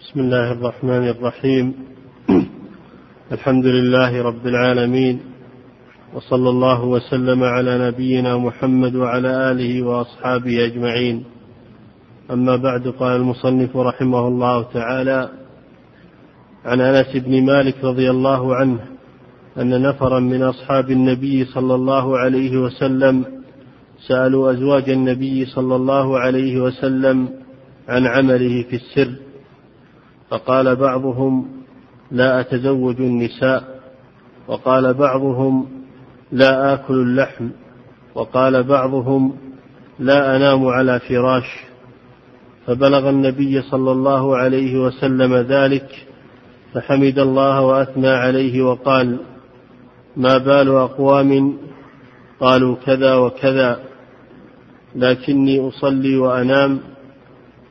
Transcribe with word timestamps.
بسم 0.00 0.20
الله 0.20 0.52
الرحمن 0.52 1.08
الرحيم. 1.08 1.74
الحمد 3.32 3.66
لله 3.66 4.22
رب 4.22 4.46
العالمين 4.46 5.20
وصلى 6.14 6.48
الله 6.48 6.84
وسلم 6.84 7.44
على 7.44 7.88
نبينا 7.88 8.38
محمد 8.38 8.96
وعلى 8.96 9.50
آله 9.50 9.82
وأصحابه 9.82 10.64
أجمعين. 10.64 11.24
أما 12.30 12.56
بعد 12.56 12.88
قال 12.88 13.16
المصنف 13.16 13.76
رحمه 13.76 14.28
الله 14.28 14.62
تعالى 14.62 15.28
عن 16.64 16.80
أنس 16.80 17.16
بن 17.16 17.44
مالك 17.44 17.84
رضي 17.84 18.10
الله 18.10 18.56
عنه 18.56 18.80
أن 19.58 19.82
نفرا 19.82 20.20
من 20.20 20.42
أصحاب 20.42 20.90
النبي 20.90 21.44
صلى 21.44 21.74
الله 21.74 22.18
عليه 22.18 22.58
وسلم 22.58 23.24
سألوا 24.08 24.52
أزواج 24.52 24.90
النبي 24.90 25.44
صلى 25.44 25.76
الله 25.76 26.18
عليه 26.18 26.60
وسلم 26.60 27.28
عن 27.88 28.06
عمله 28.06 28.62
في 28.70 28.76
السر. 28.76 29.29
فقال 30.30 30.76
بعضهم 30.76 31.46
لا 32.10 32.40
أتزوج 32.40 32.96
النساء 32.96 33.80
وقال 34.48 34.94
بعضهم 34.94 35.68
لا 36.32 36.74
آكل 36.74 36.94
اللحم 36.94 37.48
وقال 38.14 38.62
بعضهم 38.62 39.36
لا 39.98 40.36
أنام 40.36 40.66
على 40.66 41.00
فراش. 41.00 41.70
فبلغ 42.66 43.08
النبي 43.10 43.62
صلى 43.62 43.92
الله 43.92 44.36
عليه 44.36 44.78
وسلم 44.78 45.34
ذلك 45.34 46.06
فحمد 46.74 47.18
الله 47.18 47.60
وأثنى 47.60 48.08
عليه 48.08 48.62
وقال 48.62 49.18
ما 50.16 50.38
بال 50.38 50.68
أقوام 50.68 51.58
قالوا 52.40 52.76
كذا 52.86 53.14
وكذا 53.14 53.80
لكني 54.96 55.68
أصلي 55.68 56.16
وأنام 56.16 56.80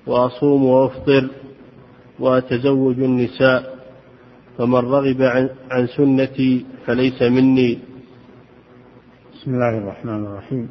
وأصوم 0.08 0.66
وأفطر 0.66 1.28
وأتزوج 2.20 3.00
النساء 3.00 3.80
فمن 4.58 4.76
رغب 4.76 5.22
عن 5.72 5.88
سنتي 5.88 6.66
فليس 6.86 7.22
مني. 7.22 7.80
بسم 9.34 9.54
الله 9.54 9.78
الرحمن 9.78 10.26
الرحيم. 10.26 10.70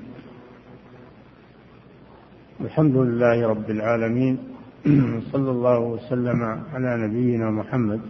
الحمد 2.60 2.96
لله 2.96 3.48
رب 3.48 3.70
العالمين 3.70 4.38
صلى 5.32 5.50
الله 5.50 5.78
وسلم 5.78 6.42
على 6.74 7.06
نبينا 7.06 7.50
محمد 7.50 8.00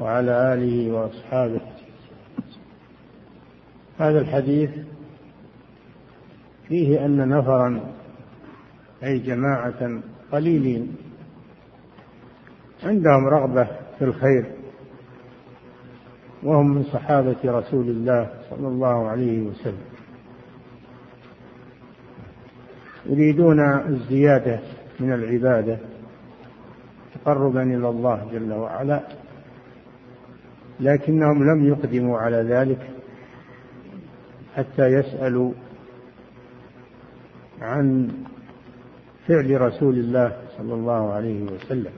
وعلى 0.00 0.54
آله 0.54 0.92
وأصحابه. 0.92 1.60
هذا 3.98 4.20
الحديث 4.20 4.70
فيه 6.68 7.04
أن 7.04 7.28
نفرا 7.28 7.80
أي 9.04 9.18
جماعة 9.18 10.00
قليلين 10.32 11.05
عندهم 12.86 13.26
رغبة 13.26 13.64
في 13.98 14.04
الخير 14.04 14.44
وهم 16.42 16.74
من 16.74 16.82
صحابة 16.82 17.36
رسول 17.44 17.88
الله 17.88 18.30
صلى 18.50 18.68
الله 18.68 19.08
عليه 19.08 19.42
وسلم. 19.42 19.84
يريدون 23.06 23.60
الزيادة 23.60 24.60
من 25.00 25.12
العبادة 25.12 25.78
تقربا 27.14 27.62
إلى 27.62 27.88
الله 27.88 28.28
جل 28.32 28.52
وعلا 28.52 29.00
لكنهم 30.80 31.44
لم 31.50 31.68
يقدموا 31.68 32.18
على 32.18 32.36
ذلك 32.36 32.90
حتى 34.54 34.86
يسألوا 34.86 35.52
عن 37.60 38.10
فعل 39.28 39.60
رسول 39.60 39.94
الله 39.94 40.36
صلى 40.58 40.74
الله 40.74 41.12
عليه 41.12 41.42
وسلم. 41.42 41.92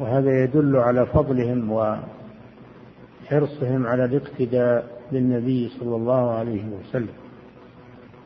وهذا 0.00 0.44
يدل 0.44 0.76
على 0.76 1.06
فضلهم 1.06 1.72
وحرصهم 1.72 3.86
على 3.86 4.04
الاقتداء 4.04 4.98
بالنبي 5.12 5.68
صلى 5.68 5.96
الله 5.96 6.30
عليه 6.30 6.64
وسلم. 6.64 7.14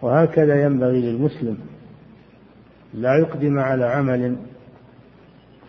وهكذا 0.02 0.62
ينبغي 0.62 1.00
للمسلم 1.00 1.58
لا 2.94 3.18
يقدم 3.18 3.58
على 3.58 3.84
عمل 3.84 4.36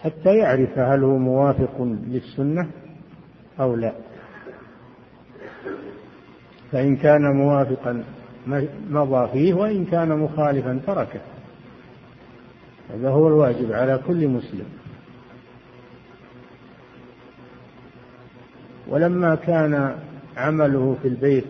حتى 0.01 0.35
يعرف 0.35 0.79
هل 0.79 1.03
هو 1.03 1.17
موافق 1.17 1.81
للسنة 2.07 2.67
أو 3.59 3.75
لا. 3.75 3.93
فإن 6.71 6.95
كان 6.95 7.35
موافقا 7.35 8.03
مضى 8.89 9.31
فيه 9.31 9.53
وإن 9.53 9.85
كان 9.85 10.19
مخالفا 10.19 10.79
تركه. 10.87 11.19
هذا 12.93 13.09
هو 13.09 13.27
الواجب 13.27 13.71
على 13.71 13.99
كل 14.07 14.27
مسلم. 14.27 14.65
ولما 18.87 19.35
كان 19.35 19.95
عمله 20.37 20.97
في 21.01 21.07
البيت 21.07 21.47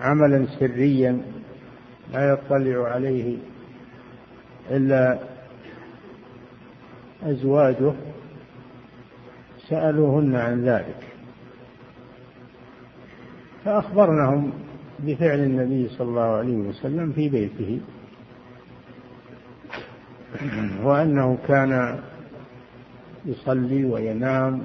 عملا 0.00 0.46
سريا 0.58 1.22
لا 2.12 2.32
يطلع 2.32 2.88
عليه 2.88 3.38
إلا 4.70 5.18
أزواجه 7.22 7.92
سألوهن 9.68 10.36
عن 10.36 10.64
ذلك. 10.64 10.96
فأخبرنهم 13.64 14.52
بفعل 14.98 15.40
النبي 15.40 15.88
صلى 15.88 16.08
الله 16.08 16.36
عليه 16.36 16.56
وسلم 16.56 17.12
في 17.12 17.28
بيته 17.28 17.80
وأنه 20.82 21.38
كان 21.48 22.00
يصلي 23.24 23.84
وينام 23.84 24.62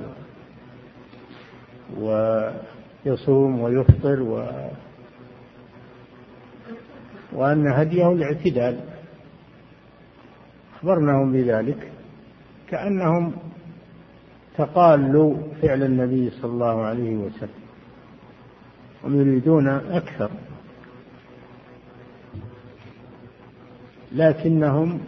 ويصوم 1.99 3.59
ويفطر 3.59 4.21
و 4.21 4.45
وأن 7.33 7.67
هديه 7.67 8.11
الاعتدال. 8.11 8.79
أخبرناهم 10.75 11.31
بذلك 11.33 11.91
كأنهم 12.69 13.33
تقالوا 14.57 15.35
فعل 15.61 15.83
النبي 15.83 16.29
صلى 16.29 16.51
الله 16.51 16.85
عليه 16.85 17.15
وسلم 17.15 17.63
هم 19.03 19.21
يريدون 19.21 19.67
أكثر. 19.67 20.29
لكنهم 24.11 24.99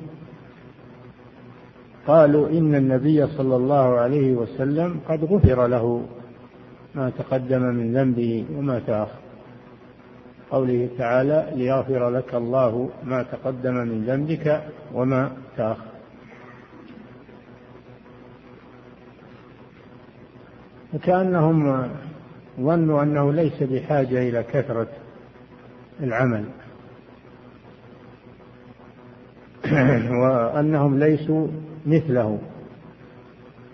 قالوا 2.08 2.50
إن 2.50 2.76
النبي 2.76 3.28
صلى 3.28 3.56
الله 3.56 4.00
عليه 4.00 4.34
وسلم 4.34 5.00
قد 5.10 5.24
غفر 5.24 5.68
له. 5.68 6.06
ما 6.96 7.10
تقدم 7.10 7.62
من 7.62 7.94
ذنبه 7.94 8.46
وما 8.56 8.80
تأخر. 8.80 9.20
قوله 10.52 10.90
تعالى 10.98 11.52
ليغفر 11.56 12.10
لك 12.10 12.36
الله 12.36 12.90
ما 13.04 13.24
تقدم 13.24 13.74
من 13.74 14.04
ذنبك 14.06 14.64
وما 14.94 15.32
تأخر. 15.58 15.90
وكأنهم 20.94 21.90
ظنوا 22.60 23.04
أنه 23.04 23.34
ليس 23.34 23.64
بحاجة 23.64 24.30
إلى 24.30 24.44
كثرة 24.44 24.88
العمل. 26.00 26.46
وأنهم 30.22 31.00
ليسوا 31.00 31.48
مثله. 31.86 32.40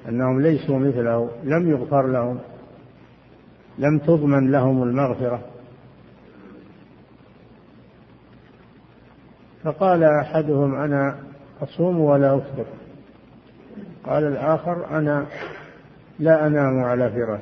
أنهم 0.09 0.41
ليسوا 0.41 0.79
مثله. 0.79 1.29
لم 1.43 1.69
يغفر 1.69 2.07
لهم. 2.07 2.39
لم 3.78 3.97
تضمن 4.00 4.52
لهم 4.52 4.84
المغفرة. 4.84 5.41
فقال 9.63 10.04
أحدهم 10.04 10.75
أنا 10.75 11.18
أصوم 11.62 12.00
ولا 12.00 12.36
أفطر. 12.36 12.66
قال 14.06 14.24
الآخر 14.24 14.98
أنا 14.98 15.25
لا 16.19 16.48
أنام 16.48 16.83
على 16.83 17.10
فراش. 17.10 17.42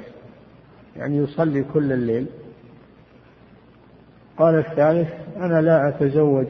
يعني 0.96 1.18
يصلي 1.18 1.64
كل 1.74 1.92
الليل. 1.92 2.28
قال 4.38 4.56
الثالث 4.56 5.10
أنا 5.38 5.62
لا 5.62 5.90
أتزوج 5.90 6.48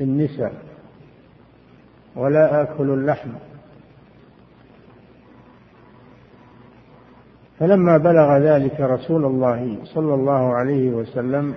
النساء 0.00 0.54
ولا 2.16 2.62
آكل 2.62 2.90
اللحم. 2.90 3.30
فلما 7.58 7.96
بلغ 7.98 8.38
ذلك 8.38 8.80
رسول 8.80 9.24
الله 9.24 9.78
صلى 9.84 10.14
الله 10.14 10.54
عليه 10.54 10.90
وسلم 10.90 11.54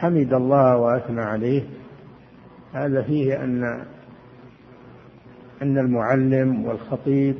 حمد 0.00 0.32
الله 0.32 0.76
وأثنى 0.76 1.20
عليه. 1.20 1.62
هذا 2.72 3.02
فيه 3.02 3.44
أن 3.44 3.64
أن 5.62 5.78
المعلم 5.78 6.64
والخطيب 6.64 7.36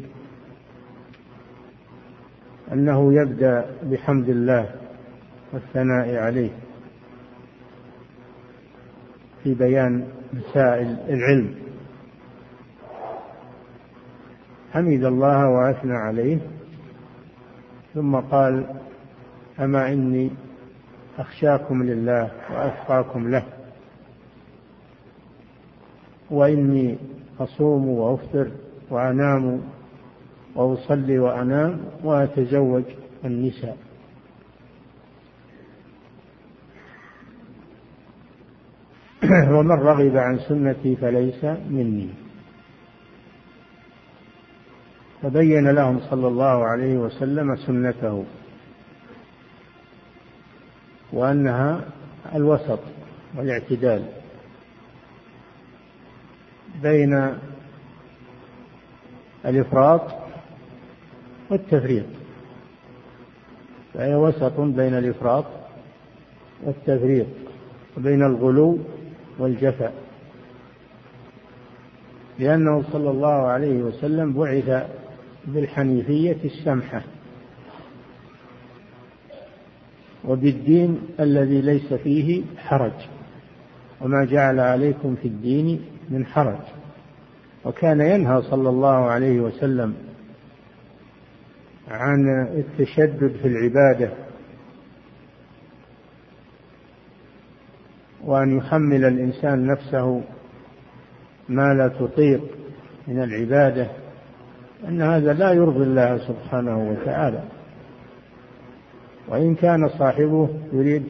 أنه 2.73 3.15
يبدأ 3.15 3.67
بحمد 3.83 4.29
الله 4.29 4.75
والثناء 5.53 6.17
عليه 6.17 6.51
في 9.43 9.55
بيان 9.55 10.09
مسائل 10.33 10.97
العلم. 11.09 11.66
حمد 14.77 15.05
الله 15.05 15.49
وأثنى 15.49 15.93
عليه. 15.93 16.39
ثم 17.95 18.17
قال 18.17 18.67
أما 19.61 19.93
إني 19.93 20.31
أخشاكم 21.19 21.83
لله 21.83 22.31
وأتقاكم 22.51 23.29
له 23.29 23.45
وإني 26.31 26.99
أصوم 27.41 27.89
وأفطر 27.89 28.51
وأنام 28.91 29.61
وأصلي 30.55 31.19
وأنام 31.19 31.81
وأتزوج 32.05 32.85
النساء. 33.25 33.77
ومن 39.57 39.71
رغب 39.71 40.17
عن 40.17 40.39
سنتي 40.39 40.97
فليس 40.97 41.45
مني. 41.71 42.26
فبين 45.27 45.69
لهم 45.69 46.01
صلى 46.11 46.29
الله 46.29 46.65
عليه 46.65 46.97
وسلم 46.97 47.57
سنته 47.57 48.25
وأنها 51.13 51.81
الوسط 52.35 52.79
والاعتدال 53.37 54.05
بين 56.83 57.39
الإفراط 59.45 60.03
والتفريط 61.51 62.07
فهي 63.95 64.15
وسط 64.15 64.61
بين 64.61 64.95
الإفراط 64.95 65.45
والتفريط 66.63 67.27
وبين 67.97 68.23
الغلو 68.23 68.79
والجفاء 69.39 69.95
لأنه 72.39 72.83
صلى 72.93 73.11
الله 73.11 73.47
عليه 73.47 73.83
وسلم 73.83 74.33
بعث 74.33 74.87
بالحنيفية 75.47 76.37
السمحة 76.45 77.03
وبالدين 80.25 81.01
الذي 81.21 81.61
ليس 81.61 81.95
فيه 81.95 82.45
حرج 82.57 82.93
وما 84.01 84.25
جعل 84.25 84.61
عليكم 84.61 85.15
في 85.15 85.29
الدين 85.29 85.85
من 86.11 86.27
حرج. 86.27 86.61
وكان 87.65 88.01
ينهى 88.01 88.43
صلى 88.43 88.69
الله 88.69 89.11
عليه 89.11 89.41
وسلم 89.41 89.95
عن 91.89 92.47
التشدد 92.57 93.37
في 93.43 93.49
العبادة 93.49 94.13
وأن 98.25 98.57
يحمل 98.57 99.05
الإنسان 99.05 99.67
نفسه 99.67 100.23
ما 101.49 101.75
لا 101.75 101.89
تطيق 101.89 102.41
من 103.09 103.23
العبادة. 103.23 103.91
أن 104.89 105.03
هذا 105.03 105.33
لا 105.33 105.53
يرضي 105.53 105.83
الله 105.83 106.19
سبحانه 106.19 106.91
وتعالى. 106.91 107.43
وإن 109.29 109.55
كان 109.55 109.89
صاحبه 109.89 110.49
يريد 110.73 111.07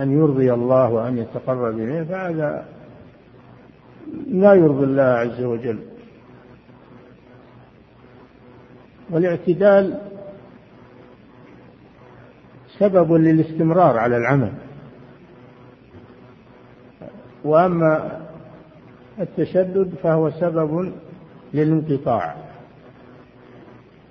أن 0.00 0.12
يرضي 0.18 0.52
الله 0.52 0.90
وأن 0.90 1.18
يتقرب 1.18 1.78
إليه 1.78 2.02
فهذا 2.02 2.66
لا 4.26 4.54
يرضي 4.54 4.84
الله 4.84 5.02
عز 5.02 5.42
وجل. 5.42 5.78
والاعتدال 9.10 10.00
سبب 12.78 13.12
للاستمرار 13.12 13.98
على 13.98 14.16
العمل. 14.16 14.52
وأما 17.44 18.20
التشدد 19.20 19.94
فهو 20.02 20.30
سبب 20.30 20.92
للانقطاع. 21.54 22.45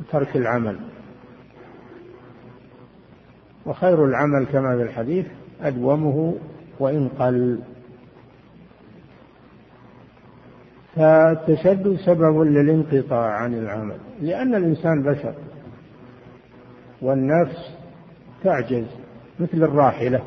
وترك 0.08 0.36
العمل. 0.36 0.80
وخير 3.66 4.06
العمل 4.06 4.46
كما 4.46 4.78
في 4.78 4.84
الحديث 4.84 5.26
أدومه 5.62 6.36
وإن 6.80 7.10
قل. 7.20 7.60
فالتشدد 10.96 11.98
سبب 12.06 12.42
للانقطاع 12.42 13.32
عن 13.32 13.54
العمل 13.54 13.98
لأن 14.22 14.56
الإنسان 14.56 15.04
بشر. 15.04 15.34
والنفس 17.02 17.78
تعجز 18.44 18.86
مثل 19.40 19.64
الراحلة. 19.64 20.22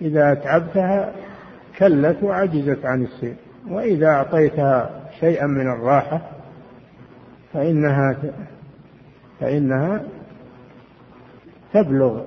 إذا 0.00 0.32
أتعبتها 0.32 1.12
كلت 1.78 2.22
وعجزت 2.22 2.86
عن 2.86 3.02
السير. 3.02 3.34
وإذا 3.68 4.06
أعطيتها 4.06 5.00
شيئا 5.20 5.46
من 5.46 5.72
الراحة 5.72 6.39
فإنها 7.52 8.16
فإنها 9.40 10.02
تبلغ 11.72 12.22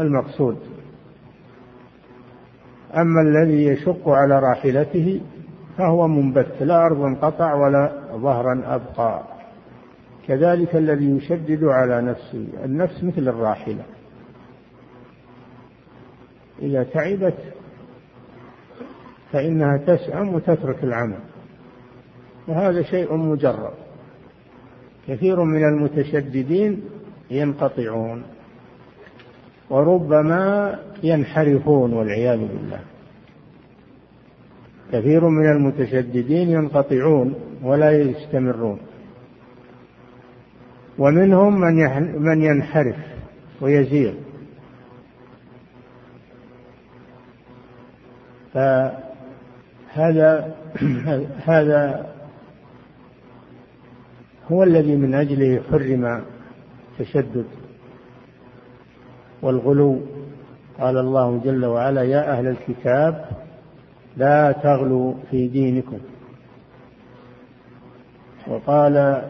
المقصود. 0.00 0.58
أما 2.96 3.20
الذي 3.22 3.64
يشق 3.64 4.08
على 4.08 4.38
راحلته 4.38 5.20
فهو 5.78 6.08
منبت 6.08 6.62
لا 6.62 6.86
أرض 6.86 7.16
قطع 7.16 7.54
ولا 7.54 7.92
ظهرا 8.12 8.62
أبقى. 8.64 9.22
كذلك 10.26 10.76
الذي 10.76 11.10
يشدد 11.16 11.64
على 11.64 12.02
نفسه 12.02 12.48
النفس 12.64 13.04
مثل 13.04 13.28
الراحلة. 13.28 13.84
إذا 16.62 16.82
تعبت 16.82 17.38
فإنها 19.32 19.76
تسأم 19.76 20.34
وتترك 20.34 20.84
العمل. 20.84 21.20
وهذا 22.48 22.82
شيء 22.82 23.16
مجرد 23.16 23.83
كثير 25.08 25.44
من 25.44 25.64
المتشددين 25.64 26.82
ينقطعون 27.30 28.22
وربما 29.70 30.78
ينحرفون 31.02 31.92
والعياذ 31.92 32.38
بالله. 32.38 32.80
كثير 34.92 35.28
من 35.28 35.50
المتشددين 35.50 36.50
ينقطعون 36.50 37.34
ولا 37.62 38.00
يستمرون. 38.00 38.78
ومنهم 40.98 41.60
من 41.60 41.74
من 42.22 42.42
ينحرف 42.42 42.96
ويزيغ. 43.60 44.12
فهذا 48.54 50.54
هذا 51.50 52.13
هو 54.52 54.62
الذي 54.62 54.96
من 54.96 55.14
اجله 55.14 55.62
حرم 55.70 56.22
التشدد 56.92 57.46
والغلو. 59.42 60.00
قال 60.78 60.96
الله 60.98 61.40
جل 61.44 61.64
وعلا 61.64 62.02
يا 62.02 62.38
أهل 62.38 62.46
الكتاب 62.46 63.24
لا 64.16 64.52
تغلوا 64.52 65.14
في 65.30 65.48
دينكم. 65.48 65.98
وقال 68.48 69.22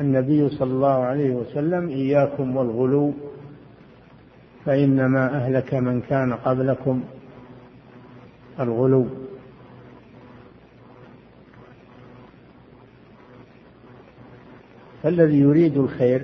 النبي 0.00 0.48
صلى 0.48 0.72
الله 0.72 0.98
عليه 1.04 1.34
وسلم 1.34 1.88
إياكم 1.88 2.56
والغلو 2.56 3.12
فإنما 4.64 5.36
أهلك 5.36 5.74
من 5.74 6.00
كان 6.00 6.32
قبلكم 6.32 7.02
الغلو. 8.60 9.06
فالذي 15.02 15.40
يريد 15.40 15.76
الخير 15.76 16.22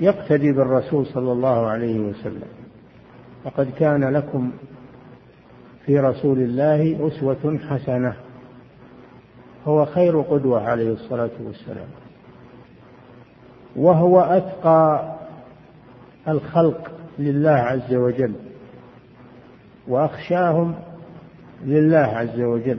يقتدي 0.00 0.52
بالرسول 0.52 1.06
صلى 1.06 1.32
الله 1.32 1.66
عليه 1.66 2.00
وسلم. 2.00 2.48
وقد 3.44 3.70
كان 3.78 4.04
لكم 4.04 4.52
في 5.86 5.98
رسول 5.98 6.38
الله 6.38 7.08
أسوة 7.08 7.58
حسنة 7.68 8.16
هو 9.66 9.84
خير 9.84 10.20
قدوة 10.20 10.62
عليه 10.62 10.92
الصلاة 10.92 11.30
والسلام. 11.40 11.88
وهو 13.76 14.20
أتقى 14.20 15.14
الخلق 16.28 16.90
لله 17.18 17.50
عز 17.50 17.94
وجل 17.94 18.32
وأخشاهم 19.88 20.74
لله 21.64 21.98
عز 21.98 22.40
وجل. 22.40 22.78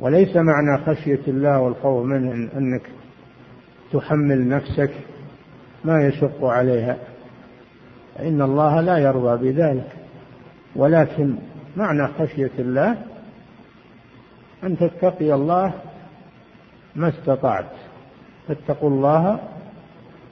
وليس 0.00 0.36
معنى 0.36 0.84
خشية 0.86 1.20
الله 1.28 1.60
والخوف 1.60 2.04
منه 2.04 2.50
أنك 2.56 2.82
تحمل 3.92 4.48
نفسك 4.48 4.90
ما 5.84 6.06
يشق 6.06 6.44
عليها. 6.44 6.96
فإن 8.14 8.42
الله 8.42 8.80
لا 8.80 8.98
يرضى 8.98 9.52
بذلك. 9.52 9.92
ولكن 10.76 11.34
معنى 11.76 12.06
خشية 12.06 12.50
الله 12.58 12.96
أن 14.64 14.78
تتقي 14.78 15.34
الله 15.34 15.72
ما 16.96 17.08
استطعت. 17.08 17.72
فاتقوا 18.48 18.90
الله 18.90 19.38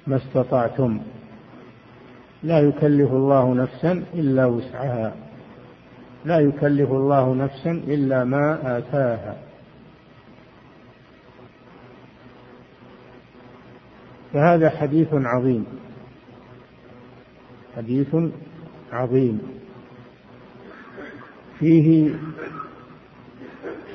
ما 0.07 0.17
استطعتم. 0.17 1.01
لا 2.43 2.61
يكلف 2.61 3.13
الله 3.13 3.55
نفسا 3.55 4.03
إلا 4.15 4.47
وسعها. 4.47 5.13
لا 6.25 6.41
يكلف 6.41 6.91
الله 6.91 7.35
نفسا 7.35 7.71
إلا 7.71 8.25
ما 8.25 8.79
آتاها. 8.79 9.48
فهذا 14.33 14.71
حديث 14.71 15.09
عظيم. 15.13 15.67
حديث 17.77 18.17
عظيم. 18.93 19.43
فيه 21.59 22.15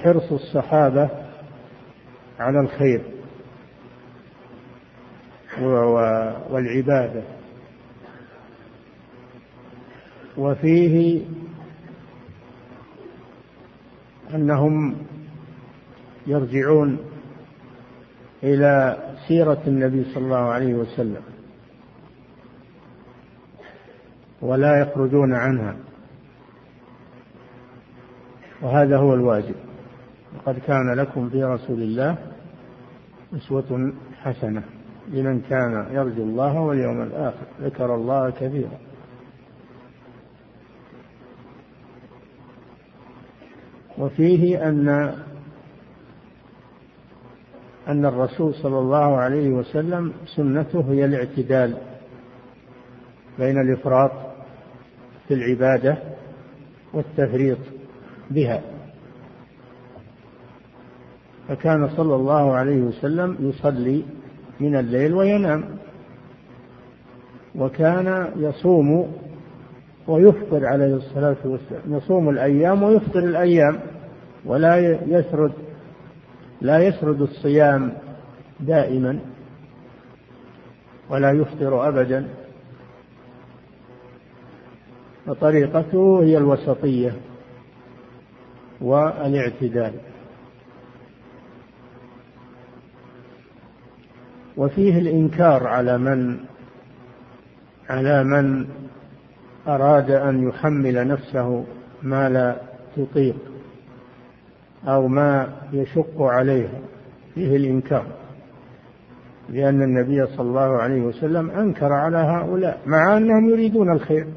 حرص 0.04 0.32
الصحابة 0.32 1.10
على 2.40 2.60
الخير 2.60 3.02
والعبادة. 6.50 7.24
وفيه 10.38 11.25
أنهم 14.36 14.96
يرجعون 16.28 17.12
إلى 18.44 18.98
سيرة 19.28 19.62
النبي 19.68 20.04
صلى 20.04 20.24
الله 20.24 20.52
عليه 20.52 20.74
وسلم 20.74 21.22
ولا 24.42 24.82
يخرجون 24.82 25.36
عنها. 25.36 25.76
وهذا 28.62 28.98
هو 28.98 29.14
الواجب. 29.14 29.56
وقد 30.36 30.60
كان 30.60 30.94
لكم 30.94 31.30
في 31.30 31.44
رسول 31.44 31.82
الله 31.82 32.18
أسوة 33.36 33.94
حسنة 34.22 34.64
لمن 35.08 35.42
كان 35.42 35.88
يرجو 35.92 36.24
الله 36.24 36.60
واليوم 36.60 37.02
الآخر. 37.02 37.46
ذكر 37.62 37.96
الله 37.96 38.30
كثيرا. 38.30 38.78
وفيه 43.98 44.70
أن 44.70 45.14
أن 47.88 48.06
الرسول 48.06 48.54
صلى 48.54 48.80
الله 48.80 49.18
عليه 49.18 49.50
وسلم 49.50 50.13
سنته 50.36 50.92
هي 50.92 51.06
الاعتدال 51.06 51.78
بين 53.40 53.62
الإفراط 53.62 54.12
في 55.28 55.34
العبادة 55.34 55.98
والتفريط 56.94 57.58
بها. 58.32 58.62
فكان 61.50 61.90
صلى 61.90 62.16
الله 62.16 62.54
عليه 62.54 62.82
وسلم 62.82 63.38
يصلي 63.40 64.04
من 64.60 64.75
الليل 64.75 65.13
وينام 65.13 65.63
وكان 67.56 68.28
يصوم 68.38 69.13
ويفطر 70.08 70.66
عليه 70.66 70.96
الصلاة 70.96 71.36
والسلام 71.46 71.82
يصوم 71.98 72.30
الأيام 72.30 72.84
ويفطر 72.84 73.20
الأيام 73.20 73.80
ولا 74.46 74.78
يسرد 75.08 75.52
لا 76.63 76.79
يسرد 76.79 77.22
الصيام 77.22 77.93
دائما 78.60 79.20
ولا 81.10 81.32
يفطر 81.32 81.88
أبدا. 81.88 82.27
فطريقته 85.25 86.24
هي 86.24 86.38
الوسطية 86.38 87.15
والاعتدال. 88.82 89.93
وفيه 94.58 95.00
الإنكار 95.00 95.67
على 95.67 95.98
من 95.98 96.38
على 97.89 98.24
من 98.24 98.67
أراد 99.67 100.12
أن 100.12 100.48
يحمل 100.50 101.08
نفسه 101.08 101.65
ما 102.01 102.29
لا 102.29 102.62
تطيق. 102.98 103.53
أو 104.88 105.08
ما 105.08 105.54
يشق 105.74 106.22
عليها 106.22 106.80
فيه 107.34 107.56
الإنكار 107.56 108.06
لأن 109.50 109.82
النبي 109.82 110.25
صلى 110.25 110.48
الله 110.48 110.82
عليه 110.82 111.02
وسلم 111.02 111.50
أنكر 111.52 111.94
على 111.94 112.18
هؤلاء 112.18 112.82
مع 112.86 113.18
أنهم 113.18 113.50
يريدون 113.50 113.92
الخير. 113.92 114.28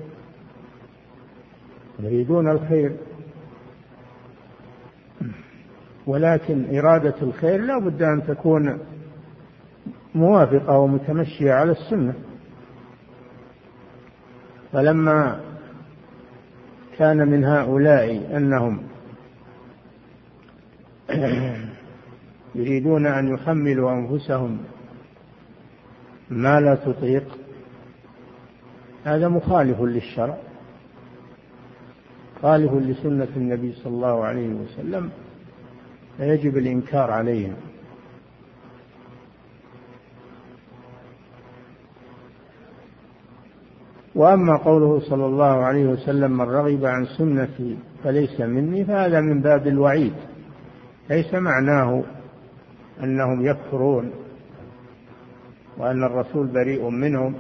يريدون 2.01 2.51
الخير. 2.51 2.97
ولكن 6.07 6.79
إرادة 6.79 7.15
الخير 7.23 7.61
لا 7.61 7.79
بد 7.79 8.03
أن 8.03 8.23
تكون 8.27 8.79
موافقة 10.15 10.79
ومتمشية 10.79 11.53
على 11.53 11.71
السنة. 11.71 12.15
فلما 14.73 15.41
كان 16.99 17.29
من 17.29 17.45
هؤلاء 17.45 18.37
أنهم 18.37 18.83
يريدون 22.55 23.07
أن 23.07 23.35
يحملوا 23.35 23.93
أنفسهم 23.93 24.59
ما 26.31 26.61
لا 26.61 26.75
تطيق. 26.75 27.39
هذا 29.05 29.29
مخالف 29.29 29.81
للشرع 29.81 30.39
خالف 32.43 32.73
لسنة 32.73 33.29
النبي 33.37 33.73
صلى 33.73 33.93
الله 33.93 34.25
عليه 34.25 34.49
وسلم 34.49 35.11
فيجب 36.17 36.57
الإنكار 36.57 37.11
عليهم. 37.11 37.57
وأما 44.15 44.57
قوله 44.57 45.01
صلى 45.01 45.27
الله 45.27 45.65
عليه 45.65 45.87
وسلم 45.87 46.31
من 46.31 46.41
رغب 46.41 46.85
عن 46.85 47.07
سنتي 47.19 47.77
فليس 48.05 48.41
مني 48.41 48.85
فهذا 48.85 49.21
من 49.21 49.41
باب 49.43 49.67
الوعيد. 49.67 50.13
ليس 51.11 51.35
معناه 51.35 52.05
أنهم 53.03 53.47
يكفرون 53.47 54.13
وأن 55.79 56.05
الرسول 56.05 56.47
بريء 56.47 56.89
منهم 56.89 57.35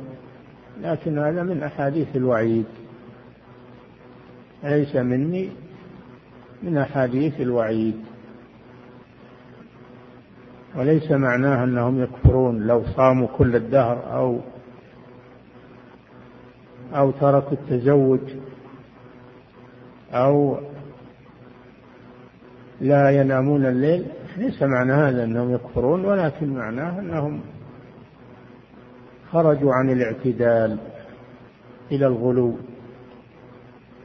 لكن 0.80 1.18
هذا 1.18 1.42
من 1.42 1.62
أحاديث 1.62 2.16
الوعيد. 2.16 2.66
ليس 4.64 4.96
مني 4.96 5.50
من 6.62 6.78
أحاديث 6.78 7.40
الوعيد. 7.40 8.04
وليس 10.76 11.10
معناه 11.10 11.64
أنهم 11.64 12.02
يكفرون 12.02 12.66
لو 12.66 12.84
صاموا 12.96 13.28
كل 13.38 13.56
الدهر 13.56 14.14
أو 14.16 14.40
أو 16.94 17.10
تركوا 17.10 17.52
التزوج 17.52 18.20
أو 20.12 20.58
لا 22.80 23.10
ينامون 23.10 23.66
الليل. 23.66 24.06
ليس 24.36 24.62
معنى 24.62 24.92
هذا 24.92 25.24
أنهم 25.24 25.54
يكفرون 25.54 26.04
ولكن 26.04 26.54
معناه 26.54 26.98
أنهم 27.00 27.40
خرجوا 29.30 29.74
عن 29.74 29.90
الاعتدال 29.90 30.78
إلى 31.92 32.06
الغلو 32.06 32.56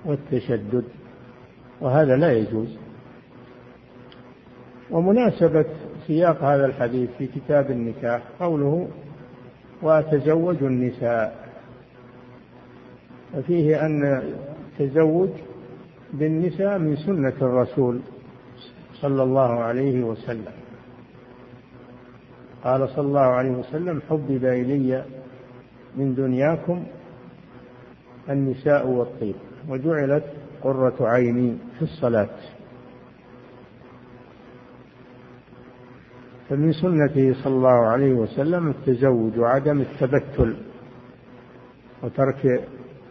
والتشدد 0.05 0.85
وهذا 1.81 2.15
لا 2.15 2.31
يجوز. 2.31 2.77
ومناسبة 4.91 5.65
سياق 6.07 6.43
هذا 6.43 6.65
الحديث 6.65 7.09
في 7.17 7.27
كتاب 7.27 7.71
النكاح 7.71 8.21
قوله 8.39 8.87
وأتزوج 9.81 10.63
النساء 10.63 11.49
ففيه 13.33 13.85
أن 13.85 14.21
التزوج 14.79 15.29
بالنساء 16.13 16.77
من 16.77 16.95
سنة 16.95 17.33
الرسول. 17.41 17.99
صلى 19.01 19.23
الله 19.23 19.59
عليه 19.63 20.03
وسلم. 20.03 20.53
قال 22.63 22.89
صلى 22.89 23.05
الله 23.05 23.19
عليه 23.19 23.51
وسلم 23.51 24.01
حبب 24.09 24.45
إلي 24.45 25.05
من 25.95 26.15
دنياكم 26.15 26.83
النساء 28.29 28.87
والطيب. 28.87 29.35
وجعلت 29.69 30.23
قرة 30.63 30.95
عيني 31.01 31.57
في 31.77 31.81
الصلاة. 31.81 32.29
فمن 36.49 36.73
سنته 36.73 37.43
صلى 37.43 37.53
الله 37.53 37.87
عليه 37.87 38.13
وسلم 38.13 38.67
التزوج 38.67 39.39
وعدم 39.39 39.81
التبتل 39.81 40.55
وترك 42.03 42.67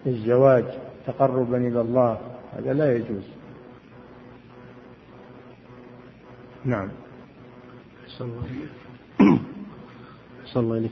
الزواج 0.06 0.64
تقربا 1.06 1.56
إلى 1.56 1.80
الله. 1.80 2.18
هذا 2.52 2.72
لا 2.72 2.96
يجوز. 2.96 3.39
نعم. 6.64 6.88
صلى 8.18 8.28
الله 10.56 10.74
عليه 10.74 10.90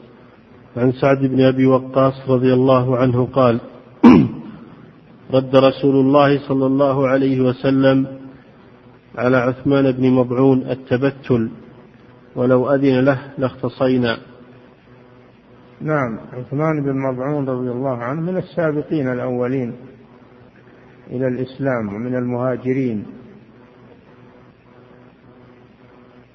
عن 0.76 0.92
سعد 0.92 1.18
بن 1.18 1.40
أبي 1.40 1.66
وقاص 1.66 2.14
رضي 2.28 2.52
الله 2.52 2.96
عنه 2.96 3.26
قال 3.26 3.60
رد 5.34 5.56
رسول 5.56 5.96
الله 5.96 6.48
صلى 6.48 6.66
الله 6.66 7.08
عليه 7.08 7.40
وسلم 7.40 8.06
على 9.16 9.36
عثمان 9.36 9.92
بن 9.92 10.10
مضعون 10.10 10.62
التبتل 10.62 11.50
ولو 12.36 12.74
أذن 12.74 13.04
له 13.04 13.20
لاختصينا. 13.38 14.18
نعم. 15.80 16.18
عثمان 16.32 16.82
بن 16.82 16.98
مضعون 16.98 17.48
رضي 17.48 17.70
الله 17.70 17.96
عنه 17.96 18.20
من 18.20 18.36
السابقين 18.36 19.12
الأولين 19.12 19.72
إلى 21.10 21.28
الإسلام 21.28 21.88
ومن 21.88 22.14
المهاجرين. 22.14 23.06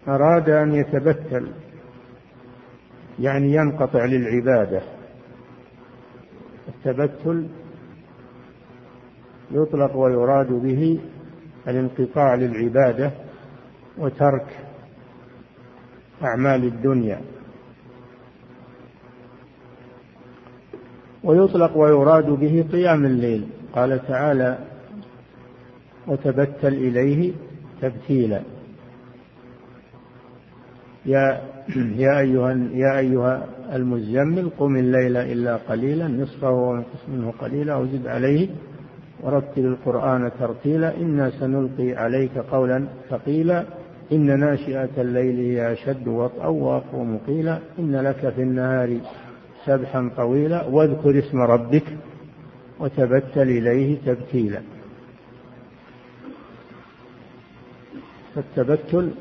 أراد 0.07 0.50
أن 0.50 0.75
يتبتل 0.75 1.51
يعني 3.19 3.53
ينقطع 3.53 4.05
للعبادة. 4.05 4.81
التبتل 6.67 7.48
يطلق 9.51 9.95
ويراد 9.98 10.51
به 10.51 11.00
الانقطاع 11.67 12.36
للعبادة 12.36 13.12
وترك 13.98 14.65
أعمال 16.24 16.63
الدنيا. 16.63 17.22
ويطلق 21.24 21.77
ويراد 21.77 22.25
به 22.25 22.65
قيام 22.72 23.05
الليل. 23.05 23.48
قال 23.75 24.07
تعالى 24.07 24.57
وتبتل 26.07 26.74
إليه 26.74 27.33
تبتيلا. 27.81 28.41
يا 31.05 31.41
يا 32.03 32.19
أيها 32.19 32.51
يا 32.74 33.00
أيها 33.00 33.45
المزمل 33.74 34.50
قم 34.60 34.75
الليل 34.75 35.17
إلا 35.17 35.55
قليلا 35.55 36.07
نصفه 36.07 36.51
وانقص 36.51 37.10
منه 37.10 37.33
قليلا 37.39 37.75
وزد 37.75 38.07
عليه 38.07 38.50
ورتل 39.24 39.65
القرآن 39.65 40.31
ترتيلا. 40.39 40.98
إنا 40.98 41.29
سنلقي 41.39 41.93
عليك 41.93 42.38
قولا 42.38 42.88
ثقيلا. 43.10 43.65
إن 44.12 44.39
ناشئة 44.39 44.89
الليل 44.98 45.39
هي 45.39 45.74
أشد 45.74 46.07
وطئا 46.07 46.48
وأقوم 46.48 47.19
قيلا 47.27 47.60
إن 47.79 47.95
لك 47.95 48.29
في 48.36 48.41
النهار 48.41 48.98
سبحا 49.65 50.12
طويلا. 50.17 50.65
واذكر 50.65 51.19
اسم 51.19 51.41
ربك 51.41 51.83
وتبتل 52.79 53.50
إليه 53.50 53.98
تبتيلا. 54.05 54.62
فالتبتل 58.36 59.12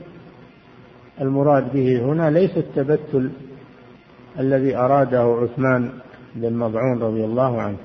المراد 1.21 1.73
به 1.73 2.03
هنا 2.05 2.31
ليس 2.31 2.57
التبتل 2.57 3.31
الذي 4.39 4.77
أراده 4.77 5.23
عثمان 5.23 5.93
بن 6.35 6.53
مضعون 6.53 7.03
رضي 7.03 7.25
الله 7.25 7.63
عنه 7.63 7.77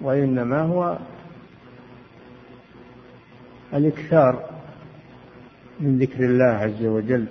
وإنما 0.00 0.62
هو 0.62 0.98
الإكثار 3.74 4.50
من 5.80 5.98
ذكر 5.98 6.24
الله 6.24 6.44
عز 6.44 6.84
وجل 6.84 7.26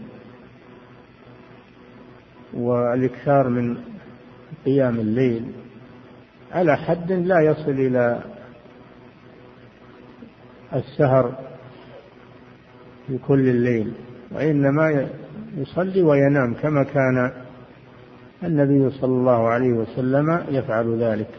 والإكثار 2.54 3.50
من 3.50 3.78
قيام 4.66 5.00
الليل 5.00 5.52
على 6.52 6.78
حد 6.78 7.12
لا 7.12 7.42
يصل 7.42 7.72
إلى 7.72 8.24
السهر 10.74 11.32
في 13.08 13.18
كل 13.18 13.50
الليل. 13.50 13.94
وإنما 14.34 15.08
يصلي 15.58 16.02
وينام 16.02 16.54
كما 16.54 16.84
كان 16.84 17.32
النبي 18.44 18.90
صلى 18.90 19.12
الله 19.12 19.48
عليه 19.48 19.74
وسلم 19.74 20.46
يفعل 20.50 21.04
ذلك. 21.04 21.30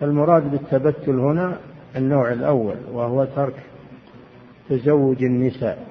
فالمراد 0.00 0.50
بالتبتل 0.50 1.18
هنا 1.18 1.58
النوع 1.96 2.32
الأول 2.32 2.76
وهو 2.92 3.24
ترك 3.24 3.54
تزوج 4.68 5.24
النساء 5.24 5.86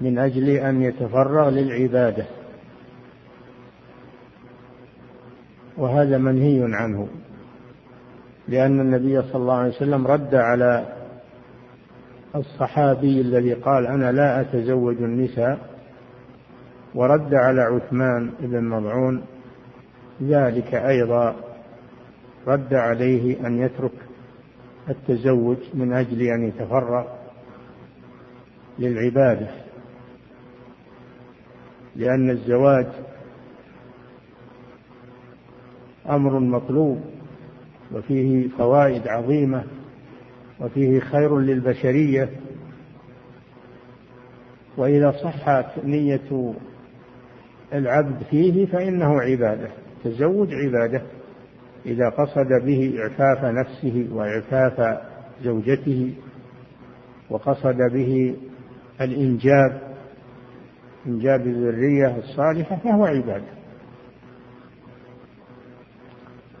من 0.00 0.18
أجل 0.18 0.48
أن 0.48 0.82
يتفرغ 0.82 1.48
للعبادة 1.50 2.26
وهذا 5.76 6.18
منهي 6.18 6.74
عنه. 6.74 7.08
لأن 8.48 8.80
النبي 8.80 9.22
صلى 9.22 9.42
الله 9.42 9.54
عليه 9.54 9.76
وسلم 9.76 10.06
رد 10.06 10.34
على 10.34 10.86
الصحابي 12.34 13.20
الذي 13.20 13.54
قال 13.54 13.86
أنا 13.86 14.12
لا 14.12 14.40
أتزوج 14.40 14.96
النساء 14.96 15.58
ورد 16.94 17.34
على 17.34 17.60
عثمان 17.60 18.30
بن 18.40 18.64
مضعون 18.68 19.22
ذلك 20.22 20.74
أيضا 20.74 21.34
رد 22.46 22.74
عليه 22.74 23.46
أن 23.46 23.58
يترك 23.58 23.92
التزوج 24.88 25.56
من 25.74 25.92
أجل 25.92 26.22
أن 26.22 26.48
يتفرغ 26.48 27.04
للعبادة 28.78 29.48
لأن 31.96 32.30
الزواج 32.30 32.86
أمر 36.10 36.38
مطلوب. 36.38 37.00
وفيه 37.94 38.48
فوائد 38.48 39.08
عظيمة 39.08 39.64
وفيه 40.60 41.00
خير 41.00 41.38
للبشرية. 41.38 42.30
وإذا 44.76 45.10
صحت 45.10 45.84
نية 45.84 46.54
العبد 47.72 48.22
فيه 48.30 48.66
فإنه 48.66 49.20
عبادة 49.20 49.68
التزوج 49.96 50.48
عبادة. 50.54 51.02
إذا 51.86 52.08
قصد 52.08 52.64
به 52.64 52.94
إعفاف 53.02 53.44
نفسه 53.44 54.08
وإعفاف 54.12 55.00
زوجته 55.42 56.14
وقصد 57.30 57.76
به 57.92 58.36
الإنجاب 59.00 59.80
إنجاب 61.06 61.46
الذرية 61.46 62.16
الصالحة 62.16 62.76
فهو 62.76 63.04
عبادة. 63.04 63.62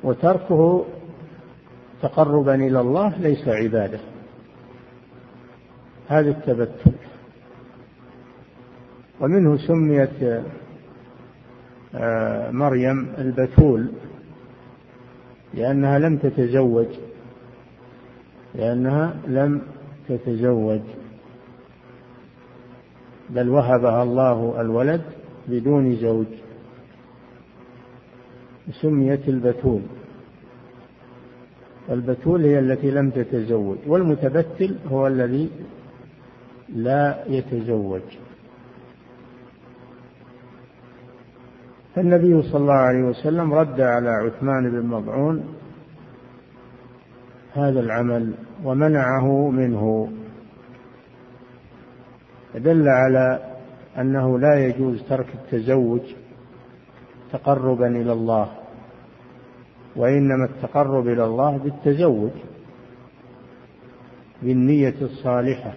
وتركه 0.04 0.84
تقربا 2.02 2.54
إلى 2.54 2.80
الله 2.80 3.18
ليس 3.18 3.48
عبادة. 3.48 4.00
هذا 6.08 6.30
التبتل. 6.30 6.92
ومنه 9.20 9.56
سميت 9.56 10.42
آه، 11.94 12.50
مريم 12.50 13.14
البتول 13.18 13.90
لأنها 15.54 15.98
لم 15.98 16.16
تتزوج. 16.16 16.86
لأنها 18.54 19.16
لم 19.26 19.62
تتزوج. 20.08 20.80
بل 23.30 23.48
وهبها 23.48 24.02
الله 24.02 24.60
الولد 24.60 25.02
بدون 25.48 25.96
زوج. 25.96 26.26
سميت 28.82 29.28
البتول. 29.28 29.82
البتول 31.92 32.44
هي 32.44 32.58
التي 32.58 32.90
لم 32.90 33.10
تتزوج 33.10 33.78
والمتبتل 33.86 34.76
هو 34.90 35.06
الذي 35.06 35.50
لا 36.74 37.24
يتزوج. 37.26 38.02
فالنبي 41.94 42.42
صلى 42.42 42.60
الله 42.60 42.74
عليه 42.74 43.02
وسلم 43.02 43.54
رد 43.54 43.80
على 43.80 44.10
عثمان 44.10 44.70
بن 44.70 44.86
مضعون 44.86 45.44
هذا 47.54 47.80
العمل 47.80 48.34
ومنعه 48.64 49.50
منه. 49.50 50.12
دل 52.54 52.88
على 52.88 53.52
أنه 53.98 54.38
لا 54.38 54.66
يجوز 54.66 55.02
ترك 55.02 55.26
التزوج 55.34 56.00
تقربا 57.32 57.86
إلى 57.86 58.12
الله. 58.12 58.61
وإنما 59.96 60.44
التقرب 60.44 61.08
إلى 61.08 61.24
الله 61.24 61.56
بالتزوج 61.56 62.30
بالنية 64.42 64.94
الصالحة. 65.02 65.72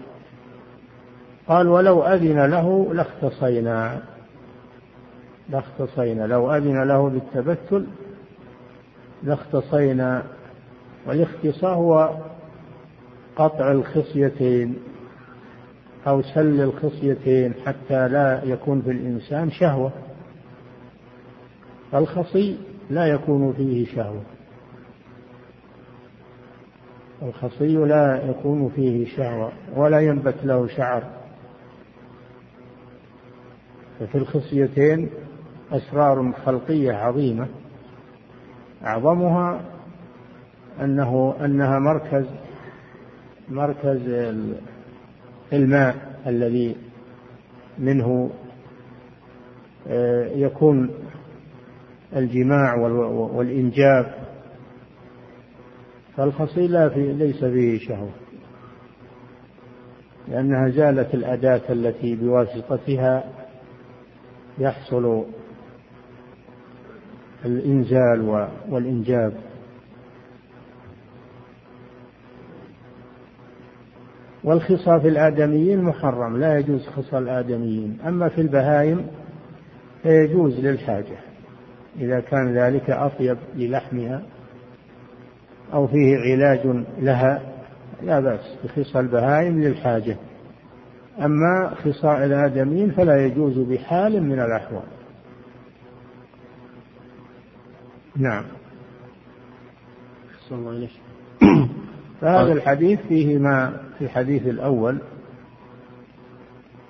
قال 1.48 1.68
ولو 1.68 2.04
أذن 2.04 2.46
له 2.46 2.94
لاختصينا. 2.94 4.02
لاختصينا. 5.50 6.28
لو 6.28 6.56
أذن 6.56 6.84
له 6.84 7.10
بالتبتل 7.10 7.88
لاختصينا. 9.24 10.24
والاختصاء 11.08 11.74
هو 11.74 12.18
قطع 13.36 13.72
الخصيتين 13.72 14.76
أو 16.08 16.22
سل 16.22 16.62
الخصيتين 16.62 17.54
حتى 17.66 18.08
لا 18.08 18.44
يكون 18.44 18.82
في 18.82 18.92
الإنسان 18.92 19.52
شهوة. 19.52 19.92
الخصي 21.94 22.58
لا 22.90 23.06
يكون 23.06 23.54
فيه 23.54 23.86
شهوة. 23.86 24.22
الخصي 27.22 27.76
لا 27.76 28.30
يكون 28.30 28.70
فيه 28.70 29.06
شهوة 29.18 29.52
ولا 29.76 30.00
ينبت 30.00 30.36
له 30.44 30.68
شعر. 30.68 31.04
ففي 34.00 34.18
الخصيتين 34.18 35.10
أسرار 35.72 36.34
خلقية 36.46 36.94
عظيمة. 36.94 37.48
أعظمها 38.84 39.62
أنه 40.82 41.36
أنها 41.42 41.80
مركز 41.80 42.26
مركز 43.50 44.02
الماء 45.54 45.96
الذي 46.28 46.76
منه 47.80 48.30
آه، 49.88 50.28
يكون 50.28 50.90
الجماع 52.16 52.76
والإنجاب. 53.36 54.14
فالخصي 56.18 56.68
لا 56.68 56.90
في 56.90 57.14
ليس 57.14 57.46
فيه 57.46 57.80
شهوة. 57.80 58.12
لأنها 60.28 60.70
زالت 60.70 61.14
الأداة 61.14 61.62
التي 61.70 62.16
بواسطتها 62.16 63.24
يحصل 64.58 65.26
الإنزال 67.46 68.50
والإنجاب. 68.70 69.34
والخصى 74.44 75.00
في 75.00 75.08
الآدميين 75.08 75.82
محرم 75.82 76.38
لا 76.38 76.58
يجوز 76.58 76.88
خصى 76.88 77.18
الآدميين. 77.18 77.98
أما 78.08 78.30
في 78.30 78.42
البهائم 78.42 79.08
فيجوز 80.04 80.60
للحاجة. 80.60 81.18
إذا 82.00 82.20
كان 82.20 82.58
ذلك 82.58 82.90
أطيب 82.90 83.38
للحمها 83.56 84.24
أو 85.74 85.88
فيه 85.88 86.18
علاج 86.18 86.84
لها 87.00 87.42
لا 88.04 88.20
بأس 88.20 88.58
بخصى 88.64 89.00
البهائم 89.00 89.62
للحاجة. 89.62 90.18
أما 91.20 91.76
خصاء 91.84 92.26
الآدميين 92.26 92.92
فلا 92.92 93.26
يجوز 93.26 93.60
بحال 93.60 94.24
من 94.24 94.40
الأحوال. 94.40 94.84
نعم. 98.16 98.44
الله 100.52 100.88
فهذا 102.22 102.54
الحديث 102.54 103.00
فيه 103.08 103.38
ما 103.38 103.82
في 103.98 104.06
الحديث 104.06 104.48
الأول 104.48 105.02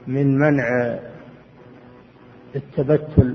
من 0.07 0.37
منع 0.37 0.97
التبتل 2.55 3.34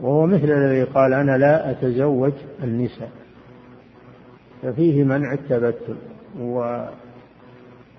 وهو 0.00 0.26
مثل 0.26 0.52
الذي 0.52 0.82
قال 0.82 1.12
أنا 1.12 1.38
لا 1.38 1.70
أتزوج 1.70 2.32
النساء. 2.62 3.10
ففيه 4.62 5.04
منع 5.04 5.32
التبتل 5.32 5.96
و 6.40 6.84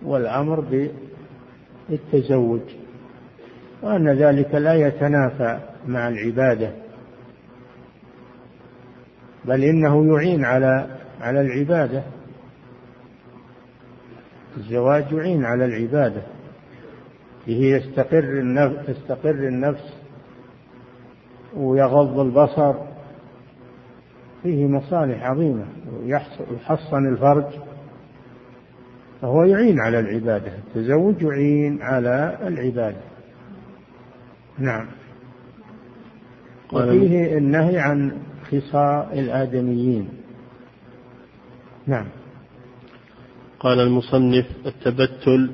والأمر 0.02 0.88
بالتزوج. 1.90 2.62
وأن 3.82 4.10
ذلك 4.10 4.56
لا 4.56 4.74
يتنافى 4.74 5.60
مع 5.88 6.08
العبادة. 6.08 6.72
بل 9.46 9.64
إنه 9.64 10.14
يعين 10.14 10.46
على 10.46 10.98
على 11.22 11.42
العبادة. 11.42 12.04
الزواج 14.58 15.12
يعين 15.12 15.46
على 15.46 15.66
العبادة. 15.66 16.22
به 17.48 17.60
يستقر 17.60 18.40
النفس 18.40 18.88
تستقر 18.88 19.48
النفس 19.48 20.07
ويغض 21.58 22.20
البصر. 22.20 22.74
فيه 24.44 24.68
مصالح 24.68 25.24
عظيمة 25.24 25.66
يحصن 26.04 27.08
الفرج. 27.08 27.46
فهو 29.22 29.44
يعين 29.44 29.80
على 29.80 30.00
العبادة 30.00 30.52
التزوج 30.58 31.22
يعين 31.22 31.82
على 31.82 32.38
العبادة. 32.48 33.02
نعم. 34.60 34.88
وفيه 36.74 37.38
النهي 37.38 37.80
عن 37.80 38.12
خصاء 38.52 39.20
الآدميين. 39.20 40.10
نعم. 41.88 42.06
قال 43.60 43.80
المصنف 43.80 44.46
التبتل 44.66 45.52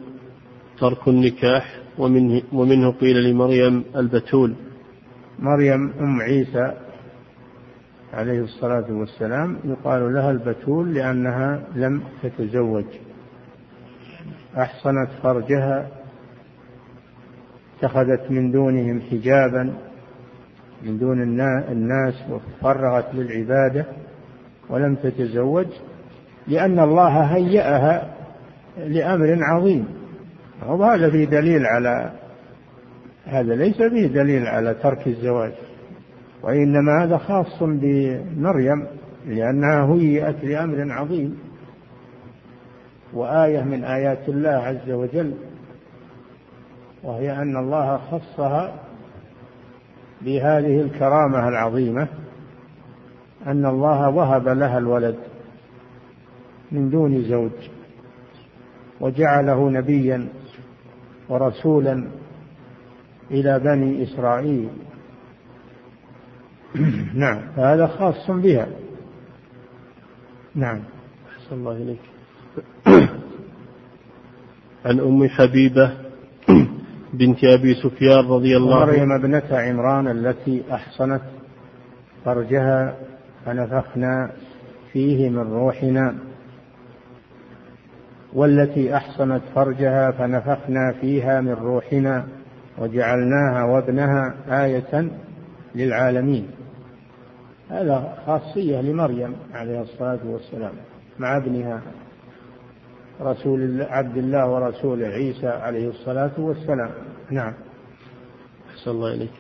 ترك 0.80 1.08
النكاح 1.08 1.80
ومنه, 1.98 2.42
ومنه 2.54 2.92
قيل 2.92 3.24
لمريم 3.24 3.84
البتول. 3.96 4.56
مريم 5.39 5.93
أم 6.00 6.22
عيسى 6.22 6.72
عليه 8.13 8.39
الصلاة 8.41 8.86
والسلام 8.89 9.58
يقال 9.63 10.13
لها 10.13 10.32
البتول 10.32 10.93
لأنها 10.93 11.63
لم 11.76 12.04
تتزوج. 12.24 12.86
أحصنت 14.58 15.10
فرجها 15.24 15.88
اتخذت 17.78 18.32
من 18.32 18.52
دونهم 18.52 19.02
حجابا 19.02 19.74
من 20.84 20.98
دون 20.98 21.22
الناس 21.72 22.24
وفرغت 22.30 23.15
للعبادة 23.15 23.86
ولم 24.69 24.96
تتزوج 24.96 25.67
لأن 26.48 26.80
الله 26.80 27.22
هيأها 27.22 28.13
لأمر 28.78 29.38
عظيم. 29.41 29.86
وهذا 30.67 31.10
فيه 31.10 31.26
دليل 31.26 31.65
على 31.65 32.12
هذا 33.25 33.55
ليس 33.55 33.77
فيه 33.77 34.07
دليل 34.07 34.47
على 34.47 34.73
ترك 34.73 35.07
الزواج 35.07 35.51
وإنما 36.43 37.03
هذا 37.03 37.17
خاص 37.17 37.63
بمريم 37.63 38.88
لأنها 39.27 39.93
هيئت 39.93 40.43
لأمر 40.43 40.91
عظيم 40.91 41.39
وآية 43.13 43.62
من 43.62 43.83
آيات 43.83 44.29
الله 44.29 44.49
عز 44.49 44.91
وجل 44.91 45.33
وهي 47.03 47.31
أن 47.31 47.57
الله 47.57 47.97
خصها 47.97 48.73
بهذه 50.21 50.81
الكرامة 50.81 51.47
العظيمة 51.47 52.07
أن 53.47 53.65
الله 53.65 54.09
وهب 54.09 54.47
لها 54.47 54.77
الولد 54.77 55.15
من 56.71 56.89
دون 56.89 57.23
زوج 57.23 57.51
وجعله 59.01 59.69
نبيا 59.69 60.27
ورسولا 61.29 62.07
إلى 63.34 63.60
بني 63.60 64.04
إسرائيل. 64.04 64.69
نعم. 67.24 67.41
فهذا 67.56 67.88
خاص 67.88 68.32
بها. 68.32 68.67
نعم. 70.56 70.80
أحسن 71.30 71.56
الله 71.56 71.72
إليك. 71.72 72.00
عن 74.86 75.00
أم 75.00 75.28
حبيبة 75.28 75.93
بنت 77.19 77.43
أبي 77.43 77.74
سفيان 77.74 78.28
رضي 78.28 78.58
الله 78.58 78.82
عنها 78.82 78.86
مريم 78.86 79.12
ابنة 79.12 79.58
عمران 79.58 80.08
التي 80.08 80.63
أحصنت 80.72 81.22
فرجها 82.26 82.96
فنفخنا 83.46 84.32
فيه 84.93 85.30
من 85.30 85.54
روحنا. 85.54 86.15
والتي 88.34 88.96
أحصنت 88.96 89.41
فرجها 89.56 90.12
فنفخنا 90.12 90.93
فيها 91.02 91.41
من 91.41 91.54
روحنا. 91.54 92.28
وجعلناها 92.77 93.63
وابنها 93.63 94.36
آية 94.65 95.12
للعالمين. 95.75 96.47
هذا 97.69 98.17
خاصية 98.25 98.81
لمريم 98.81 99.36
عليه 99.53 99.81
الصلاة 99.81 100.19
والسلام 100.25 100.73
مع 101.19 101.38
ابنها 101.38 101.81
رسول 103.21 103.81
عبد 103.81 104.17
الله 104.17 104.49
ورسوله 104.49 105.07
عيسى 105.07 105.47
عليه 105.47 105.89
الصلاة 105.89 106.31
والسلام. 106.38 106.91
نعم. 107.31 107.53
أحسن 108.73 108.91
الله 108.91 109.13
إليك. 109.13 109.31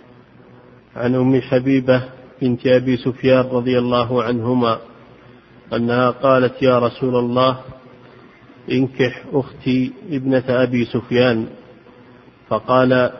عن 0.95 1.15
أم 1.15 1.41
حبيبة 1.41 2.03
بنت 2.41 2.67
أبي 2.67 2.97
سفيان 2.97 3.45
رضي 3.45 3.79
الله 3.79 4.23
عنهما 4.23 4.77
أنها 5.73 6.09
قالت 6.09 6.61
يا 6.61 6.79
رسول 6.79 7.15
الله 7.15 7.59
انكح 8.71 9.23
أختي 9.33 9.93
ابنة 10.11 10.43
أبي 10.49 10.85
سفيان. 10.85 11.47
فقال 12.49 13.11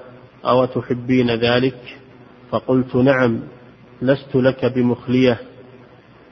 أو 0.46 0.66
تحبين 0.66 1.32
ذلك؟ 1.32 1.98
فقلت 2.52 2.96
نعم 2.96 3.40
لست 4.02 4.36
لك 4.36 4.66
بمخلية 4.66 5.40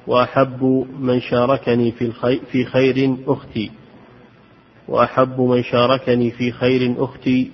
وأحب 0.08 0.86
من 1.00 1.22
شاركني 1.22 1.92
في, 1.92 2.12
في 2.52 2.66
خير 2.66 3.16
أختي. 3.28 3.72
وأحب 4.88 5.42
من 5.42 5.64
شاركني 5.64 6.32
في 6.32 6.52
خير 6.52 6.96
أختي. 7.04 7.52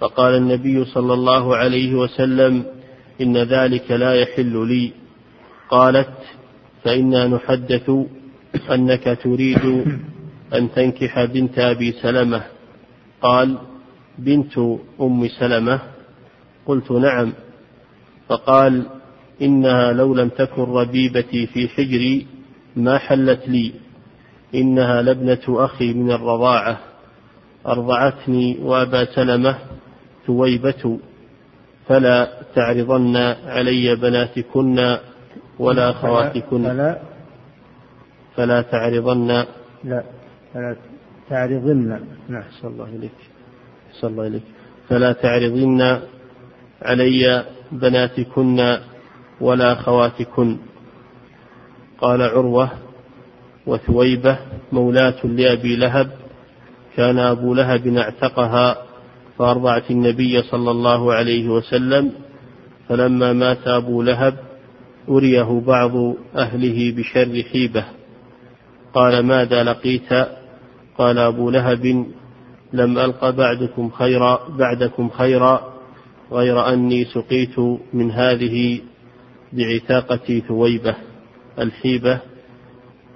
فقال 0.00 0.34
النبي 0.34 0.84
صلى 0.84 1.14
الله 1.14 1.56
عليه 1.56 1.94
وسلم 1.94 2.64
إن 3.20 3.36
ذلك 3.36 3.90
لا 3.90 4.14
يحل 4.14 4.66
لي. 4.68 4.92
قالت 5.70 6.14
فإنا 6.84 7.26
نحدث 7.26 7.90
أنك 8.70 9.18
تريد 9.22 9.84
أن 10.54 10.72
تنكح 10.72 11.24
بنت 11.24 11.58
أبي 11.58 11.92
سلمة. 11.92 12.44
قال 13.22 13.58
بنت 14.18 14.58
أم 15.00 15.28
سلمة. 15.28 15.80
قلت 16.66 16.90
نعم. 16.90 17.32
فقال 18.28 18.86
إنها 19.42 19.92
لو 19.92 20.14
لم 20.14 20.28
تكن 20.28 20.62
ربيبتي 20.62 21.46
في 21.46 21.68
حجري 21.68 22.26
ما 22.76 22.98
حلت 22.98 23.48
لي. 23.48 23.72
إنها 24.54 25.02
لابنة 25.02 25.40
أخي 25.48 25.92
من 25.92 26.10
الرضاعة. 26.10 26.78
أرضعتني 27.66 28.58
وأبا 28.62 29.04
سلمة 29.04 29.58
ثويبة. 30.26 30.98
فلا 31.86 32.42
تعرضن 32.54 33.16
علي 33.46 33.96
بناتكن 33.96 34.98
ولا 35.58 35.90
أخواتكن. 35.90 36.62
فلا 36.62 36.98
فلا 38.36 38.62
تعرضن. 38.62 39.44
لا 39.84 40.02
فلا 40.54 40.76
تعرضن. 41.30 42.00
نعم. 42.28 42.44
الله 42.64 42.84
إليك 42.84 43.37
أحسن 43.98 44.06
الله 44.06 44.26
إليك 44.26 44.42
فلا 44.88 45.12
تعرضن 45.12 46.00
علي 46.82 47.44
بناتكن 47.72 48.78
ولا 49.40 49.74
خواتكن. 49.74 50.58
قال 52.00 52.22
عروة 52.22 52.70
وثويبة 53.66 54.38
مولاة 54.72 55.26
لأبي 55.26 55.76
لهب 55.76 56.10
كان 56.96 57.18
أبو 57.18 57.54
لهب 57.54 57.86
اعتقها 57.86 58.76
فأرضعت 59.38 59.90
النبي 59.90 60.42
صلى 60.42 60.70
الله 60.70 61.14
عليه 61.14 61.48
وسلم 61.48 62.12
فلما 62.88 63.32
مات 63.32 63.68
أبو 63.68 64.02
لهب 64.02 64.34
أريه 65.08 65.62
بعض 65.66 66.14
أهله 66.36 66.94
بشر 66.96 67.42
حيبة. 67.52 67.84
قال 68.94 69.26
ماذا 69.26 69.64
لقيت؟ 69.64 70.12
قال 70.98 71.18
أبو 71.18 71.50
لهب 71.50 72.06
لم 72.72 72.98
ألق 72.98 73.30
بعدكم 73.30 73.90
خيرا 73.90 74.48
بعدكم 74.58 75.08
خيرا 75.08 75.72
غير 76.32 76.72
أني 76.72 77.04
سقيت 77.04 77.58
من 77.92 78.10
هذه 78.10 78.80
بعتاقة 79.52 80.42
ثويبة 80.48 80.96
الحيبة 81.58 82.20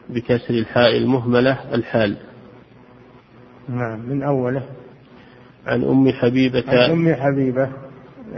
بكسر 0.08 0.54
الحاء 0.54 0.96
المهملة 0.96 1.74
الحال. 1.74 2.16
نعم 3.68 4.00
من 4.00 4.22
أوله. 4.22 4.62
عن 5.66 5.84
أم 5.84 6.12
حبيبة 6.12 6.64
عن 6.68 6.90
أم 6.90 7.14
حبيبة 7.14 7.68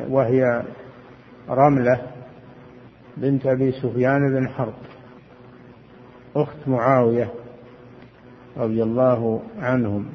وهي 0.08 0.62
رملة 1.48 2.02
بنت 3.16 3.46
أبي 3.46 3.72
سفيان 3.72 4.34
بن 4.34 4.48
حرب 4.48 4.74
أخت 6.36 6.68
معاوية 6.68 7.32
رضي 8.56 8.82
الله 8.82 9.42
عنهم. 9.58 10.06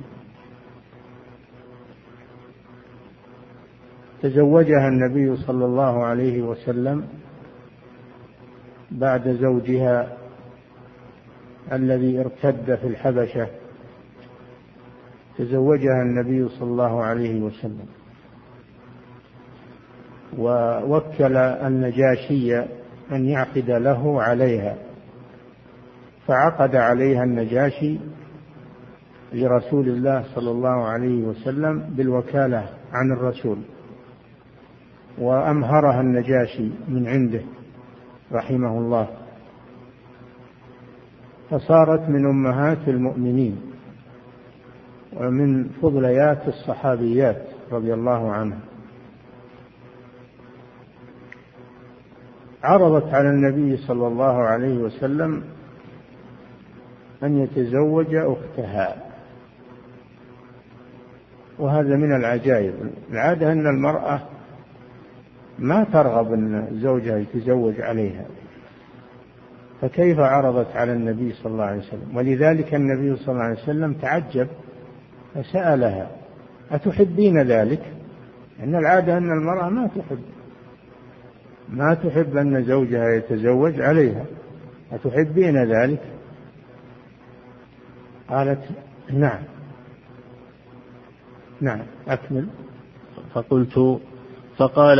تزوجها 4.21 4.87
النبي 4.87 5.35
صلى 5.35 5.65
الله 5.65 6.05
عليه 6.05 6.41
وسلم 6.41 7.03
بعد 8.91 9.29
زوجها 9.29 10.17
الذي 11.71 12.19
ارتد 12.19 12.75
في 12.75 12.87
الحبشة. 12.87 13.47
تزوجها 15.37 16.01
النبي 16.01 16.49
صلى 16.49 16.69
الله 16.69 17.03
عليه 17.03 17.41
وسلم. 17.41 17.85
ووكل 20.37 21.37
النجاشي 21.37 22.59
أن 23.11 23.25
يعقد 23.25 23.71
له 23.71 24.21
عليها. 24.21 24.77
فعقد 26.27 26.75
عليها 26.75 27.23
النجاشي 27.23 27.97
لرسول 29.33 29.87
الله 29.87 30.23
صلى 30.35 30.51
الله 30.51 30.85
عليه 30.87 31.23
وسلم 31.23 31.79
بالوكالة 31.79 32.69
عن 32.93 33.11
الرسول. 33.11 33.57
وأمهرها 35.17 36.01
النجاشي 36.01 36.69
من 36.87 37.07
عنده 37.07 37.41
رحمه 38.31 38.77
الله. 38.77 39.07
فصارت 41.49 42.09
من 42.09 42.25
أمهات 42.25 42.87
المؤمنين 42.87 43.61
ومن 45.13 45.69
فضليات 45.69 46.47
الصحابيات 46.47 47.41
رضي 47.71 47.93
الله 47.93 48.31
عنها 48.31 48.59
عرضت 52.63 53.13
على 53.13 53.29
النبي 53.29 53.77
صلى 53.77 54.07
الله 54.07 54.43
عليه 54.43 54.77
وسلم 54.77 55.43
أن 57.23 57.37
يتزوج 57.37 58.15
أختها. 58.15 58.95
وهذا 61.59 61.95
من 61.95 62.15
العجائب. 62.15 62.73
العادة 63.11 63.51
أن 63.51 63.67
المرأة 63.67 64.21
ما 65.59 65.83
ترغب 65.83 66.33
أن 66.33 66.67
زوجها 66.71 67.17
يتزوج 67.17 67.81
عليها 67.81 68.25
فكيف 69.81 70.19
عرضت 70.19 70.75
على 70.75 70.93
النبي 70.93 71.33
صلى 71.33 71.51
الله 71.51 71.63
عليه 71.63 71.79
وسلم؟ 71.79 72.15
ولذلك 72.15 72.75
النبي 72.75 73.15
صلى 73.15 73.33
الله 73.33 73.43
عليه 73.43 73.63
وسلم 73.63 73.93
تعجب 73.93 74.47
فسألها 75.35 76.09
أتحبين 76.71 77.41
ذلك؟ 77.41 77.81
إن 78.63 78.75
العادة 78.75 79.17
أن 79.17 79.31
المرأة 79.31 79.69
ما 79.69 79.87
تحب 79.87 80.19
ما 81.69 81.93
تحب 81.93 82.37
أن 82.37 82.63
زوجها 82.63 83.09
يتزوج 83.15 83.81
عليها 83.81 84.25
أتحبين 84.91 85.63
ذلك؟ 85.63 86.01
قالت 88.29 88.61
نعم 89.13 89.41
نعم 91.61 91.81
أكمل. 92.07 92.47
فقلت 93.33 93.99
فقال 94.59 94.99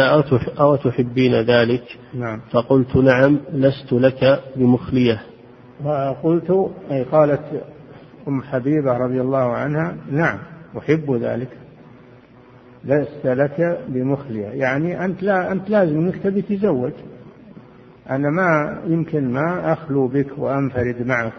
أو 0.60 0.76
تحبين 0.76 1.36
ذلك؟ 1.36 1.84
نعم. 2.14 2.40
فقلت 2.52 2.96
نعم 2.96 3.40
لست 3.54 3.94
لك 3.94 4.44
بمخلية. 4.56 5.22
فقلت 5.86 6.72
أي 6.92 7.04
قالت 7.04 7.64
أم 8.28 8.42
حبيبة 8.42 8.98
رضي 8.98 9.22
الله 9.22 9.54
عنها 9.54 9.96
نعم 10.12 10.40
أحب 10.78 11.14
ذلك. 11.22 11.50
لست 12.86 13.26
لك 13.26 13.80
بمخلية. 13.88 14.48
يعني 14.48 15.06
أنت 15.06 15.24
لا 15.24 15.52
أنت 15.52 15.70
لازم 15.70 15.98
أنك 15.98 16.16
تبي 16.24 16.42
تزوج. 16.42 16.94
أنا 18.10 18.30
ما 18.30 18.82
يمكن 18.88 19.32
ما 19.34 19.74
أخلو 19.74 20.08
بك 20.08 20.38
وأنفرد 20.38 21.08
معك. 21.08 21.34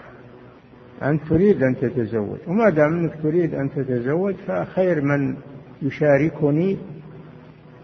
أنت 1.02 1.22
تريد 1.28 1.62
أن 1.62 1.76
تتزوج. 1.76 2.38
وما 2.46 2.70
دام 2.70 2.98
أنك 2.98 3.22
تريد 3.22 3.54
أن 3.54 3.70
تتزوج 3.70 4.34
فخير 4.34 5.00
من 5.00 5.36
يشاركني 5.82 6.76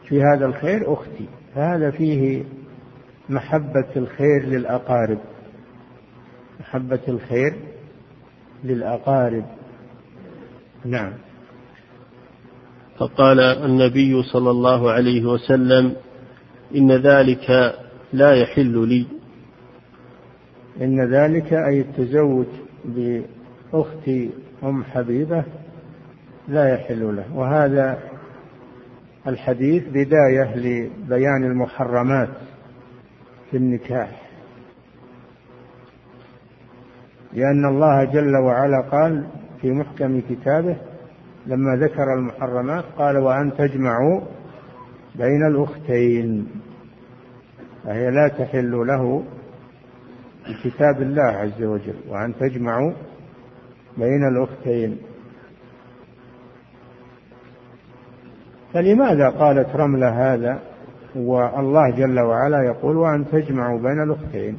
في 0.09 0.23
هذا 0.23 0.47
الخير 0.47 0.93
أختي. 0.93 1.29
فهذا 1.55 1.91
فيه 1.91 2.45
محبة 3.29 3.89
الخير 3.97 4.47
للأقارب. 4.47 5.19
محبة 6.61 7.01
الخير 7.09 7.57
للأقارب. 8.65 9.45
نعم. 10.85 11.13
فقال 12.99 13.41
النبي 13.41 14.23
صلى 14.23 14.51
الله 14.51 14.91
عليه 14.91 15.25
وسلم 15.25 15.97
إن 16.77 16.93
ذلك 16.93 17.75
لا 18.13 18.33
يحل 18.33 18.89
لي. 18.89 19.07
إن 20.81 21.15
ذلك 21.15 21.53
أي 21.53 21.81
التزوج 21.81 22.47
بأخت 22.85 24.11
أم 24.63 24.85
حبيبة 24.85 25.45
لا 26.49 26.75
يحل 26.75 27.17
له. 27.17 27.37
وهذا 27.37 27.99
الحديث 29.27 29.89
بداية 29.89 30.57
لبيان 30.57 31.45
المحرمات 31.45 32.29
في 33.51 33.57
النكاح. 33.57 34.23
لأن 37.33 37.65
الله 37.65 38.05
جل 38.05 38.37
وعلا 38.37 38.81
قال 38.91 39.27
في 39.61 39.71
محكم 39.71 40.21
كتابه 40.21 40.77
لما 41.47 41.77
ذكر 41.77 42.15
المحرمات 42.19 42.85
قال 42.99 43.19
وأن 43.19 43.53
تجمعوا 43.59 44.21
بين 45.15 45.47
الأختين 45.47 46.49
فهي 47.85 48.11
لا 48.11 48.29
تحل 48.29 48.87
له 48.87 49.25
بكتاب 50.49 51.03
الله 51.03 51.23
عز 51.23 51.63
وجل 51.63 51.97
وأن 52.09 52.35
تجمعوا 52.41 52.93
بين 53.97 54.29
الأختين 54.29 54.99
فلماذا 58.77 59.29
قالت 59.29 59.77
رملة 59.77 60.09
هذا 60.09 60.59
والله 61.17 61.91
جل 61.97 62.21
وعلا 62.21 62.63
يقول 62.63 62.97
وأن 62.97 63.25
تجمعوا 63.33 63.79
بين 63.79 64.03
الأختين؟ 64.03 64.59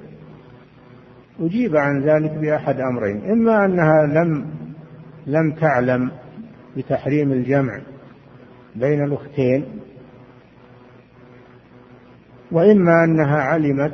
أجيب 1.40 1.76
عن 1.76 2.02
ذلك 2.02 2.32
بأحد 2.32 2.80
أمرين 2.80 3.32
إما 3.32 3.66
أنها 3.66 4.06
لم 4.06 4.46
لم 5.28 5.52
تعلم 5.52 6.12
بتحريم 6.78 7.32
الجمع 7.32 7.80
بين 8.76 9.04
الأختين 9.04 9.66
وإما 12.52 13.04
أنها 13.04 13.42
علمت 13.42 13.94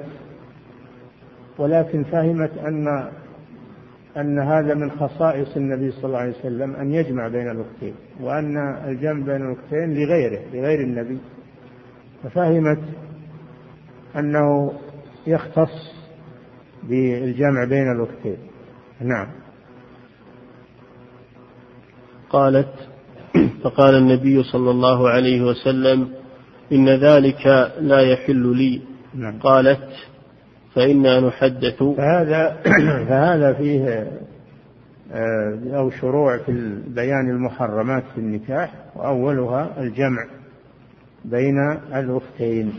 ولكن 1.57 2.03
فهمت 2.03 2.57
أن 2.57 3.07
أن 4.17 4.39
هذا 4.39 4.73
من 4.73 4.91
خصائص 4.91 5.57
النبي 5.57 5.91
صلى 5.91 6.05
الله 6.05 6.17
عليه 6.17 6.39
وسلم 6.39 6.75
أن 6.75 6.93
يجمع 6.93 7.27
بين 7.27 7.51
الأختين 7.51 7.93
وأن 8.21 8.57
الجمع 8.87 9.25
بين 9.25 9.51
الأختين 9.51 9.93
لغيره 9.93 10.39
لغير 10.53 10.79
النبي. 10.79 11.17
ففهمت 12.23 12.83
أنه 14.15 14.73
يختص 15.27 15.93
بالجمع 16.83 17.63
بين 17.63 17.91
الأختين 17.91 18.37
نعم. 19.01 19.27
قالت 22.29 22.73
فقال 23.63 23.95
النبي 23.95 24.43
صلى 24.43 24.71
الله 24.71 25.09
عليه 25.09 25.41
وسلم 25.41 26.09
إن 26.71 26.89
ذلك 26.89 27.71
لا 27.79 28.01
يحل 28.01 28.57
لي. 28.57 28.81
نعم. 29.15 29.39
قالت 29.39 29.89
فإنا 30.75 31.19
نحدث. 31.19 31.83
فهذا 31.83 32.57
فهذا 33.09 33.53
فيه 33.53 34.11
آه، 35.11 35.59
أو 35.77 35.89
شروع 35.89 36.37
في 36.37 36.81
بيان 36.87 37.29
المحرمات 37.29 38.03
في 38.15 38.17
النكاح 38.17 38.73
وأولها 38.95 39.81
الجمع 39.81 40.25
بين 41.25 41.59
الأختين. 41.95 42.73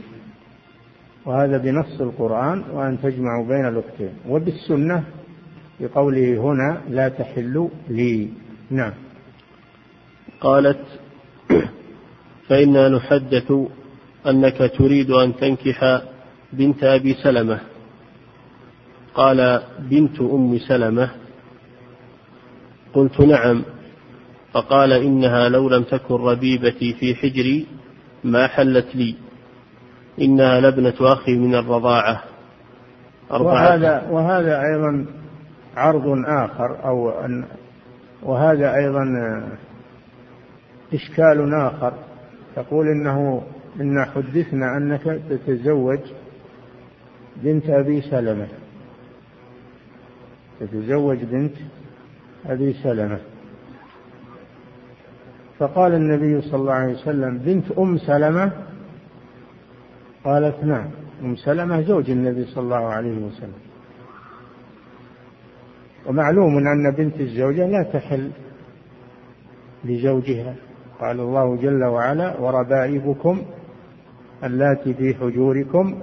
وهذا 1.27 1.59
بنص 1.59 2.01
القرآن 2.01 2.65
وأن 2.73 2.99
تجمعوا 3.03 3.47
بين 3.47 3.69
الأختين. 3.69 4.13
وبالسنة 4.29 5.05
بقوله 5.81 6.41
هنا 6.41 6.81
لا 6.89 7.09
تحل 7.09 7.69
لي. 7.89 8.29
نعم. 8.71 8.93
قالت 10.41 10.81
فإنا 12.49 12.89
نحدث 12.89 13.53
أنك 14.27 14.73
تريد 14.79 15.11
أن 15.11 15.37
تنكح 15.37 16.03
بنت 16.53 16.85
أبي 16.85 17.15
سلمة. 17.15 17.74
قال 19.15 19.63
بنت 19.79 20.21
أم 20.21 20.59
سلمة 20.59 21.11
قلت 22.95 23.21
نعم 23.21 23.65
فقال 24.53 24.93
إنها 24.93 25.49
لو 25.49 25.69
لم 25.69 25.83
تكن 25.83 26.15
ربيبتي 26.15 26.95
في 26.95 27.15
حجري 27.15 27.67
ما 28.25 28.47
حلت 28.47 28.97
لي 28.97 29.15
إنها 30.21 30.61
لابنة 30.61 30.95
أخي 31.01 31.37
من 31.39 31.55
الرضاعة. 31.55 32.23
وهذا 33.31 34.09
وهذا 34.11 34.63
أيضا 34.63 35.07
عرض 35.77 36.05
آخر 36.27 36.85
أو 36.85 37.11
أن 37.11 37.45
وهذا 38.23 38.75
أيضا 38.75 39.05
إشكال 40.95 41.55
آخر. 41.55 41.93
تقول 42.57 42.89
إنه 42.89 43.43
إن 43.81 44.05
حدثنا 44.05 44.77
أنك 44.77 45.21
تتزوج 45.31 46.01
بنت 47.43 47.71
أبي 47.71 48.01
سلمة. 48.01 48.64
تتزوج 50.61 51.19
بنت 51.25 51.55
أبي 52.47 52.73
سلمة. 52.73 53.19
فقال 55.59 55.95
النبي 55.95 56.41
صلى 56.41 56.61
الله 56.61 56.73
عليه 56.73 56.95
وسلم 56.95 57.39
بنت 57.39 57.71
أم 57.79 57.99
سلمة؟ 57.99 58.53
قالت 60.25 60.65
نعم 60.65 60.91
أم 61.23 61.37
سلمة 61.37 61.81
زوج 61.83 62.11
النبي 62.11 62.45
صلى 62.45 62.65
الله 62.65 62.87
عليه 62.87 63.27
وسلم. 63.27 63.61
ومعلوم 66.07 66.59
أن 66.59 66.95
بنت 66.97 67.21
الزوجة 67.21 67.67
لا 67.67 67.83
تحل 67.83 68.31
لزوجها. 69.85 70.55
قال 71.01 71.21
الله 71.21 71.57
جل 71.57 71.85
وعلا 71.85 72.41
وربائبكم 72.41 73.43
اللاتي 74.45 74.95
في 74.95 75.15
حجوركم 75.15 76.03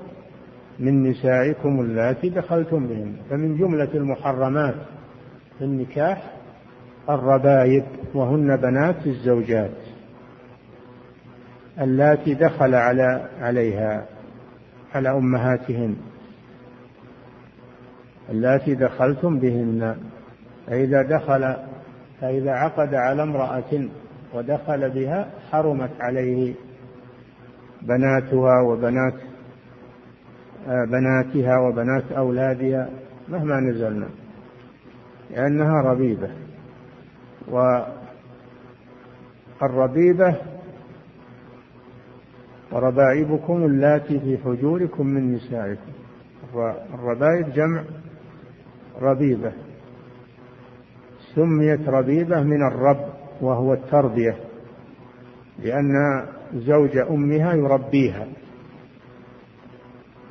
من 0.80 1.10
نسائكم 1.10 1.80
اللاتي 1.80 2.30
دخلتم 2.30 2.88
بهن. 2.88 3.16
فمن 3.30 3.58
جملة 3.58 3.90
المحرمات 3.94 4.76
في 5.58 5.66
النكاح 5.66 6.34
الربائب 7.10 7.84
وهن 8.14 8.56
بنات 8.56 9.08
الزوجات 9.08 9.78
اللاتي 11.82 12.34
دخل 12.34 12.76
على 12.76 13.30
عليها 13.40 14.06
على 14.96 15.12
أمهاتهن. 15.12 15.96
اللاتي 18.30 18.76
دخلتم 18.76 19.40
بهن. 19.40 19.96
فإذا 20.68 21.02
دخل 21.02 21.56
فإذا 22.22 22.52
عقد 22.52 22.94
على 22.94 23.24
امرأة 23.24 23.90
ودخل 24.34 24.90
بها 24.90 25.30
حرمت 25.52 25.92
عليه 26.00 26.54
بناتها 27.82 28.62
وبنات 28.62 29.14
بناتها 30.68 31.60
وبنات 31.60 32.12
أولادها 32.12 32.90
مهما 33.30 33.60
نزلنا 33.60 34.10
لأنها 35.32 35.82
ربيبة. 35.82 36.30
والربيبة 39.62 40.36
وربائبكم 42.72 43.66
اللاتي 43.66 44.20
في 44.20 44.38
حجوركم 44.38 45.08
من 45.08 45.34
نسائكم. 45.34 45.92
الربائب 46.94 47.54
جمع 47.54 47.84
ربيبة. 49.02 49.52
سميت 51.36 51.90
ربيبة 51.90 52.44
من 52.44 52.68
الرب 52.68 53.06
وهو 53.42 53.74
التربية 53.74 54.36
لأن 55.60 56.26
زوج 56.54 56.98
أمها 56.98 57.54
يربيها. 57.54 58.28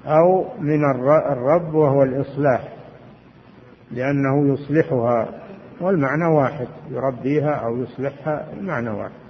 أو 0.06 0.44
من 0.60 0.84
الرب 1.30 1.74
وهو 1.74 2.02
الإصلاح 2.02 2.68
لأنه 3.90 4.52
يصلحها 4.52 5.28
والمعنى 5.80 6.24
واحد 6.24 6.68
يربيها 6.90 7.50
أو 7.50 7.76
يصلحها 7.76 8.46
المعنى 8.52 8.90
واحد. 8.90 9.20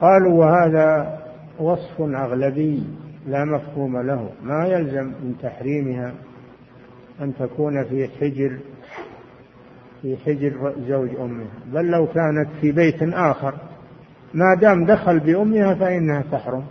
قالوا 0.00 0.44
وهذا 0.44 1.18
وصف 1.58 2.00
أغلبي 2.00 2.82
لا 3.26 3.44
مفهوم 3.44 4.00
له 4.00 4.30
ما 4.42 4.66
يلزم 4.66 5.04
من 5.04 5.34
تحريمها 5.42 6.12
أن 7.20 7.34
تكون 7.34 7.84
في 7.84 8.08
حجر 8.08 8.58
في 10.02 10.16
حجر 10.16 10.74
زوج 10.88 11.10
أمها 11.20 11.46
بل 11.66 11.84
لو 11.84 12.06
كانت 12.06 12.48
في 12.60 12.72
بيت 12.72 13.02
آخر 13.02 13.54
ما 14.34 14.54
دام 14.60 14.84
دخل 14.84 15.20
بأمها 15.20 15.74
فإنها 15.74 16.24
تحرم. 16.32 16.64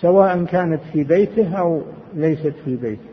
سواء 0.00 0.44
كانت 0.44 0.80
في 0.92 1.04
بيته 1.04 1.54
أو 1.58 1.82
ليست 2.14 2.54
في 2.64 2.76
بيته. 2.76 3.08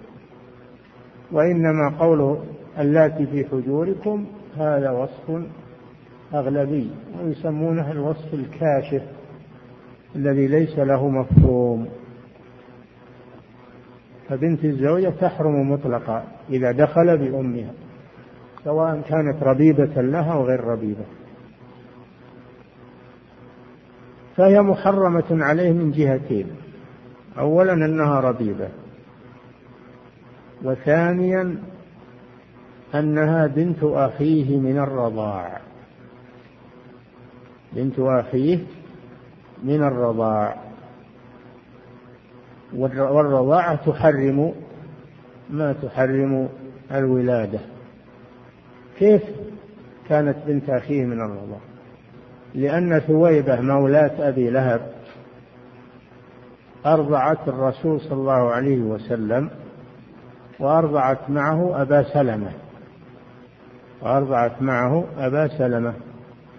وإنما 1.31 1.97
قوله 1.99 2.43
اللاتي 2.79 3.25
في 3.25 3.45
حجوركم 3.45 4.25
هذا 4.57 4.91
وصف 4.91 5.41
أغلبي 6.33 6.89
ويسمونه 7.23 7.91
الوصف 7.91 8.33
الكاشف 8.33 9.01
الذي 10.15 10.47
ليس 10.47 10.79
له 10.79 11.09
مفهوم. 11.09 11.87
فبنت 14.29 14.65
الزوجة 14.65 15.09
تحرم 15.09 15.71
مطلقا 15.71 16.23
إذا 16.49 16.71
دخل 16.71 17.17
بأمها 17.17 17.71
سواء 18.63 19.01
كانت 19.01 19.43
ربيبة 19.43 20.01
لها 20.01 20.33
أو 20.33 20.43
غير 20.43 20.63
ربيبة. 20.63 21.05
فهي 24.35 24.61
محرمة 24.61 25.25
عليه 25.31 25.71
من 25.71 25.91
جهتين 25.91 26.47
أولا 27.39 27.73
أنها 27.73 28.19
ربيبة. 28.19 28.69
وثانيا 30.63 31.57
أنها 32.95 33.47
بنت 33.47 33.83
أخيه 33.83 34.57
من 34.57 34.77
الرضاع. 34.77 35.59
بنت 37.73 37.99
أخيه 37.99 38.59
من 39.63 39.83
الرضاع. 39.83 40.55
والرضاعة 42.73 43.75
تحرم 43.75 44.53
ما 45.49 45.73
تحرم 45.73 46.49
الولادة. 46.91 47.59
كيف 48.99 49.21
كانت 50.09 50.37
بنت 50.47 50.69
أخيه 50.69 51.05
من 51.05 51.21
الرضاعة 51.21 51.61
لأن 52.55 52.99
ثويبة 52.99 53.61
مولاة 53.61 54.29
أبي 54.29 54.49
لهب 54.49 54.94
أرضعت 56.85 57.47
الرسول 57.47 58.01
صلى 58.01 58.13
الله 58.13 58.51
عليه 58.51 58.81
وسلم 58.81 59.49
وأرضعت 60.59 61.29
معه 61.29 61.81
أبا 61.81 62.03
سلمة. 62.03 62.51
وأرضعت 64.01 64.61
معه 64.61 65.03
أبا 65.17 65.47
سلمة. 65.47 65.93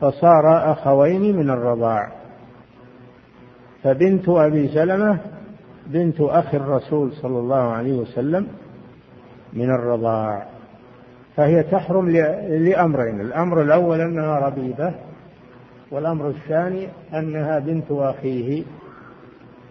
فصار 0.00 0.72
أخوين 0.72 1.36
من 1.36 1.50
الرضاع. 1.50 2.12
فبنت 3.82 4.28
أبي 4.28 4.68
سلمة 4.68 5.18
بنت 5.86 6.20
أخ 6.20 6.54
الرسول 6.54 7.12
صلى 7.12 7.38
الله 7.38 7.72
عليه 7.72 7.98
وسلم 7.98 8.46
من 9.52 9.70
الرضاع. 9.70 10.46
فهي 11.36 11.62
تحرم 11.62 12.08
لأمرين. 12.48 13.20
الأمر 13.20 13.62
الأول 13.62 14.00
أنها 14.00 14.38
ربيبة 14.38 14.94
والأمر 15.90 16.28
الثاني 16.28 16.88
أنها 17.14 17.58
بنت 17.58 17.90
أخيه. 17.90 18.64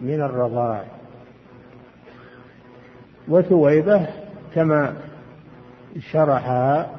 من 0.02 0.22
الرضاع. 0.22 0.84
وثويبة 3.28 4.08
كما 4.56 4.96
شرحها 6.00 6.90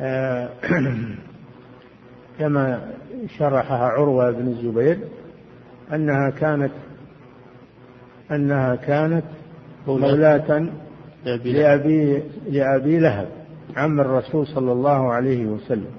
آه، 0.00 0.48
كما 2.38 2.90
شرحها 3.38 3.86
عروة 3.88 4.30
بن 4.30 4.48
الزبير 4.48 4.98
أنها 5.92 6.30
كانت 6.30 6.72
أنها 8.30 8.74
كانت 8.74 9.24
مولاة 9.86 10.66
لأبي 11.24 12.22
لأبي 12.48 12.98
لهب 12.98 13.28
عم 13.76 14.00
الرسول 14.00 14.46
صلى 14.46 14.72
الله 14.72 15.12
عليه 15.12 15.46
وسلم. 15.46 15.90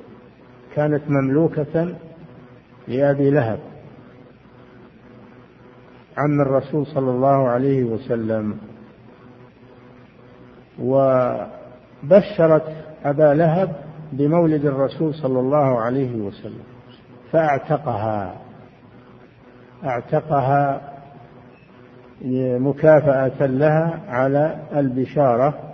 كانت 0.76 1.02
مملوكة 1.10 1.96
لأبي 2.88 3.30
لهب. 3.30 3.60
عم 6.18 6.42
الرسول 6.42 6.86
صلى 6.88 7.12
الله 7.12 7.48
عليه 7.50 7.84
وسلم 7.84 8.58
بشرت 12.04 12.86
أبا 13.04 13.34
لهب 13.34 13.76
بمولد 14.14 14.66
الرسول 14.66 15.14
صلى 15.14 15.40
الله 15.40 15.82
عليه 15.82 16.16
وسلم 16.16 16.64
فأعتقها 17.32 18.36
أعتقها 19.84 20.82
مكافأة 22.60 23.46
لها 23.46 24.02
على 24.08 24.60
البشارة 24.76 25.74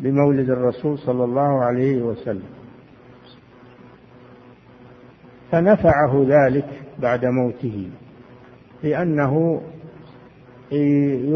بمولد 0.00 0.50
الرسول 0.50 0.98
صلى 0.98 1.24
الله 1.24 1.64
عليه 1.64 2.02
وسلم. 2.02 2.48
فنفعه 5.50 6.26
ذلك 6.28 6.68
بعد 6.98 7.24
موته 7.24 7.90
لأنه 8.82 9.62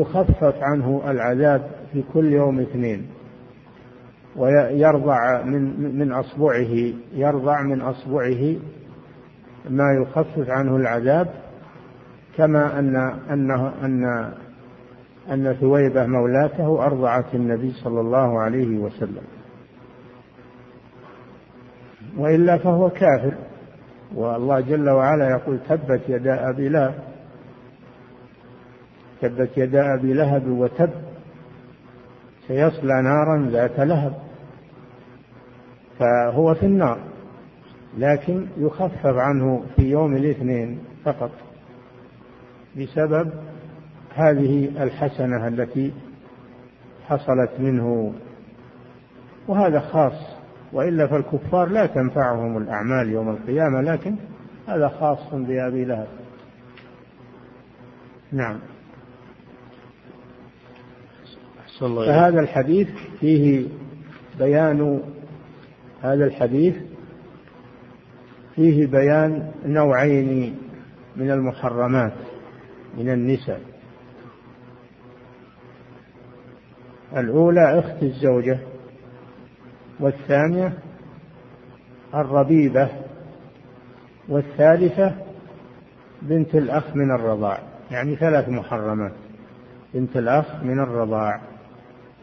يخفف 0.00 0.54
عنه 0.62 1.02
العذاب 1.06 1.70
في 1.92 2.02
كل 2.14 2.32
يوم 2.32 2.60
اثنين 2.60 3.06
ويرضع 4.36 5.42
من 5.42 5.98
من 5.98 6.12
أصبعه 6.12 6.92
يرضع 7.14 7.62
من 7.62 7.80
أصبعه 7.80 8.56
ما 9.70 9.92
يخفف 10.02 10.50
عنه 10.50 10.76
العذاب 10.76 11.28
كما 12.36 12.78
أن 12.78 12.96
أنه 13.30 13.72
أن 13.84 14.32
أن 15.30 15.56
ثويبة 15.60 16.06
مولاته 16.06 16.84
أرضعت 16.86 17.34
النبي 17.34 17.72
صلى 17.72 18.00
الله 18.00 18.40
عليه 18.40 18.78
وسلم. 18.78 19.22
وإلا 22.18 22.58
فهو 22.58 22.90
كافر 22.90 23.32
والله 24.14 24.60
جل 24.60 24.90
وعلا 24.90 25.30
يقول 25.30 25.58
تبت 25.68 26.00
يدا 26.08 26.48
أبي 26.50 26.68
لهب 26.68 26.94
تبت 29.20 29.50
يدا 29.56 29.94
أبي 29.94 30.12
لهب 30.12 30.48
وتب 30.48 30.90
سيصلى 32.48 33.02
نارا 33.02 33.48
ذات 33.50 33.80
لهب. 33.80 34.12
فهو 35.98 36.54
في 36.54 36.66
النار 36.66 36.98
لكن 37.98 38.46
يخفف 38.58 39.06
عنه 39.06 39.64
في 39.76 39.82
يوم 39.82 40.16
الاثنين 40.16 40.78
فقط 41.04 41.30
بسبب 42.76 43.30
هذه 44.14 44.82
الحسنة 44.82 45.48
التي 45.48 45.92
حصلت 47.08 47.50
منه. 47.58 48.12
وهذا 49.48 49.80
خاص 49.80 50.36
وإلا 50.72 51.06
فالكفار 51.06 51.68
لا 51.68 51.86
تنفعهم 51.86 52.56
الأعمال 52.56 53.08
يوم 53.08 53.28
القيامة 53.28 53.80
لكن 53.80 54.16
هذا 54.68 54.88
خاص 54.88 55.34
بأبي 55.34 55.84
لهب. 55.84 56.08
نعم. 58.32 58.58
فهذا 62.06 62.40
الحديث 62.40 62.88
فيه 63.20 63.68
بيان 64.38 65.02
هذا 66.02 66.24
الحديث 66.24 66.74
فيه 68.54 68.86
بيان 68.86 69.52
نوعين 69.64 70.56
من 71.16 71.30
المحرمات 71.30 72.12
من 72.98 73.10
النساء. 73.10 73.60
الأولى 77.16 77.78
أخت 77.78 78.02
الزوجة 78.02 78.58
والثانية 80.00 80.72
الربيبة 82.14 82.88
والثالثة 84.28 85.14
بنت 86.22 86.54
الأخ 86.54 86.96
من 86.96 87.10
الرضاع. 87.10 87.62
يعني 87.90 88.16
ثلاث 88.16 88.48
محرمات. 88.48 89.12
بنت 89.94 90.16
الأخ 90.16 90.62
من 90.62 90.80
الرضاع. 90.80 91.40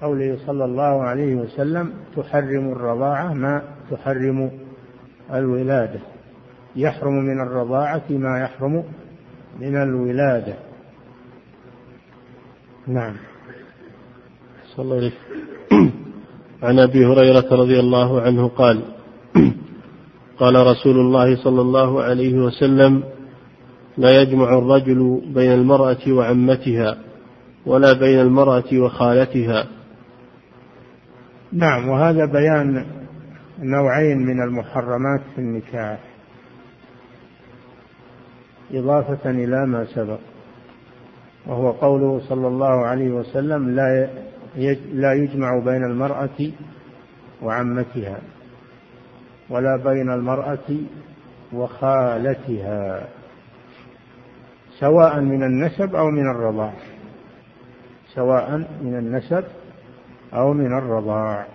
قوله 0.04 0.38
صلى 0.46 0.66
الله 0.66 1.04
عليه 1.04 1.36
وسلم 1.36 1.94
تحرم 2.16 2.72
الرضاعة 2.72 3.34
ما 3.34 3.62
تحرم 3.92 4.52
الولادة. 5.34 6.00
يحرم 6.76 7.14
من 7.14 7.42
الرضاعة 7.42 8.04
ما 8.10 8.40
يحرم 8.40 8.84
من 9.60 9.76
الولادة. 9.76 10.56
نعم. 12.88 13.16
صلى 14.76 14.84
الله 14.84 14.96
عليه 14.96 15.12
عن 16.64 16.80
أبي 16.80 17.06
هريرة 17.06 17.48
رضي 17.52 17.80
الله 17.80 18.22
عنه 18.22 18.48
قال 18.48 18.82
قال 20.40 20.68
رسول 20.68 20.96
الله 20.96 21.44
صلى 21.44 21.62
الله 21.62 22.04
عليه 22.04 22.34
وسلم 22.34 23.04
لا 23.98 24.22
يجمع 24.22 24.58
الرجل 24.58 25.22
بين 25.36 25.52
المرأة 25.52 26.04
وعمتها 26.08 26.98
ولا 27.66 27.94
بين 27.94 28.20
المرأة 28.20 28.70
وخالتها. 28.74 29.68
نعم 31.54 31.90
وهذا 31.90 32.26
بيان 32.26 32.86
نوعين 33.60 34.18
من 34.18 34.44
المحرمات 34.44 35.22
في 35.36 35.42
النكاح. 35.42 36.00
إضافة 38.72 39.30
إلى 39.30 39.66
ما 39.66 39.86
سبق 39.86 40.20
وهو 41.46 41.72
قوله 41.72 42.22
صلى 42.30 42.48
الله 42.48 42.86
عليه 42.86 43.12
وسلم 43.12 43.70
لا 43.70 44.10
لا 44.94 45.14
يجمع 45.14 45.60
بين 45.60 45.84
المرأة 45.84 46.52
وعمتها 47.42 48.18
ولا 49.50 49.78
بين 49.78 50.12
المرأة 50.12 50.70
وخالتها 51.54 53.08
سواء 54.80 55.20
من 55.20 55.44
النسب 55.44 55.96
أو 55.96 56.12
من 56.12 56.32
الرضاع. 56.32 56.74
سواء 58.14 58.58
من 58.82 58.98
النسب 58.98 59.44
أو 60.34 60.54
من 60.54 60.78
الرضاع. 60.78 61.46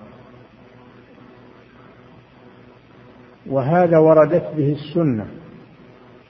وهذا 3.46 3.98
وردت 3.98 4.54
به 4.56 4.72
السنة 4.72 5.26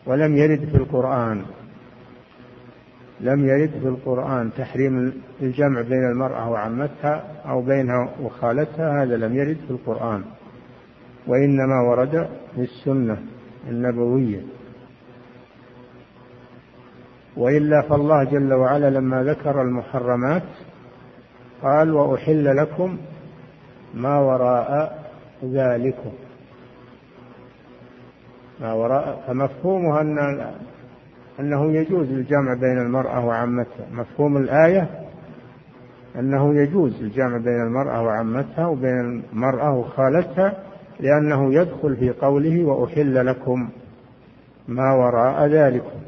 ولم 0.07 0.37
يرد 0.37 0.65
في 0.65 0.77
القرآن. 0.77 1.43
لم 3.21 3.49
يرد 3.49 3.71
في 3.71 3.89
القرآن 3.89 4.51
تحريم 4.53 5.23
الجمع 5.43 5.81
بين 5.81 6.11
المرأة 6.13 6.51
وعمتها 6.51 7.25
أو 7.47 7.63
بينها 7.63 8.15
وخالتها 8.23 9.03
هذا 9.03 9.17
لم 9.17 9.37
يرد 9.37 9.57
في 9.67 9.71
القرآن. 9.71 10.25
وإنما 11.27 11.81
ورد 11.91 12.29
في 12.55 12.61
السنة 12.61 13.23
النبوية. 13.69 14.41
وإلا 17.37 17.83
فالله 17.83 18.25
جل 18.25 18.55
وعلا 18.55 18.91
لما 18.91 19.23
ذكر 19.23 19.63
المحرمات 19.63 20.43
قال 21.63 21.95
وأحل 21.95 22.57
لكم 22.57 22.99
ما 23.95 24.19
وراء 24.19 24.99
ذلكم. 25.45 26.11
ما 28.61 28.73
وراء 28.73 29.25
فمفهومها 29.27 30.01
أن 30.01 30.51
أنه 31.41 31.73
يجوز 31.73 32.11
الجمع 32.11 32.55
بين 32.55 32.79
المرأة 32.79 33.27
وعمتها. 33.27 33.87
مفهوم 33.93 34.37
الآية 34.37 34.89
أنه 36.19 36.55
يجوز 36.55 37.03
الجمع 37.03 37.39
بين 37.39 37.63
المرأة 37.67 38.03
وعمتها 38.03 38.67
وبين 38.67 39.23
المرأة 39.33 39.79
وخالتها 39.79 40.53
لأنه 41.01 41.55
يدخل 41.55 41.97
في 41.97 42.11
قوله 42.11 42.65
وأحل 42.65 43.27
لكم 43.27 43.69
ما 44.69 44.95
وراء 44.95 45.47
ذلكم. 45.47 45.99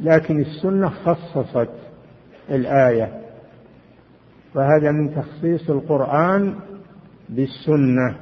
لكن 0.00 0.40
السنة 0.40 0.88
خصصت 0.88 1.70
الآية. 2.50 3.17
فهذا 4.58 4.90
من 4.90 5.14
تخصيص 5.14 5.70
القرآن 5.70 6.54
بالسنة 7.28 8.16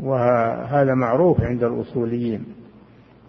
وهذا 0.00 0.94
معروف 0.94 1.40
عند 1.40 1.64
الأصوليين. 1.64 2.44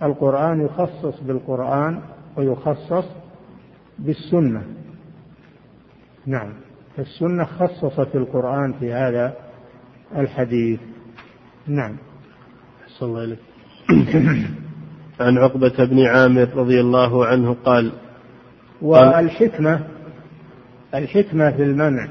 القرآن 0.03 0.61
يخصص 0.61 1.19
بالقرآن 1.21 2.01
ويخصص 2.37 3.05
بالسنة. 3.99 4.63
نعم 6.25 6.53
فالسنة 6.97 7.45
خصصت 7.45 8.15
القرآن 8.15 8.73
في 8.73 8.93
هذا 8.93 9.33
الحديث. 10.15 10.79
نعم. 11.67 11.95
صلى 12.87 13.09
الله 13.09 13.21
عليه 13.21 13.37
عن 15.19 15.37
عقبة 15.37 15.85
بن 15.85 16.05
عامر 16.05 16.49
رضي 16.55 16.81
الله 16.81 17.25
عنه 17.25 17.55
قال 17.65 17.91
والحكمة 18.81 19.98
الحكمة 20.95 21.51
في 21.51 21.63
المنع 21.63 22.07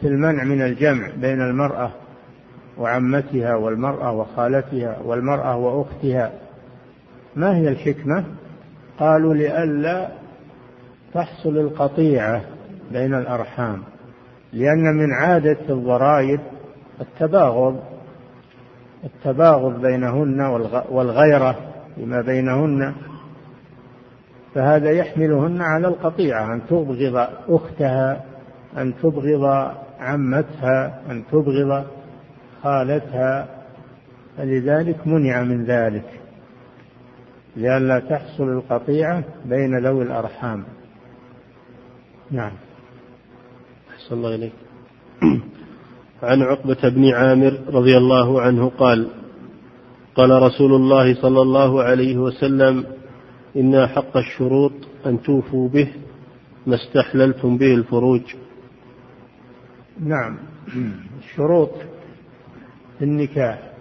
في 0.00 0.08
المنع 0.08 0.44
من 0.44 0.62
الجمع 0.62 1.08
بين 1.20 1.40
المرأة 1.40 1.90
وعمتها 2.78 3.54
والمرأة 3.54 4.12
وخالتها 4.12 4.98
والمرأة 5.04 5.56
وأختها 5.56 6.32
ما 7.36 7.56
هي 7.56 7.68
الحكمة؟ 7.68 8.24
قالوا 8.98 9.34
لئلا 9.34 10.08
تحصل 11.14 11.56
القطيعة 11.58 12.42
بين 12.92 13.14
الأرحام 13.14 13.82
لأن 14.52 14.96
من 14.96 15.12
عادة 15.12 15.58
الضرائب 15.70 16.40
التباغض 17.00 17.80
التباغض 19.04 19.80
بينهن 19.80 20.40
والغيرة 20.90 21.56
فيما 21.94 22.20
بينهن 22.20 22.94
فهذا 24.54 24.90
يحملهن 24.90 25.60
على 25.60 25.88
القطيعة 25.88 26.54
أن 26.54 26.60
تبغض 26.66 27.28
أختها 27.48 28.24
أن 28.78 28.94
تبغض 29.02 29.72
عمتها 30.00 31.00
أن 31.10 31.22
تبغض 31.32 31.84
خالتها. 32.62 33.48
فلذلك 34.36 35.06
منع 35.06 35.42
من 35.42 35.64
ذلك 35.64 36.20
لئلا 37.56 37.98
تحصل 37.98 38.48
القطيعة 38.48 39.24
بين 39.44 39.86
ذوي 39.86 40.02
الأرحام. 40.02 40.64
نعم. 42.30 42.52
أحسن 43.90 44.14
الله 44.14 44.34
إليك. 44.34 44.52
عن 46.22 46.42
عقبة 46.42 46.88
بن 46.88 47.14
عامر 47.14 47.58
رضي 47.68 47.96
الله 47.96 48.40
عنه 48.40 48.68
قال 48.68 49.08
قال 50.14 50.42
رسول 50.42 50.72
الله 50.72 51.14
صلى 51.14 51.42
الله 51.42 51.82
عليه 51.82 52.16
وسلم 52.16 52.84
إن 53.56 53.86
حق 53.86 54.16
الشروط 54.16 54.72
أن 55.06 55.22
توفوا 55.22 55.68
به 55.68 55.88
ما 56.66 56.74
استحللتم 56.74 57.58
به 57.58 57.74
الفروج. 57.74 58.34
نعم. 60.00 60.36
الشروط 61.18 61.70
في 62.98 63.04
النكاح. 63.04 63.72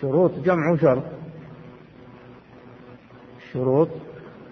شروط 0.00 0.32
جمع 0.44 0.76
شرط. 0.76 1.04
شروط 3.52 3.88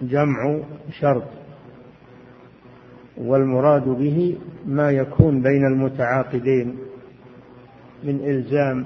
جمع 0.01 0.59
شرط. 0.99 1.23
والمراد 3.17 3.83
به 3.83 4.37
ما 4.65 4.91
يكون 4.91 5.41
بين 5.41 5.65
المتعاقدين 5.65 6.77
من 8.03 8.19
إلزام 8.25 8.85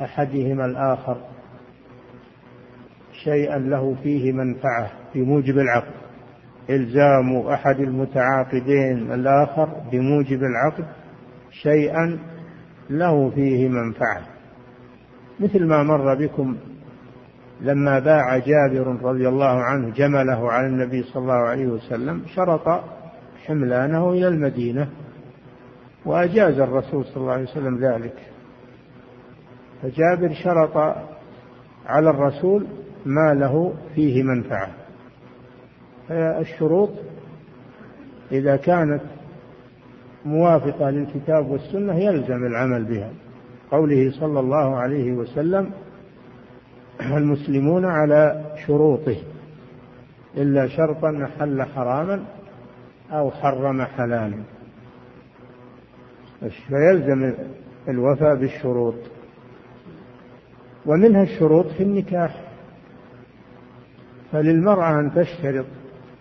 أحدهما 0.00 0.64
الآخر. 0.64 1.37
شيئا 3.28 3.58
له 3.58 3.96
فيه 4.02 4.32
منفعة 4.32 4.90
بموجب 5.14 5.58
العقد. 5.58 5.94
إلزام 6.70 7.36
أحد 7.36 7.80
المتعاقدين 7.80 9.12
الآخر 9.12 9.68
بموجب 9.92 10.40
العقد 10.42 10.84
شيئا 11.50 12.18
له 12.90 13.30
فيه 13.30 13.68
منفعة. 13.68 14.22
مثل 15.40 15.66
ما 15.66 15.82
مر 15.82 16.14
بكم 16.14 16.56
لما 17.60 17.98
باع 17.98 18.38
جابر 18.38 19.02
رضي 19.02 19.28
الله 19.28 19.62
عنه 19.62 19.90
جمله 19.90 20.52
على 20.52 20.66
النبي 20.66 21.02
صلى 21.02 21.22
الله 21.22 21.48
عليه 21.48 21.66
وسلم 21.66 22.22
شرط 22.34 22.84
حملانه 23.46 24.10
إلى 24.10 24.28
المدينة 24.28 24.88
وأجاز 26.06 26.60
الرسول 26.60 27.04
صلى 27.04 27.16
الله 27.16 27.32
عليه 27.32 27.50
وسلم 27.50 27.78
ذلك. 27.84 28.14
فجابر 29.82 30.34
شرط 30.44 30.76
على 31.86 32.10
الرسول 32.10 32.66
ما 33.06 33.34
له 33.34 33.74
فيه 33.94 34.22
منفعة. 34.22 34.68
الشروط 36.10 36.90
إذا 38.32 38.56
كانت 38.56 39.02
موافقة 40.24 40.90
للكتاب 40.90 41.50
والسنة 41.50 41.94
يلزم 41.94 42.46
العمل 42.46 42.84
بها. 42.84 43.10
قوله 43.70 44.10
صلى 44.20 44.40
الله 44.40 44.76
عليه 44.76 45.12
وسلم 45.12 45.70
المسلمون 47.00 47.84
على 47.84 48.44
شروطه 48.66 49.16
إلا 50.36 50.68
شرطا 50.68 51.24
أحل 51.24 51.62
حراما 51.62 52.24
أو 53.12 53.30
حرم 53.30 53.82
حلالا. 53.82 54.42
فيلزم 56.68 57.34
الوفاء 57.88 58.34
بالشروط. 58.34 58.94
ومنها 60.86 61.22
الشروط 61.22 61.66
في 61.66 61.82
النكاح. 61.82 62.47
فللمرأة 64.32 65.00
أن 65.00 65.12
تشترط 65.14 65.66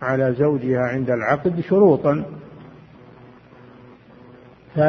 على 0.01 0.33
زوجها 0.33 0.79
عند 0.79 1.09
العقد 1.09 1.61
شروطا. 1.61 2.23
ف 4.75 4.79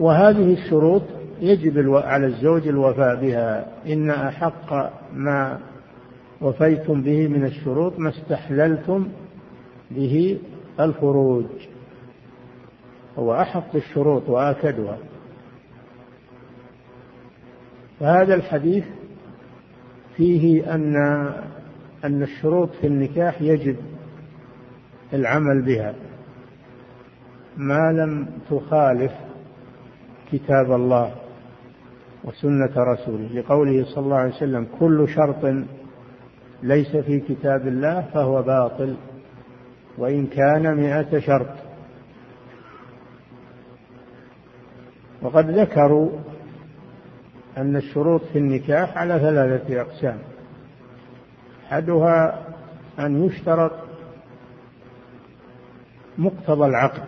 وهذه 0.00 0.52
الشروط 0.52 1.02
يجب 1.40 1.94
على 1.94 2.26
الزوج 2.26 2.68
الوفاء 2.68 3.20
بها. 3.20 3.66
إن 3.86 4.10
أحق 4.10 4.92
ما 5.14 5.58
وفيتم 6.40 7.02
به 7.02 7.28
من 7.28 7.44
الشروط 7.44 7.98
ما 7.98 8.08
استحللتم 8.08 9.08
به 9.90 10.38
الفروج 10.80 11.46
هو 13.18 13.34
أحق 13.34 13.76
الشروط 13.76 14.28
وآكدها. 14.28 14.98
فهذا 18.00 18.34
الحديث 18.34 18.84
فيه 20.16 20.74
أن 20.74 20.94
أن 22.04 22.22
الشروط 22.22 22.70
في 22.80 22.86
النكاح 22.86 23.42
يجب 23.42 23.76
العمل 25.12 25.62
بها. 25.62 25.94
ما 27.56 27.92
لم 27.92 28.28
تخالف 28.50 29.12
كتاب 30.32 30.72
الله 30.72 31.14
وسنة 32.24 32.72
رسوله. 32.76 33.28
لقوله 33.34 33.84
صلى 33.84 34.04
الله 34.04 34.16
عليه 34.16 34.34
وسلم 34.34 34.66
كل 34.80 35.08
شرط 35.08 35.64
ليس 36.62 36.96
في 36.96 37.20
كتاب 37.20 37.66
الله 37.68 38.00
فهو 38.00 38.42
باطل 38.42 38.96
وإن 39.98 40.26
كان 40.26 40.76
مئة 40.76 41.18
شرط. 41.18 41.56
وقد 45.22 45.50
ذكروا 45.50 46.10
أن 47.58 47.76
الشروط 47.76 48.22
في 48.24 48.38
النكاح 48.38 48.98
على 48.98 49.18
ثلاثة 49.18 49.80
أقسام. 49.80 50.18
أحدها 51.72 52.38
أن 52.98 53.24
يشترط 53.24 53.72
مقتضى 56.18 56.66
العقد 56.66 57.02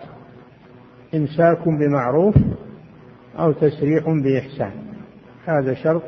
إمساك 1.14 1.68
بمعروف 1.68 2.34
أو 3.38 3.52
تسريح 3.52 4.04
بإحسان. 4.08 4.72
هذا 5.46 5.74
شرط 5.74 6.02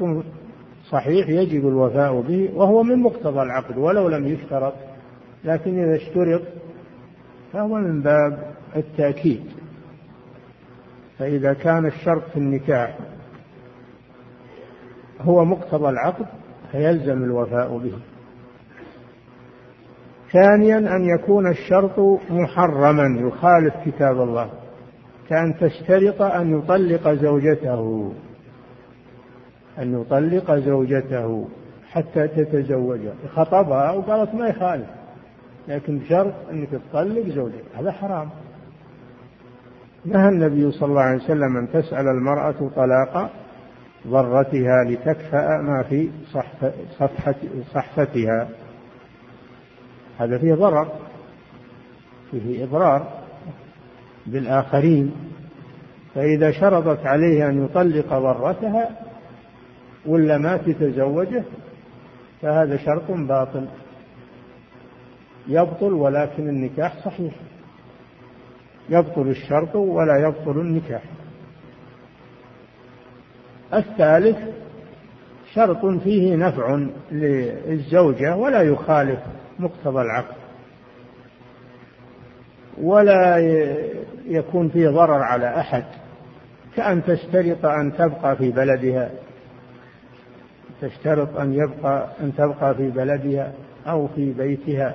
صحيح 0.91 1.29
يجب 1.29 1.69
الوفاء 1.69 2.21
به 2.21 2.51
وهو 2.55 2.83
من 2.83 2.99
مقتضى 3.03 3.43
العقد 3.43 3.79
ولو 3.79 4.09
لم 4.09 4.27
يشترط 4.27 4.75
لكن 5.45 5.79
إذا 5.85 5.97
اشترط 5.97 6.43
فهو 7.53 7.75
من 7.75 8.03
باب 8.03 8.55
التأكيد. 8.77 9.45
فإذا 11.19 11.53
كان 11.53 11.87
الشرط 11.87 12.23
في 12.33 12.37
النكاح 12.37 12.99
هو 15.21 15.45
مقتضى 15.45 15.89
العقد 15.89 16.27
فيلزم 16.73 17.25
الوفاء 17.25 17.79
به. 17.79 18.16
ثانيا 20.37 20.79
أن 20.79 21.05
يكون 21.05 21.51
الشرط 21.51 21.99
محرما 22.31 23.21
يخالف 23.21 23.75
كتاب 23.87 24.21
الله 24.21 24.51
كأن 25.29 25.55
تشترط 25.61 26.23
أن 26.23 26.59
يطلق 26.59 27.09
زوجته 27.13 28.13
أن 29.79 30.01
يطلق 30.01 30.55
زوجته 30.55 31.49
حتى 31.91 32.29
تتزوجها 32.29 33.15
خطبها 33.35 33.91
وقالت 33.93 34.35
ما 34.35 34.49
يخالف 34.49 34.87
لكن 35.69 35.99
بشرط 35.99 36.35
أنك 36.51 36.69
تطلق 36.91 37.29
زوجك. 37.29 37.65
هذا 37.75 37.93
حرام. 37.93 38.29
نهى 40.05 40.29
النبي 40.29 40.73
صلى 40.73 40.89
الله 40.89 41.01
عليه 41.01 41.25
وسلم 41.25 41.57
أن 41.57 41.69
تسأل 41.73 42.09
المرأة 42.09 42.71
طلاق 42.77 43.31
ضرتها 44.07 44.85
لتكفأ 44.85 45.49
ما 45.63 45.83
في 45.83 46.11
صحفتها. 47.75 48.49
هذا 50.19 50.39
فيه 50.39 50.55
ضرر 50.55 50.89
فيه 52.31 52.65
إضرار 52.65 53.09
بالآخرين 54.27 55.13
فإذا 56.15 56.51
شرطت 56.51 57.07
عليه 57.07 57.49
أن 57.49 57.65
يطلق 57.65 58.09
ضرتها 58.09 58.91
ولا 60.07 60.39
ما 60.39 60.57
تتزوجه 60.57 61.45
فهذا 62.43 62.77
شرط 62.77 63.11
باطل. 63.11 63.67
يبطل 65.49 65.93
ولكن 65.93 66.49
النكاح 66.49 67.05
صحيح. 67.05 67.35
يبطل 68.89 69.29
الشرط 69.29 69.77
ولا 69.77 70.17
يبطل 70.17 70.61
النكاح. 70.61 71.03
الثالث 73.75 74.39
شرط 75.55 75.87
فيه 75.87 76.37
نفع 76.37 76.87
للزوجة 77.13 78.37
ولا 78.37 78.63
يخالف. 78.63 79.19
مقتضى 79.59 80.03
العقد 80.03 80.35
ولا 82.83 83.39
يكون 84.27 84.69
فيه 84.69 84.89
ضرر 84.89 85.23
على 85.23 85.61
أحد. 85.61 85.85
كأن 86.77 87.05
تشترط 87.05 87.67
أن 87.67 87.93
تبقى 87.99 88.37
في 88.37 88.51
بلدها. 88.51 89.11
تشترط 90.81 91.37
أن 91.37 91.55
يبقى 91.55 92.09
أن 92.21 92.33
تبقى 92.37 92.75
في 92.75 92.91
بلدها 92.91 93.53
أو 93.87 94.09
في 94.09 94.33
بيتها. 94.33 94.95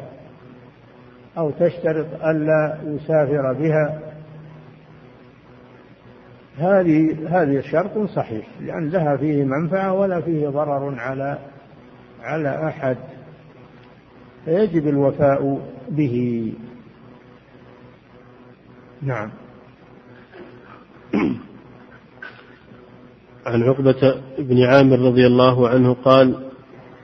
أو 1.38 1.52
تشترط 1.52 2.24
ألا 2.26 2.78
يسافر 2.86 3.54
بها. 3.54 4.00
هذه 6.58 7.18
هذه 7.30 7.62
شرط 7.62 8.10
صحيح 8.10 8.48
لأن 8.62 8.90
لها 8.90 9.18
فيه 9.18 9.44
منفعة 9.44 9.94
ولا 9.94 10.22
فيه 10.22 10.48
ضرر 10.48 10.96
على 11.00 11.38
على 12.24 12.68
أحد. 12.68 12.98
فيجب 14.46 14.88
الوفاء 14.88 15.62
به 15.90 16.54
نعم 19.02 19.30
عن 23.46 23.64
عقبة 23.64 24.22
بن 24.40 24.64
عامر 24.64 25.00
رضي 25.00 25.28
الله 25.28 25.70
عنه 25.70 25.94
قال 25.94 26.52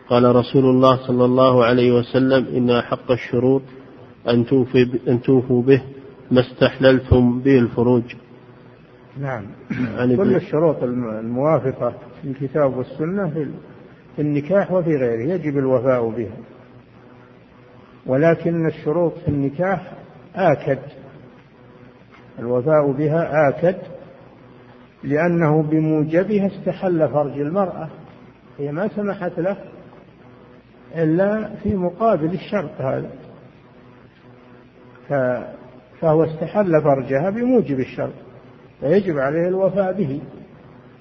قال 0.09 0.35
رسول 0.35 0.65
الله 0.65 1.07
صلى 1.07 1.25
الله 1.25 1.65
عليه 1.65 1.91
وسلم 1.91 2.45
إن 2.55 2.69
أحق 2.69 3.11
الشروط 3.11 3.61
أن 4.29 4.45
توفي 4.45 4.99
أن 5.07 5.21
توفوا 5.21 5.63
به 5.63 5.81
ما 6.31 6.41
استحللتم 6.41 7.39
به 7.39 7.59
الفروج. 7.59 8.03
نعم. 9.19 9.45
كل 10.17 10.35
الشروط 10.35 10.83
الموافقة 10.83 11.93
في 12.21 12.27
الكتاب 12.27 12.77
والسنة 12.77 13.29
في 14.15 14.21
النكاح 14.21 14.71
وفي 14.71 14.89
غيره 14.89 15.33
يجب 15.33 15.57
الوفاء 15.57 16.09
بها. 16.09 16.38
ولكن 18.08 18.68
الشروط 18.68 19.14
في 19.18 19.28
النكاح 19.28 19.93
آكد 20.36 20.80
الوفاء 22.39 22.91
بها 22.91 23.49
آكد 23.49 23.76
لأنه 25.03 25.64
بموجبها 25.64 26.47
استحل 26.47 27.10
فرج 27.10 27.39
المرأة 27.39 27.89
هي 28.58 28.72
ما 28.72 28.88
سمحت 28.88 29.39
له 29.39 29.58
إلا 30.95 31.49
في 31.64 31.76
مقابل 31.76 32.34
الشرط 32.34 32.72
هذا. 32.82 33.10
فهو 36.01 36.24
استحل 36.24 36.82
فرجها 36.82 37.30
بموجب 37.30 37.80
الشرط 37.80 38.14
فيجب 38.80 39.18
عليه 39.18 39.47
الوفاء 39.47 39.93
به. 39.93 40.22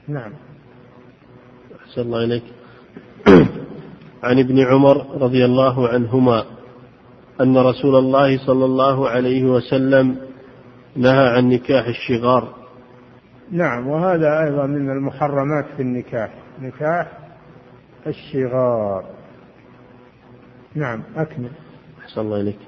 نعم. 0.08 0.32
أحسن 1.80 2.00
الله 2.00 2.24
إليك. 2.24 2.44
عن 4.24 4.38
ابن 4.38 4.60
عمر 4.60 5.22
رضي 5.22 5.44
الله 5.44 5.88
عنهما 5.88 6.55
أن 7.40 7.56
رسول 7.56 7.96
الله 7.96 8.46
صلى 8.46 8.64
الله 8.64 9.08
عليه 9.08 9.44
وسلم 9.44 10.16
نهى 10.96 11.28
عن 11.28 11.48
نكاح 11.48 11.86
الشغار. 11.86 12.54
نعم 13.50 13.88
وهذا 13.88 14.44
أيضا 14.44 14.66
من 14.66 14.90
المحرمات 14.90 15.64
في 15.76 15.82
النكاح. 15.82 16.34
نكاح 16.60 17.12
الشغار. 18.06 19.04
نعم 20.74 21.02
أكمل. 21.16 21.50
أحسن 22.04 22.20
الله 22.20 22.40
إليك. 22.40 22.58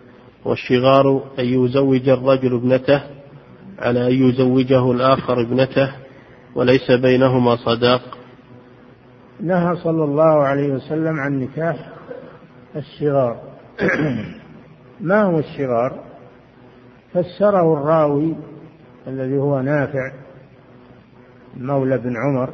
والشغار 0.44 1.24
أن 1.38 1.44
يزوج 1.44 2.08
الرجل 2.08 2.54
ابنته 2.54 3.02
على 3.78 4.06
أن 4.06 4.28
يزوجه 4.28 4.92
الآخر 4.92 5.40
ابنته 5.40 5.92
وليس 6.54 6.90
بينهما 6.90 7.56
صداق. 7.56 8.18
نهى 9.40 9.76
صلى 9.76 10.04
الله 10.04 10.42
عليه 10.44 10.68
وسلم 10.72 11.20
عن 11.20 11.40
نكاح 11.40 11.88
الشغار. 12.76 13.40
ما 15.00 15.22
هو 15.22 15.38
الشغار؟ 15.38 16.04
فسره 17.12 17.72
الراوي 17.72 18.36
الذي 19.06 19.38
هو 19.38 19.60
نافع 19.60 20.12
مولى 21.56 21.98
بن 21.98 22.14
عمر 22.16 22.50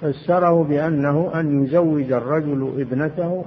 فسره 0.00 0.64
بأنه 0.64 1.40
أن 1.40 1.64
يزوج 1.64 2.12
الرجل 2.12 2.80
ابنته 2.80 3.44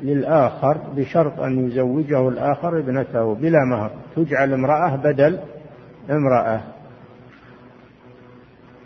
للآخر 0.00 0.78
بشرط 0.96 1.40
أن 1.40 1.66
يزوجه 1.66 2.28
الآخر 2.28 2.78
ابنته 2.78 3.34
بلا 3.34 3.64
مهر. 3.64 3.90
تجعل 4.16 4.52
امرأة 4.52 4.96
بدل 4.96 5.40
امرأة. 6.10 6.60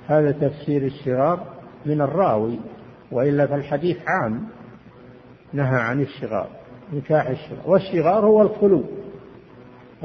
هذا 0.07 0.33
تفسير 0.33 0.83
الشغار 0.83 1.41
من 1.87 2.01
الراوي 2.01 2.59
وإلا 3.13 3.47
فالحديث 3.47 3.97
عام 4.07 4.49
نهى 5.53 5.81
عن 5.81 6.01
الشغار. 6.01 6.49
نكاح 6.93 7.27
الشغار 7.29 7.61
والشغار 7.67 8.27
هو 8.27 8.43
الخلو. 8.43 8.83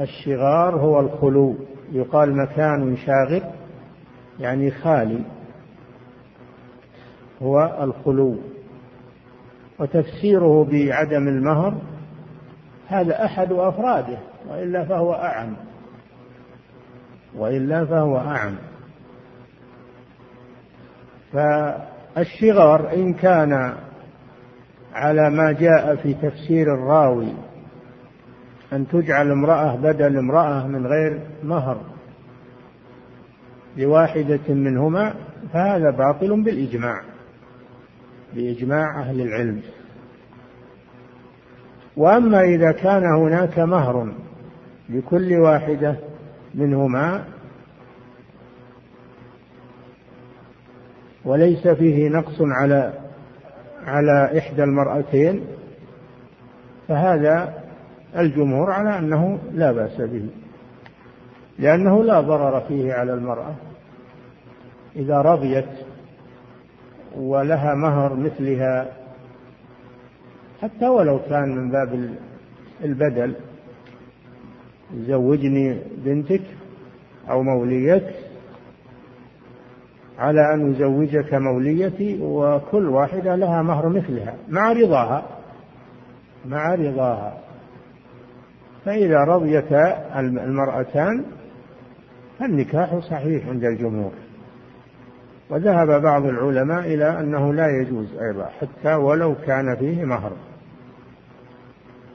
الشغار 0.00 0.76
هو 0.76 1.00
الخلو. 1.00 1.54
يقال 1.92 2.36
مكان 2.36 2.96
شاغر 2.96 3.42
يعني 4.40 4.70
خالي. 4.70 5.24
هو 7.42 7.78
الخلو. 7.82 8.36
وتفسيره 9.78 10.64
بعدم 10.64 11.28
المهر 11.28 11.74
هذا 12.86 13.24
أحد 13.24 13.52
أفراده 13.52 14.18
وإلا 14.50 14.84
فهو 14.84 15.14
أعم. 15.14 15.56
وإلا 17.36 17.84
فهو 17.84 18.18
أعم. 18.18 18.54
فالشغار 21.32 22.94
إن 22.94 23.14
كان 23.14 23.74
على 24.92 25.30
ما 25.30 25.52
جاء 25.52 25.96
في 25.96 26.14
تفسير 26.14 26.74
الراوي 26.74 27.32
أن 28.72 28.88
تجعل 28.88 29.30
امرأة 29.30 29.76
بدل 29.76 30.18
امرأة 30.18 30.66
من 30.66 30.86
غير 30.86 31.20
مهر 31.44 31.80
لواحدة 33.76 34.54
منهما 34.54 35.14
فهذا 35.52 35.90
باطل 35.90 36.42
بالإجماع 36.42 37.00
بإجماع 38.34 39.00
أهل 39.00 39.20
العلم. 39.20 39.62
وأما 41.96 42.42
إذا 42.42 42.72
كان 42.72 43.04
هناك 43.04 43.58
مهر 43.58 44.12
لكل 44.88 45.32
واحدة 45.32 45.96
منهما 46.54 47.24
وليس 51.24 51.68
فيه 51.68 52.08
نقص 52.08 52.36
على 52.40 53.01
على 53.86 54.38
إحدى 54.38 54.62
المرأتين 54.62 55.44
فهذا 56.88 57.62
الجمهور 58.18 58.70
على 58.70 58.98
أنه 58.98 59.38
لا 59.52 59.72
بأس 59.72 60.00
به 60.00 60.26
لأنه 61.58 62.04
لا 62.04 62.20
ضرر 62.20 62.60
فيه 62.60 62.92
على 62.92 63.14
المرأة. 63.14 63.54
إذا 64.96 65.20
رضيت 65.20 65.68
ولها 67.16 67.74
مهر 67.74 68.14
مثلها 68.14 68.86
حتى 70.62 70.88
ولو 70.88 71.18
كان 71.18 71.56
من 71.56 71.70
باب 71.70 72.14
البدل 72.84 73.34
زوجني 74.96 75.78
بنتك 76.04 76.42
أو 77.30 77.42
موليتك 77.42 78.14
على 80.18 80.54
أن 80.54 80.70
أزوجك 80.70 81.34
موليتي 81.34 82.18
وكل 82.22 82.88
واحدة 82.88 83.36
لها 83.36 83.62
مهر 83.62 83.88
مثلها 83.88 84.34
مع 84.48 84.72
رضاها 84.72 85.24
مع 86.46 86.74
رضاها. 86.74 87.38
فإذا 88.84 89.18
رضيتا 89.18 90.18
المرأتان 90.20 91.24
فالنكاح 92.38 92.98
صحيح 92.98 93.48
عند 93.48 93.64
الجمهور. 93.64 94.12
وذهب 95.50 96.02
بعض 96.02 96.24
العلماء 96.24 96.80
إلى 96.80 97.20
أنه 97.20 97.52
لا 97.52 97.66
يجوز 97.68 98.14
أيضا 98.14 98.44
حتى 98.44 98.94
ولو 98.94 99.34
كان 99.46 99.76
فيه 99.76 100.04
مهر. 100.04 100.32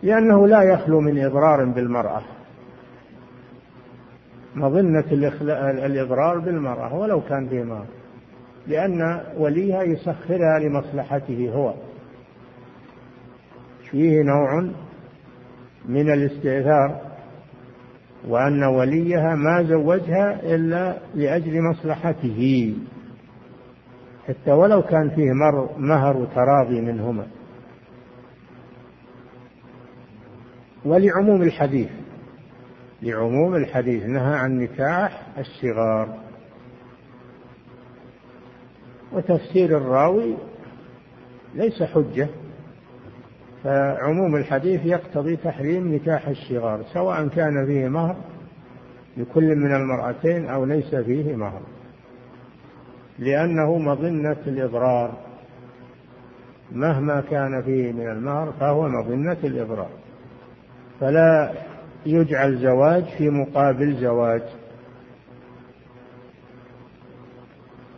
لأنه 0.04 0.48
لا 0.48 0.62
يخلو 0.62 1.02
من 1.02 1.26
إضرار 1.26 1.66
بالمرأة. 1.66 2.22
مظنة 4.58 5.06
الإضرار 5.86 6.40
بالمرأة 6.40 6.96
ولو 6.96 7.22
كان 7.22 7.48
مهر 7.64 7.86
لأن 8.68 9.22
وليها 9.38 9.84
يسخرها 9.84 10.60
لمصلحته 10.60 11.52
هو. 11.54 11.74
فيه 13.92 14.22
نوع 14.22 14.70
من 15.86 16.14
الاستئثار 16.14 17.02
وأن 18.28 18.64
وليها 18.64 19.36
ما 19.36 19.64
زوجها 19.64 20.56
إلا 20.56 20.98
لأجل 21.16 21.62
مصلحته. 21.62 22.74
حتى 24.28 24.52
ولو 24.52 24.82
كان 24.82 25.10
فيه 25.10 25.32
مهر 25.78 26.18
وتراضي 26.18 26.82
منهما. 26.82 27.28
ولعموم 30.86 31.42
الحديث 31.42 31.90
لعموم 33.02 33.56
الحديث 33.56 34.06
نهى 34.06 34.36
عن 34.36 34.60
نكاح 34.60 35.28
الصغار. 35.38 36.18
وتفسير 39.14 39.78
الراوي 39.78 40.38
ليس 41.56 41.84
حجة 41.84 42.28
فعموم 43.64 44.36
الحديث 44.36 44.86
يقتضي 44.86 45.36
تحريم 45.36 45.96
نكاح 45.96 46.28
الشغار 46.28 46.84
سواء 46.94 47.28
كان 47.28 47.66
فيه 47.66 47.88
مهر 47.88 48.16
لكل 49.18 49.56
من 49.56 49.76
المرأتين 49.76 50.50
أو 50.50 50.66
ليس 50.66 50.96
فيه 50.96 51.36
مهر 51.36 51.62
لأنه 53.20 53.78
مظنة 53.78 54.38
الإضرار. 54.48 55.18
مهما 56.72 57.22
كان 57.22 57.62
فيه 57.62 57.92
من 57.92 58.10
المهر 58.10 58.52
فهو 58.60 58.88
مظنة 58.88 59.38
الإضرار. 59.44 59.90
فلا 61.00 61.54
يجعل 62.08 62.58
زواج 62.58 63.04
في 63.18 63.30
مقابل 63.30 63.96
زواج. 63.96 64.42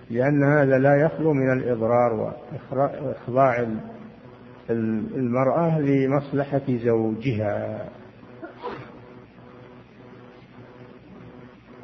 لأن 0.10 0.44
هذا 0.44 0.78
لا 0.78 0.96
يخلو 0.96 1.34
من 1.34 1.54
الإضرار 1.54 2.14
وإخضاع 2.72 3.68
المرأة 4.70 5.80
لمصلحة 5.80 6.62
زوجها. 6.68 7.90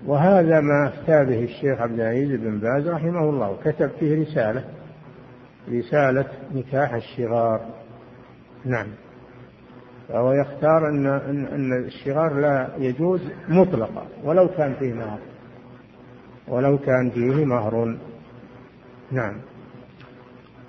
وهذا 0.05 0.59
ما 0.61 0.87
أفتى 0.87 1.25
به 1.25 1.43
الشيخ 1.43 1.81
عبد 1.81 1.99
العزيز 1.99 2.39
بن 2.39 2.59
باز 2.59 2.87
رحمه 2.87 3.29
الله 3.29 3.51
وكتب 3.51 3.89
فيه 3.99 4.21
رسالة 4.21 4.63
رسالة 5.69 6.25
نكاح 6.53 6.93
الشغار. 6.93 7.65
نعم. 8.65 8.87
فهو 10.09 10.33
يختار 10.33 10.89
أن 10.89 11.07
أن 11.51 11.85
الشغار 11.85 12.39
لا 12.39 12.69
يجوز 12.77 13.21
مطلقا 13.49 14.07
ولو 14.23 14.47
كان 14.47 14.75
فيه 14.79 14.93
مهر 14.93 15.19
ولو 16.47 16.77
كان 16.77 17.09
فيه 17.09 17.45
مهر. 17.45 17.97
نعم. 19.11 19.35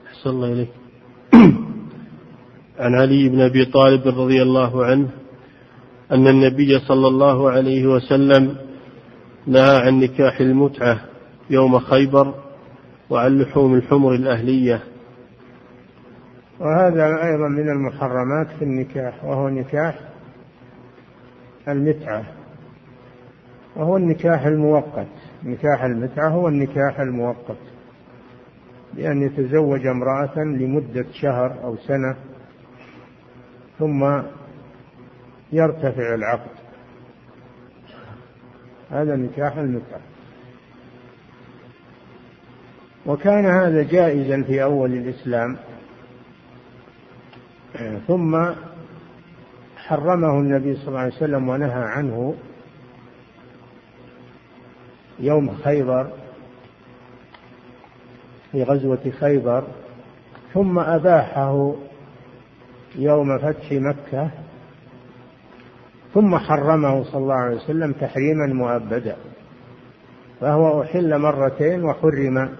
أحسن 0.06 0.30
الله 0.30 0.52
إليك. 0.52 0.68
عن 2.78 2.94
علي 2.94 3.28
بن 3.28 3.40
أبي 3.40 3.64
طالب 3.64 4.06
رضي 4.06 4.42
الله 4.42 4.84
عنه 4.84 5.08
أن 6.12 6.26
النبي 6.26 6.78
صلى 6.78 7.06
الله 7.06 7.50
عليه 7.50 7.86
وسلم 7.86 8.56
نهى 9.46 9.76
عن 9.76 10.00
نكاح 10.00 10.40
المتعة 10.40 11.00
يوم 11.50 11.78
خيبر 11.78 12.34
وعن 13.10 13.38
لحوم 13.38 13.74
الحمر 13.74 14.14
الأهلية. 14.14 14.82
وهذا 16.60 17.26
أيضا 17.26 17.48
من 17.48 17.68
المحرمات 17.68 18.46
في 18.58 18.64
النكاح 18.64 19.24
وهو 19.24 19.48
نكاح 19.48 19.98
المتعة. 21.68 22.24
وهو 23.76 23.96
النكاح 23.96 24.46
المؤقت. 24.46 25.06
نكاح 25.44 25.82
المتعة 25.82 26.28
هو 26.28 26.48
النكاح 26.48 27.00
المؤقت. 27.00 27.58
بأن 28.94 29.22
يتزوج 29.22 29.86
امرأة 29.86 30.38
لمدة 30.38 31.06
شهر 31.12 31.64
أو 31.64 31.76
سنة 31.76 32.16
ثم 33.78 34.22
يرتفع 35.52 36.14
العقد. 36.14 36.56
هذا 38.90 39.16
نكاح 39.16 39.56
المتعة. 39.56 40.00
وكان 43.06 43.46
هذا 43.46 43.82
جائزا 43.82 44.42
في 44.42 44.62
أول 44.62 44.92
الإسلام. 44.92 45.56
ثم 48.06 48.52
حرمه 49.76 50.40
النبي 50.40 50.76
صلى 50.76 50.88
الله 50.88 51.00
عليه 51.00 51.14
وسلم 51.14 51.48
ونهى 51.48 51.82
عنه 51.82 52.34
يوم 55.20 55.54
خيبر 55.64 56.10
في 58.52 58.62
غزوة 58.62 59.12
خيبر 59.20 59.64
ثم 60.54 60.78
أباحه 60.78 61.74
يوم 62.96 63.38
فتح 63.38 63.72
مكة 63.72 64.30
ثم 66.14 66.36
حرمه 66.36 67.04
صلى 67.04 67.22
الله 67.22 67.34
عليه 67.34 67.56
وسلم 67.56 67.92
تحريما 67.92 68.46
مؤبدا. 68.46 69.16
فهو 70.40 70.82
أحل 70.82 71.18
مرتين 71.18 71.84
وحرم 71.84 72.56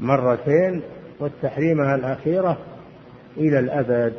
مرتين 0.00 0.82
والتحريمة 1.20 1.94
الأخيرة 1.94 2.58
إلى 3.38 3.58
الأبد 3.58 4.14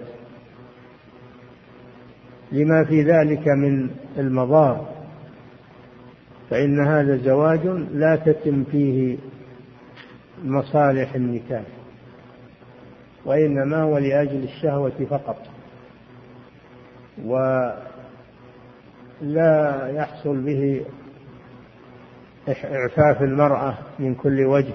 لما 2.52 2.86
في 2.86 3.04
ذلك 3.04 3.48
من 3.48 3.90
المضار 4.18 4.90
فإن 6.50 6.88
هذا 6.88 7.18
زواج 7.18 7.66
لا 7.92 8.16
تتم 8.16 8.64
فيه 8.64 9.18
مصالح 10.44 11.16
النكاح 11.16 11.64
وإنما 13.26 13.82
هو 13.82 13.98
لأجل 13.98 14.44
الشهوة 14.44 15.06
فقط 15.10 15.38
ولا 17.26 17.78
يحصل 19.88 20.42
به 20.42 20.86
إعفاف 22.50 23.22
المرأة 23.22 23.78
من 24.00 24.16
كل 24.16 24.46
وجه 24.46 24.74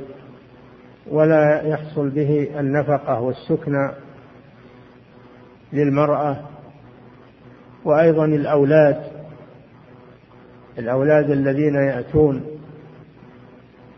ولا 1.11 1.63
يحصل 1.63 2.09
به 2.09 2.61
النفقة 2.61 3.21
والسكنى 3.21 3.91
للمرأة 5.75 6.49
وأيضا 7.85 8.25
الأولاد 8.25 9.03
الأولاد 10.79 11.31
الذين 11.31 11.75
يأتون 11.75 12.45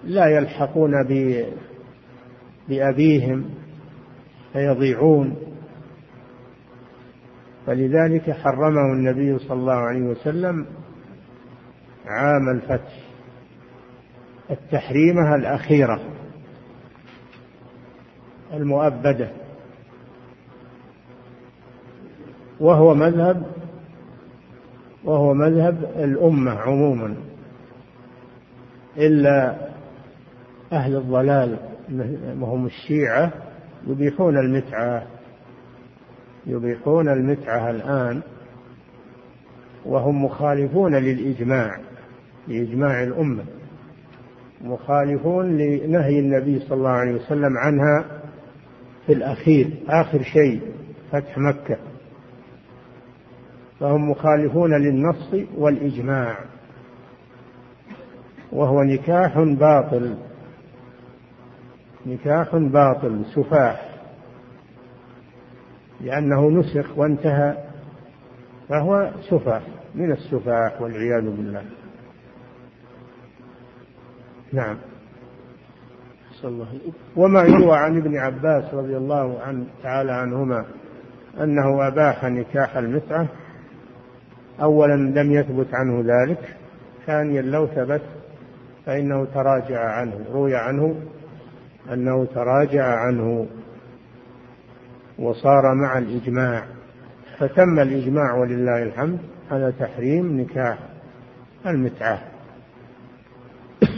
لا 0.05 0.27
يلحقون 0.27 0.93
بأبيهم 2.69 3.51
فيضيعون. 4.53 5.37
فلذلك 7.67 8.31
حرمه 8.31 8.93
النبي 8.93 9.39
صلى 9.39 9.53
الله 9.53 9.75
عليه 9.75 10.03
وسلم 10.03 10.67
عام 12.07 12.49
الفتح 12.49 12.93
التحريمة 14.51 15.35
الأخيرة 15.35 16.01
المؤبدة. 18.53 19.31
وهو 22.61 22.95
مذهب 22.95 23.43
وهو 25.05 25.35
مذهب 25.35 25.85
الأمة 25.97 26.51
عموما 26.51 27.15
إلا 28.97 29.57
أهل 30.73 30.97
الضلال 30.97 31.59
وهم 32.41 32.67
الشيعة 32.67 33.33
يبيحون 33.87 34.39
المتعة 34.39 35.07
يبيحون 36.47 37.09
المتعة 37.09 37.71
الآن 37.71 38.23
وهم 39.87 40.25
مخالفون 40.25 40.95
للإجماع 40.95 41.79
لإجماع 42.49 43.03
الأمة 43.03 43.45
مخالفون 44.61 45.59
لنهي 45.59 46.19
النبي 46.19 46.59
صلى 46.61 46.79
الله 46.79 46.91
عليه 46.91 47.13
وسلم 47.13 47.59
عنها 47.59 48.05
في 49.07 49.13
الأخير 49.13 49.71
آخر 49.89 50.23
شيء 50.23 50.61
فتح 51.13 51.39
مكة. 51.39 51.77
فهم 53.81 54.11
مخالفون 54.11 54.75
للنص 54.83 55.35
والإجماع. 55.57 56.39
وهو 58.53 58.83
نكاح 58.83 59.39
باطل. 59.39 60.17
نكاح 62.07 62.57
باطل 62.57 63.25
سفاح. 63.35 63.89
لأنه 66.01 66.51
نسخ 66.51 66.99
وانتهى 66.99 67.57
فهو 68.69 69.11
سفاح 69.31 69.63
من 69.95 70.13
السفاح 70.13 70.83
والعياذ 70.83 71.25
بالله. 71.25 71.65
نعم. 74.53 74.77
وما 77.17 77.43
يروى 77.43 77.77
عن 77.77 77.97
ابن 77.97 78.17
عباس 78.17 78.75
رضي 78.75 78.97
الله 78.97 79.41
عنه 79.41 79.67
تعالى 79.83 80.13
عنهما 80.13 80.65
أنه 81.41 81.87
أباح 81.89 82.25
نكاح 82.25 82.77
المتعة 82.77 83.29
أولا 84.63 85.21
لم 85.21 85.33
يثبت 85.33 85.67
عنه 85.73 86.01
ذلك 86.01 86.57
ثانيا 87.07 87.43
لو 87.43 87.67
ثبت 87.67 88.03
فإنه 88.87 89.25
تراجع 89.25 89.81
عنه 89.81 90.25
روي 90.33 90.57
عنه 90.57 90.97
أنه 91.93 92.25
تراجع 92.25 92.85
عنه 92.85 93.47
وصار 95.19 95.75
مع 95.75 95.99
الإجماع. 95.99 96.67
فتم 97.39 97.79
الإجماع 97.79 98.35
ولله 98.35 98.83
الحمد 98.83 99.19
على 99.51 99.73
تحريم 99.79 100.41
نكاح 100.41 100.79
المتعة 101.67 102.23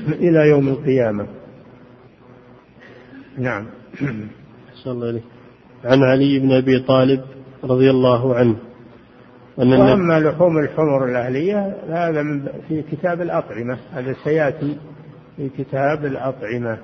إلى 0.08 0.48
يوم 0.48 0.68
القيامة. 0.68 1.26
نعم. 3.38 3.66
الله 4.86 5.20
عن 5.84 6.02
علي 6.02 6.38
بن 6.38 6.52
أبي 6.52 6.78
طالب 6.88 7.20
رضي 7.64 7.90
الله 7.90 8.34
عنه. 8.34 8.56
وأما 9.58 10.20
لحوم 10.20 10.58
الحمر 10.58 11.04
الأهلية 11.04 11.76
هذا 11.88 12.22
في 12.68 12.82
كتاب 12.82 13.20
الأطعمة 13.20 13.78
هذا 13.92 14.14
سيأتي 14.24 14.78
في 15.36 15.48
كتاب 15.48 16.04
الأطعمة. 16.04 16.78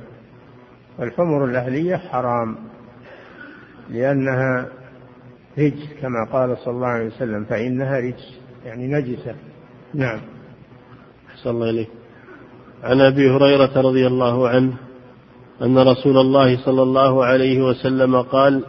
الحمر 1.01 1.45
الأهلية 1.45 1.97
حرام 1.97 2.57
لأنها 3.91 4.67
رجس 5.59 5.89
كما 6.03 6.29
قال 6.33 6.57
صلى 6.59 6.75
الله 6.75 6.87
عليه 6.87 7.07
وسلم 7.07 7.45
فإنها 7.45 7.99
رجس 7.99 8.39
يعني 8.65 8.87
نجسة. 8.87 9.35
نعم. 9.95 10.21
أحسن 11.31 11.51
الله 11.51 11.71
إليك. 11.71 11.89
عن 12.83 13.01
أبي 13.01 13.31
هريرة 13.31 13.81
رضي 13.81 14.07
الله 14.07 14.49
عنه 14.49 14.73
أن 15.63 15.79
رسول 15.79 16.19
الله 16.19 16.65
صلى 16.65 16.83
الله 16.83 17.25
عليه 17.25 17.63
وسلم 17.63 18.23
قال 18.23 18.65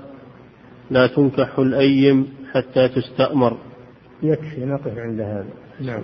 لا 0.92 1.08
تنكح 1.08 1.60
الأيم 1.60 2.28
حتى 2.54 2.88
تستأمر. 2.88 3.58
يكفي 4.24 4.66
نقف 4.66 4.98
عند 4.98 5.22
هذا. 5.22 5.54
نعم. 5.80 6.04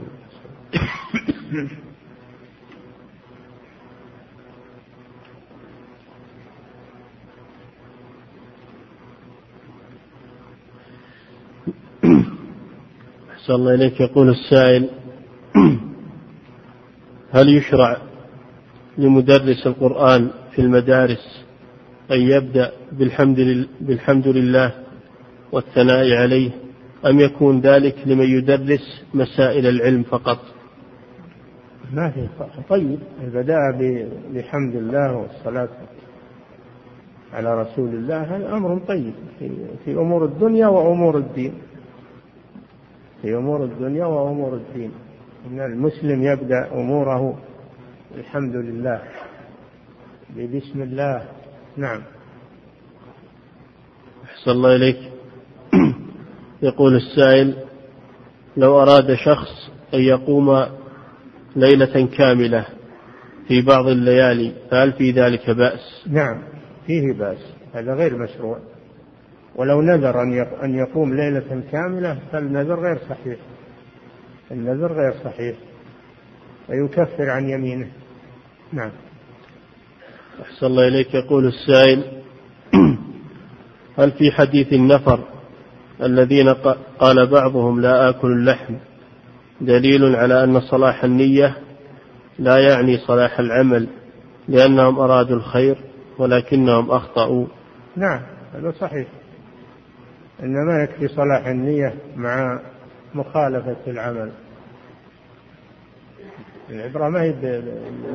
أحسن 13.32 13.54
الله 13.54 13.74
إليك. 13.74 14.02
يقول 14.02 14.30
السائل 14.30 14.90
هل 17.32 17.50
يشرع 17.58 17.98
لمدرس 18.98 19.68
القرآن 19.68 20.32
في 20.52 20.60
المدارس 20.62 21.46
أن 22.12 22.22
يبدأ 22.22 22.72
بالحمد, 22.92 23.68
بالحمد 23.82 24.28
لله 24.28 24.72
والثناء 25.52 26.14
عليه؟ 26.14 26.52
أم 27.06 27.20
يكون 27.20 27.62
ذلك 27.62 27.96
لمن 28.06 28.26
يدرس 28.26 29.06
مسائل 29.14 29.68
العلم 29.68 30.04
فقط؟ 30.04 30.40
ما 31.94 32.10
في 32.10 32.28
طيب 32.70 33.00
البداء 33.24 33.72
بحمد 34.34 34.76
الله 34.76 35.16
والصلاة 35.16 35.70
على 37.34 37.62
رسول 37.62 37.90
الله 37.90 38.36
هذا 38.36 38.54
أمر 38.54 38.80
طيب 38.80 39.14
في, 39.40 39.50
في 39.86 39.94
أمور 39.94 40.26
الدنيا 40.26 40.68
وأمور 40.68 41.18
الدين. 41.18 41.54
في 43.22 43.36
أمور 43.36 43.64
الدنيا 43.64 44.06
وأمور 44.06 44.54
الدين. 44.54 44.92
إن 45.48 45.60
المسلم 45.60 46.24
يبدأ 46.24 46.72
أموره 46.74 47.38
الحمد 48.18 48.56
لله. 48.56 49.02
بسم 50.38 50.82
الله. 50.82 51.26
نعم. 51.78 52.02
أحسن 54.24 54.52
الله 54.52 54.76
إليك. 54.76 55.21
يقول 56.62 56.96
السائل 56.96 57.56
لو 58.58 58.82
أراد 58.82 59.14
شخص 59.14 59.72
أن 59.94 60.00
يقوم 60.00 60.66
ليلة 61.56 62.08
كاملة 62.18 62.66
في 63.48 63.62
بعض 63.62 63.88
الليالي 63.88 64.54
فهل 64.72 64.94
في 64.94 65.12
ذلك 65.12 65.50
بأس؟ 65.50 66.04
نعم 66.08 66.44
فيه 66.88 67.14
بأس 67.14 67.38
هذا 67.74 67.94
غير 67.94 68.18
مشروع. 68.18 68.60
ولو 69.56 69.82
نذر 69.82 70.22
أن 70.64 70.76
يقوم 70.76 71.14
ليلة 71.14 71.64
كاملة 71.72 72.20
فالنذر 72.32 72.80
غير 72.80 72.98
صحيح. 73.10 73.38
النذر 74.52 74.94
غير 74.94 75.14
صحيح. 75.24 75.56
ويكفر 76.70 77.30
عن 77.30 77.50
يمينه. 77.50 77.88
نعم. 78.74 78.92
أحسن 80.42 80.66
الله 80.66 80.88
إليك. 80.88 81.14
يقول 81.14 81.48
السائل 81.48 82.04
هل 84.00 84.12
في 84.12 84.32
حديث 84.32 84.74
النفر 84.74 85.20
الذين 86.02 86.50
قال 87.00 87.28
بعضهم 87.28 87.82
لا 87.82 88.10
آكل 88.10 88.28
اللحم. 88.28 88.76
دليل 89.62 90.16
على 90.16 90.44
أن 90.44 90.60
صلاح 90.60 91.04
النية 91.04 91.58
لا 92.40 92.58
يعني 92.58 92.98
صلاح 92.98 93.40
العمل 93.40 93.88
لأنهم 94.48 95.00
أرادوا 95.00 95.38
الخير 95.38 95.78
ولكنهم 96.18 96.92
أخطأوا. 96.92 97.46
نعم 97.96 98.22
هذا 98.54 98.72
صحيح. 98.72 99.08
إنما 100.44 100.84
يكفي 100.84 101.08
صلاح 101.08 101.48
النية 101.48 101.94
مع 102.16 102.60
مخالفة 103.14 103.78
العمل. 103.88 104.32
العبرة 106.70 107.10
ما 107.10 107.22
هي 107.22 107.32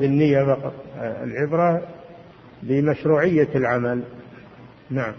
بالنية 0.01 0.45
فقط 0.45 0.75
العبرة 0.99 1.83
بمشروعية 2.63 3.49
العمل. 3.55 4.03
نعم. 4.91 5.13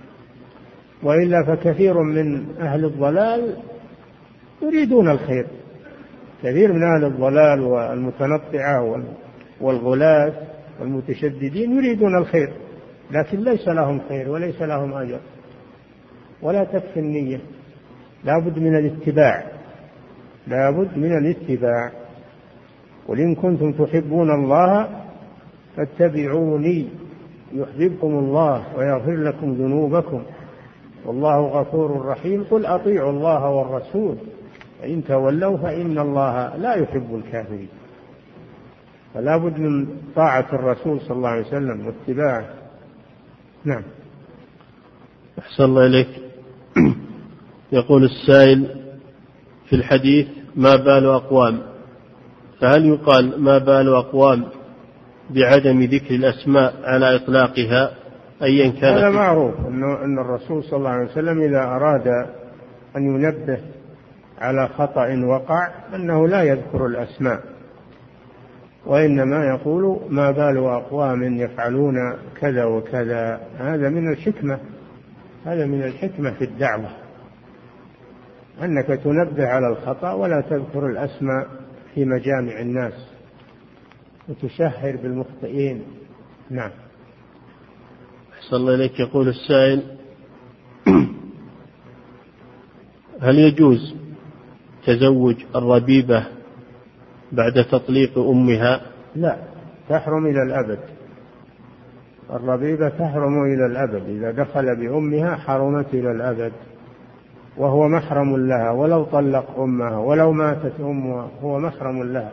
وإلا 1.03 1.43
فكثير 1.43 2.01
من 2.01 2.45
أهل 2.59 2.85
الضلال 2.85 3.57
يريدون 4.61 5.09
الخير. 5.09 5.47
كثير 6.43 6.73
من 6.73 6.83
أهل 6.83 7.05
الضلال 7.05 7.61
والمتنطعة 7.61 9.03
والغلاة 9.61 10.33
والمتشددين 10.79 11.77
يريدون 11.77 12.17
الخير 12.17 12.53
لكن 13.11 13.39
ليس 13.39 13.67
لهم 13.67 14.01
خير 14.09 14.29
وليس 14.29 14.61
لهم 14.61 14.93
أجر. 14.93 15.19
ولا 16.41 16.63
تكفي 16.63 16.99
النية. 16.99 17.39
لا 18.23 18.39
بد 18.39 18.59
من 18.59 18.75
الاتباع. 18.75 19.43
لا 20.47 20.71
بد 20.71 20.97
من 20.97 21.17
الاتباع. 21.17 21.91
قل 23.07 23.19
إن 23.19 23.35
كنتم 23.35 23.71
تحبون 23.71 24.31
الله 24.31 24.89
فاتبعوني 25.75 26.87
يحببكم 27.53 28.07
الله 28.07 28.77
ويغفر 28.77 29.15
لكم 29.15 29.53
ذنوبكم. 29.53 30.23
والله 31.05 31.39
غفور 31.39 32.05
رحيم. 32.05 32.43
قل 32.43 32.65
أطيعوا 32.65 33.11
الله 33.11 33.49
والرسول. 33.49 34.17
فإن 34.81 35.03
تولوا 35.03 35.57
فإن 35.57 35.99
الله 35.99 36.55
لا 36.55 36.73
يحب 36.73 37.15
الكافرين. 37.15 37.69
فلا 39.13 39.37
بد 39.37 39.59
من 39.59 39.87
طاعة 40.15 40.47
الرسول 40.53 41.01
صلى 41.01 41.17
الله 41.17 41.29
عليه 41.29 41.47
وسلم 41.47 41.85
واتباعه. 41.87 42.45
نعم. 43.65 43.83
أحسن 45.39 45.63
الله 45.63 45.85
إليك. 45.85 46.07
يقول 47.71 48.03
السائل 48.03 48.67
في 49.69 49.75
الحديث 49.75 50.27
ما 50.55 50.75
بال 50.75 51.05
أقوام؟ 51.05 51.61
فهل 52.59 52.85
يقال 52.85 53.41
ما 53.41 53.57
بال 53.57 53.95
أقوام 53.95 54.45
بعدم 55.29 55.83
ذكر 55.83 56.15
الأسماء 56.15 56.73
على 56.83 57.15
إطلاقها؟ 57.15 57.91
أيا 58.41 58.71
كان 58.81 58.93
هذا 58.93 59.09
معروف 59.09 59.53
أنه 59.67 60.03
أن 60.03 60.19
الرسول 60.19 60.63
صلى 60.63 60.77
الله 60.77 60.89
عليه 60.89 61.05
وسلم 61.05 61.41
إذا 61.41 61.63
أراد 61.63 62.07
أن 62.95 63.03
ينبه 63.03 63.59
على 64.37 64.67
خطأ 64.67 65.25
وقع 65.25 65.69
أنه 65.95 66.27
لا 66.27 66.43
يذكر 66.43 66.85
الأسماء 66.85 67.43
وإنما 68.85 69.45
يقول 69.45 69.99
ما 70.09 70.31
بال 70.31 70.57
أقوام 70.57 71.23
يفعلون 71.23 71.95
كذا 72.39 72.65
وكذا. 72.65 73.41
هذا 73.59 73.89
من 73.89 74.11
الحكمة 74.11 74.59
هذا 75.45 75.65
من 75.65 75.83
الحكمة 75.83 76.31
في 76.31 76.43
الدعوة 76.43 76.89
أنك 78.63 78.87
تنبه 78.87 79.47
على 79.47 79.67
الخطأ 79.67 80.11
ولا 80.11 80.41
تذكر 80.41 80.85
الأسماء 80.85 81.47
في 81.95 82.05
مجامع 82.05 82.59
الناس 82.59 82.93
وتشهر 84.29 84.95
بالمخطئين. 84.95 85.83
نعم. 86.49 86.71
أحسن 88.47 88.57
الله 88.57 88.75
إليك 88.75 88.99
يقول 88.99 89.27
السائل 89.27 89.81
هل 93.21 93.39
يجوز 93.39 93.95
تزوج 94.85 95.35
الربيبة 95.55 96.27
بعد 97.31 97.65
تطليق 97.71 98.17
أمها؟ 98.17 98.81
لا 99.15 99.37
تحرم 99.89 100.25
إلى 100.25 100.43
الأبد. 100.43 100.79
الربيبة 102.29 102.89
تحرم 102.89 103.43
إلى 103.43 103.65
الأبد. 103.65 104.09
إذا 104.09 104.31
دخل 104.31 104.75
بأمها 104.75 105.35
حرمت 105.35 105.93
إلى 105.93 106.11
الأبد 106.11 106.51
وهو 107.57 107.87
محرم 107.87 108.47
لها 108.47 108.71
ولو 108.71 109.03
طلق 109.03 109.59
أمها 109.59 109.97
ولو 109.97 110.31
ماتت 110.31 110.79
أمها 110.79 111.29
هو 111.41 111.59
محرم 111.59 112.03
لها. 112.03 112.31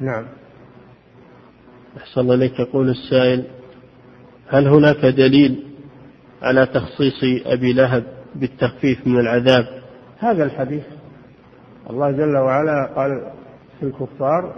نعم. 0.00 0.24
أحسن 1.96 2.20
الله 2.20 2.34
إليك 2.34 2.60
يقول 2.60 2.88
السائل 2.88 3.59
هل 4.50 4.68
هناك 4.68 5.06
دليل 5.06 5.64
على 6.42 6.66
تخصيص 6.66 7.46
أبي 7.46 7.72
لهب 7.72 8.04
بالتخفيف 8.34 9.06
من 9.06 9.20
العذاب؟ 9.20 9.64
هذا 10.18 10.44
الحديث 10.44 10.84
الله 11.90 12.10
جل 12.10 12.36
وعلا 12.36 12.92
قال 12.96 13.30
في 13.80 13.86
الكفار 13.86 14.54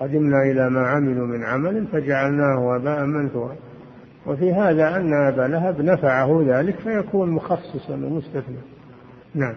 قدمنا 0.00 0.42
إلى 0.42 0.70
ما 0.70 0.80
عملوا 0.80 1.26
من 1.26 1.44
عمل 1.44 1.86
فجعلناه 1.86 2.58
وباء 2.60 3.04
منثورا. 3.04 3.56
وفي 4.26 4.52
هذا 4.52 4.96
أن 4.96 5.12
أبا 5.28 5.42
لهب 5.42 5.80
نفعه 5.80 6.44
ذلك 6.46 6.74
فيكون 6.80 7.30
مخصصا 7.30 7.94
ومستثنى. 7.94 8.58
نعم. 9.34 9.54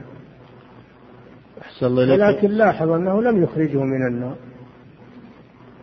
أحسن 1.61 1.85
الله 1.85 2.13
ولكن 2.13 2.47
لاحظ 2.47 2.89
أنه 2.89 3.21
لم 3.21 3.43
يخرجه 3.43 3.83
من 3.83 4.07
النار. 4.07 4.35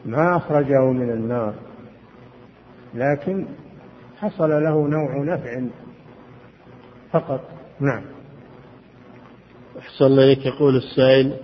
ما 0.07 0.37
أخرجه 0.37 0.93
من 0.93 1.11
النار. 1.11 1.55
لكن 2.95 3.47
حصل 4.19 4.51
له 4.51 4.89
نوع 4.89 5.35
نفع 5.35 5.63
فقط. 7.11 7.41
نعم. 7.81 8.03
أحسن 9.79 10.05
إليك 10.05 10.47
يقول 10.47 10.77
السائل 10.77 11.37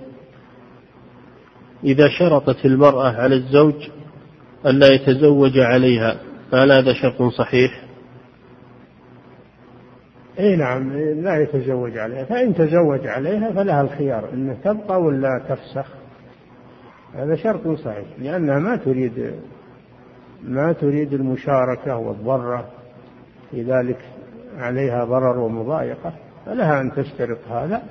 إذا 1.84 2.08
شرطت 2.08 2.64
المرأة 2.64 3.12
على 3.12 3.34
الزوج 3.34 3.90
ألا 4.66 4.94
يتزوج 4.94 5.58
عليها 5.58 6.16
فهل 6.50 6.72
هذا 6.72 6.92
شرط 6.92 7.22
صحيح؟ 7.22 7.84
إي 10.38 10.56
نعم 10.56 10.92
لا 11.22 11.42
يتزوج 11.42 11.98
عليها. 11.98 12.24
فإن 12.24 12.54
تزوج 12.54 13.06
عليها 13.06 13.52
فلها 13.52 13.82
الخيار 13.82 14.32
أن 14.32 14.56
تبقى 14.64 15.00
ولا 15.00 15.42
تفسخ. 15.48 15.92
هذا 17.14 17.36
شرط 17.36 17.68
صحيح 17.68 18.06
لأنها 18.18 18.58
ما 18.58 18.76
تريد 18.76 19.34
ما 20.44 20.72
تريد 20.72 21.12
المشاركة 21.12 21.96
والضرة 21.96 22.68
في 23.50 23.62
ذلك 23.62 23.98
عليها 24.56 25.04
ضرر 25.04 25.38
ومضايقة 25.38 26.12
فلها 26.46 26.80
أن 26.80 26.92
تشترط 26.92 27.38
هذا. 27.50 27.82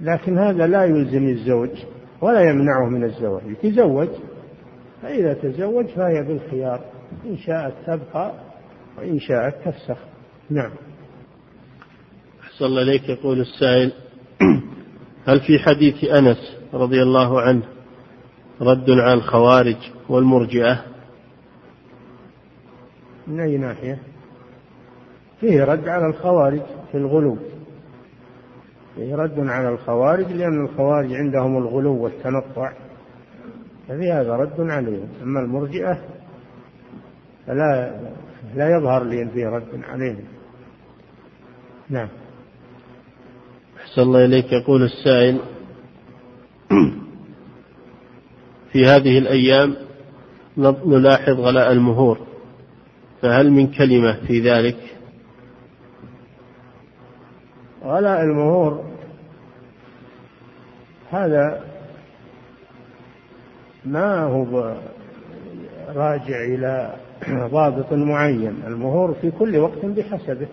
لكن 0.00 0.38
هذا 0.38 0.66
لا 0.66 0.84
يلزم 0.84 1.28
الزوج 1.28 1.70
ولا 2.20 2.40
يمنعه 2.40 2.88
من 2.88 3.04
الزواج. 3.04 3.42
يتزوج 3.46 4.08
فإذا 5.02 5.34
تزوج 5.34 5.86
فهي 5.86 6.22
بالخيار 6.22 6.80
إن 7.26 7.36
شاءت 7.36 7.74
تبقى 7.86 8.32
وإن 8.98 9.18
شاءت 9.18 9.54
تفسخ. 9.64 9.98
نعم. 10.50 10.70
أحسن 12.42 12.64
الله 12.64 12.82
إليك 12.82 13.08
يقول 13.08 13.40
السائل 13.40 13.92
هل 15.28 15.40
في 15.40 15.58
حديث 15.58 16.04
أنس 16.04 16.56
رضي 16.74 17.02
الله 17.02 17.40
عنه 17.40 17.62
رد 18.60 18.90
على 18.90 19.14
الخوارج 19.14 19.76
والمرجئة؟ 20.08 20.84
من 23.28 23.40
أي 23.40 23.56
ناحية؟ 23.56 23.98
فيه 25.40 25.64
رد 25.64 25.88
على 25.88 26.06
الخوارج 26.06 26.60
في 26.92 26.98
الغلو. 26.98 27.36
فيه 28.94 29.16
رد 29.16 29.38
على 29.38 29.68
الخوارج 29.68 30.32
لأن 30.32 30.64
الخوارج 30.64 31.12
عندهم 31.12 31.58
الغلو 31.58 32.02
والتنطع 32.02 32.72
ففي 33.88 34.12
هذا 34.12 34.32
رد 34.32 34.60
عليهم. 34.60 35.08
أما 35.22 35.40
المرجئة 35.40 35.98
فلا 37.46 38.00
لا 38.54 38.76
يظهر 38.76 39.04
لي 39.04 39.22
أن 39.22 39.28
فيه 39.28 39.46
رد 39.46 39.84
عليهم. 39.88 40.24
نعم. 41.90 42.08
أحسن 43.76 44.02
الله 44.02 44.24
إليك. 44.24 44.52
يقول 44.52 44.82
السائل 44.82 45.40
في 48.72 48.86
هذه 48.86 49.18
الأيام 49.18 49.76
نلاحظ 50.86 51.40
غلاء 51.40 51.72
المهور. 51.72 52.27
فهل 53.22 53.50
من 53.50 53.66
كلمة 53.66 54.26
في 54.26 54.40
ذلك؟ 54.40 54.76
غلاء 57.84 58.22
المهور 58.22 58.84
هذا 61.10 61.64
ما 63.84 64.24
هو 64.24 64.76
راجع 65.88 66.44
إلى 66.44 66.96
ضابط 67.52 67.92
معين. 67.92 68.62
المهور 68.66 69.14
في 69.14 69.30
كل 69.30 69.56
وقت 69.56 69.84
بحسبه 69.84 70.48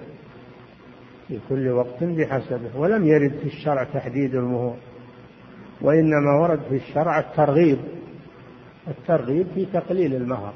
في 1.28 1.40
كل 1.50 1.70
وقت 1.70 2.04
بحسبه 2.04 2.78
ولم 2.78 3.06
يرد 3.06 3.32
في 3.42 3.46
الشرع 3.46 3.84
تحديد 3.84 4.36
المهور 4.36 4.76
وإنما 5.82 6.40
ورد 6.42 6.60
في 6.70 6.76
الشرع 6.76 7.20
الترغيب 7.20 7.78
الترغيب 8.88 9.48
في 9.56 9.66
تقليل 9.66 10.16
المهر. 10.16 10.54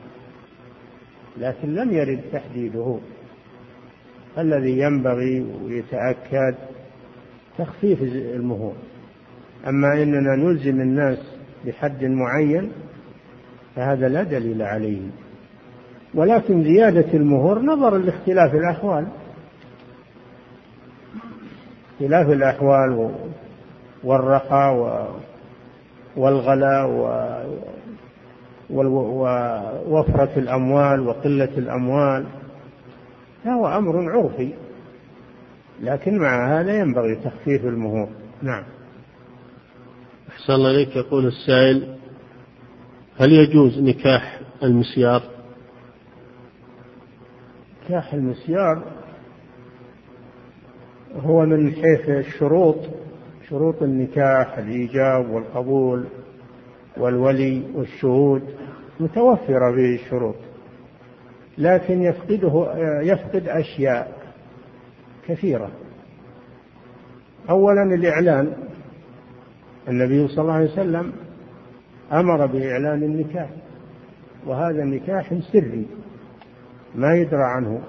لكن 1.39 1.75
لم 1.75 1.91
يرد 1.93 2.21
تحديده. 2.33 2.97
الذي 4.37 4.79
ينبغي 4.79 5.45
ويتأكد 5.63 6.55
تخفيف 7.57 8.01
المهور. 8.35 8.73
أما 9.67 10.03
إننا 10.03 10.35
نلزم 10.35 10.81
الناس 10.81 11.17
بحد 11.65 12.03
معين 12.03 12.71
فهذا 13.75 14.09
لا 14.09 14.23
دليل 14.23 14.61
عليه. 14.61 15.01
ولكن 16.13 16.63
زيادة 16.63 17.13
المهور 17.13 17.61
نظرا 17.61 17.97
لاختلاف 17.97 18.55
الأحوال. 18.55 19.07
اختلاف 21.93 22.29
الأحوال 22.29 23.11
والرخاء 24.03 25.09
والغلاء 26.17 26.89
ووفرة 28.71 30.39
الأموال 30.39 30.99
وقلة 31.07 31.57
الأموال 31.57 32.25
فهو 33.43 33.67
أمر 33.67 34.11
عرفي 34.11 34.53
لكن 35.81 36.17
مع 36.17 36.59
هذا 36.59 36.79
ينبغي 36.79 37.15
تخفيف 37.15 37.65
المهور. 37.65 38.09
نعم. 38.41 38.63
أحسن 40.29 40.53
الله 40.53 40.71
إليك. 40.71 40.95
يقول 40.95 41.25
السائل 41.25 41.95
هل 43.17 43.31
يجوز 43.31 43.79
نكاح 43.79 44.39
المسيار؟ 44.63 45.21
نكاح 47.85 48.13
المسيار 48.13 48.83
هو 51.15 51.45
من 51.45 51.71
حيث 51.71 52.09
الشروط 52.09 52.77
شروط 53.49 53.83
النكاح 53.83 54.57
الإيجاب 54.57 55.29
والقبول. 55.29 56.05
والولي 56.99 57.63
والشهود 57.75 58.41
متوفرة 58.99 59.71
به 59.71 59.95
الشروط 59.95 60.35
لكن 61.57 62.01
يفقده 62.01 62.73
يفقد 63.01 63.47
أشياء 63.47 64.19
كثيرة. 65.27 65.71
أولا 67.49 67.83
الإعلان 67.83 68.53
النبي 69.87 70.27
صلى 70.27 70.41
الله 70.41 70.53
عليه 70.53 70.71
وسلم 70.71 71.13
أمر 72.11 72.45
بإعلان 72.45 73.03
النكاح 73.03 73.49
وهذا 74.45 74.83
نكاح 74.83 75.33
سري 75.51 75.87
ما 76.95 77.15
يدرى 77.15 77.43
عنه 77.43 77.81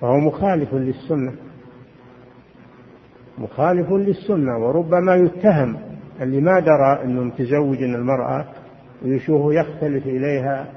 فهو 0.00 0.18
مخالف 0.18 0.74
للسنة 0.74 1.32
مخالف 3.38 3.92
للسنة 3.92 4.58
وربما 4.58 5.16
يتهم 5.16 5.91
اللي 6.22 6.40
ما 6.40 6.60
درى 6.60 7.04
أنه 7.04 7.22
متزوج 7.22 7.82
المرأة 7.82 8.44
ويشوفه 9.04 9.54
يختلف 9.54 10.06
إليها 10.06 10.72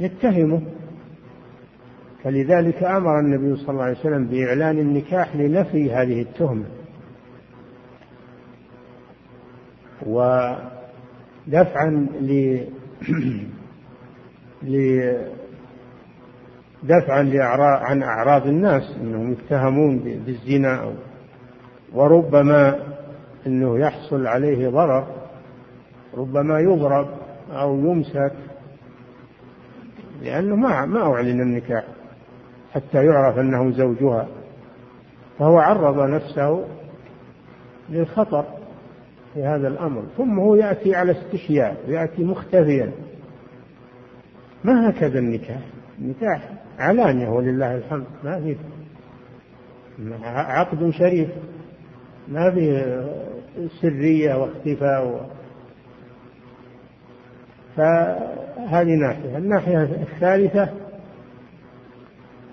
يتهمه. 0.00 0.62
فلذلك 2.24 2.82
أمر 2.82 3.20
النبي 3.20 3.56
صلى 3.56 3.70
الله 3.70 3.82
عليه 3.82 3.98
وسلم 3.98 4.26
بإعلان 4.26 4.78
النكاح 4.78 5.36
لنفي 5.36 5.92
هذه 5.92 6.22
التهمة. 6.22 6.64
ودفعا 10.06 12.06
ل 12.20 12.60
دفعا 16.82 17.22
لأعراض 17.22 17.82
عن 17.82 18.02
أعراض 18.02 18.46
الناس 18.46 18.96
أنهم 19.00 19.32
يتهمون 19.32 19.98
بالزنا 19.98 20.92
وربما 21.92 22.95
أنه 23.46 23.78
يحصل 23.78 24.26
عليه 24.26 24.68
ضرر 24.68 25.06
ربما 26.14 26.60
يضرب 26.60 27.08
أو 27.50 27.78
يمسك 27.78 28.32
لأنه 30.22 30.56
ما 30.56 30.86
ما 30.86 31.02
أعلن 31.02 31.40
النكاح 31.40 31.84
حتى 32.72 33.04
يعرف 33.04 33.38
أنه 33.38 33.70
زوجها. 33.70 34.28
فهو 35.38 35.58
عرض 35.58 35.98
نفسه 36.10 36.64
للخطر 37.90 38.44
في 39.34 39.42
هذا 39.44 39.68
الأمر. 39.68 40.04
ثم 40.16 40.38
هو 40.38 40.54
يأتي 40.54 40.94
على 40.94 41.12
استحياء 41.12 41.76
يأتي 41.88 42.24
مختفيا. 42.24 42.92
ما 44.64 44.90
هكذا 44.90 45.18
النكاح؟ 45.18 45.60
النكاح 45.98 46.50
علانية 46.78 47.28
ولله 47.28 47.76
الحمد 47.76 48.06
ما 48.24 48.40
في 48.40 48.56
عقد 50.24 50.90
شريف 50.90 51.28
ما 52.28 52.50
في 52.50 52.70
سرية 53.80 54.34
واختفاء. 54.34 55.30
فهذه 57.76 58.94
ناحية 58.94 59.38
الناحية 59.38 59.82
الثالثة 59.82 60.68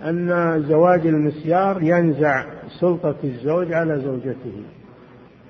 أن 0.04 0.62
زواج 0.68 1.08
المسيار 1.08 1.84
ينزع 1.84 2.46
سلطة 2.80 3.16
الزوج 3.24 3.74
على 3.74 4.00
زوجته 4.00 4.64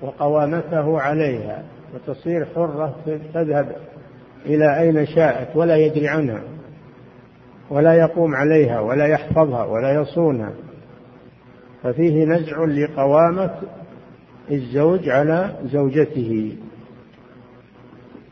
وقوامته 0.02 1.00
عليها 1.00 1.64
وتصير 1.94 2.46
حرة 2.54 2.96
تذهب 3.34 3.76
إلى 4.46 4.80
أين 4.80 5.06
شاءت 5.06 5.56
ولا 5.56 5.76
يدري 5.76 6.08
عنها 6.08 6.42
ولا 7.70 7.94
يقوم 7.94 8.34
عليها 8.34 8.80
ولا 8.80 9.06
يحفظها 9.06 9.64
ولا 9.64 9.92
يصونها 9.92 10.52
ففيه 11.82 12.24
نزع 12.24 12.64
لقوامة 12.64 13.50
الزوج 14.50 15.08
على 15.08 15.56
زوجته 15.64 16.56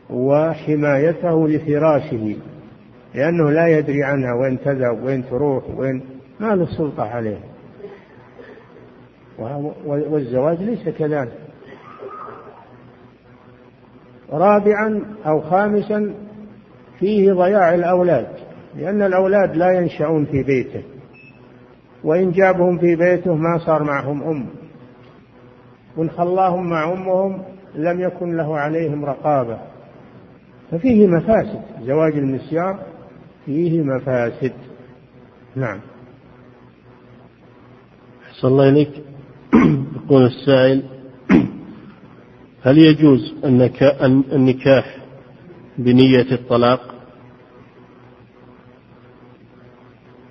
وحمايته 0.09 1.47
لفراشه 1.47 2.35
لأنه 3.15 3.51
لا 3.51 3.67
يدري 3.67 4.03
عنها 4.03 4.33
وين 4.33 4.59
تذهب 4.59 5.03
وين 5.03 5.25
تروح 5.29 5.63
وين 5.77 6.01
ما 6.39 6.55
له 6.55 6.65
سلطة 6.77 7.03
عليه. 7.03 7.39
والزواج 9.85 10.61
ليس 10.61 10.89
كذلك. 10.89 11.33
رابعا 14.31 15.01
أو 15.25 15.41
خامسا 15.41 16.13
فيه 16.99 17.33
ضياع 17.33 17.73
الأولاد 17.73 18.27
لأن 18.77 19.01
الأولاد 19.01 19.55
لا 19.55 19.71
ينشأون 19.71 20.25
في 20.25 20.43
بيته. 20.43 20.83
وإن 22.03 22.31
جابهم 22.31 22.77
في 22.77 22.95
بيته 22.95 23.35
ما 23.35 23.57
صار 23.65 23.83
معهم 23.83 24.23
أم. 24.23 24.62
وإن 25.97 26.09
خلاهم 26.09 26.69
مع 26.69 26.93
أمهم 26.93 27.43
لم 27.75 28.01
يكن 28.01 28.37
له 28.37 28.57
عليهم 28.57 29.05
رقابة. 29.05 29.59
ففيه 30.71 31.07
مفاسد 31.07 31.61
زواج 31.81 32.13
المسيار 32.13 32.79
فيه 33.45 33.81
مفاسد. 33.81 34.53
نعم. 35.55 35.79
أحسن 38.29 38.47
الله 38.47 38.69
إليك. 38.69 39.03
يقول 39.95 40.25
السائل 40.25 40.83
هل 42.63 42.77
يجوز 42.77 43.33
النكاح 44.33 44.97
بنية 45.77 46.31
الطلاق؟ 46.31 46.93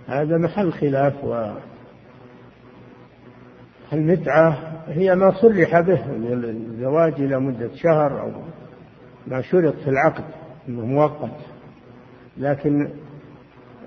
هذا 0.07 0.39
محل 0.39 0.73
خلاف 0.73 1.25
و 1.25 1.51
المتعة 3.93 4.72
هي 4.89 5.15
ما 5.15 5.31
صلح 5.31 5.81
به 5.81 6.01
الزواج 6.33 7.13
إلى 7.13 7.41
مدة 7.41 7.71
شهر 7.75 8.21
أو 8.21 8.31
ما 9.27 9.43
شرط 9.43 9.75
في 9.75 9.91
العقد 9.91 10.25
أنه 10.69 10.87
مؤقت 10.87 11.37
لكن 12.37 12.89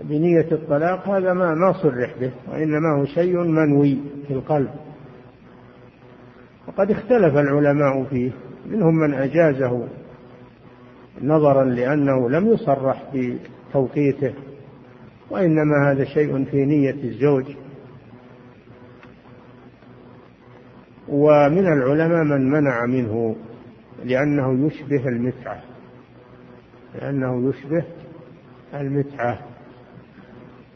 بنية 0.03 0.47
الطلاق 0.51 1.09
هذا 1.09 1.33
ما 1.33 1.53
ما 1.53 1.73
صرح 1.73 2.13
به 2.19 2.31
وإنما 2.51 2.99
هو 2.99 3.05
شيء 3.05 3.37
منوي 3.37 3.97
في 4.27 4.33
القلب. 4.33 4.69
وقد 6.67 6.91
اختلف 6.91 7.37
العلماء 7.37 8.03
فيه 8.03 8.31
منهم 8.65 8.95
من 8.95 9.13
أجازه 9.13 9.87
نظرا 11.21 11.63
لأنه 11.63 12.29
لم 12.29 12.47
يصرح 12.47 13.03
بتوقيته 13.13 14.33
وإنما 15.29 15.91
هذا 15.91 16.03
شيء 16.03 16.45
في 16.45 16.65
نية 16.65 17.03
الزوج. 17.03 17.45
ومن 21.09 21.67
العلماء 21.67 22.23
من 22.23 22.49
منع 22.49 22.85
منه 22.85 23.35
لأنه 24.05 24.67
يشبه 24.67 25.07
المتعة. 25.07 25.63
لأنه 26.95 27.49
يشبه 27.49 27.83
المتعة. 28.73 29.39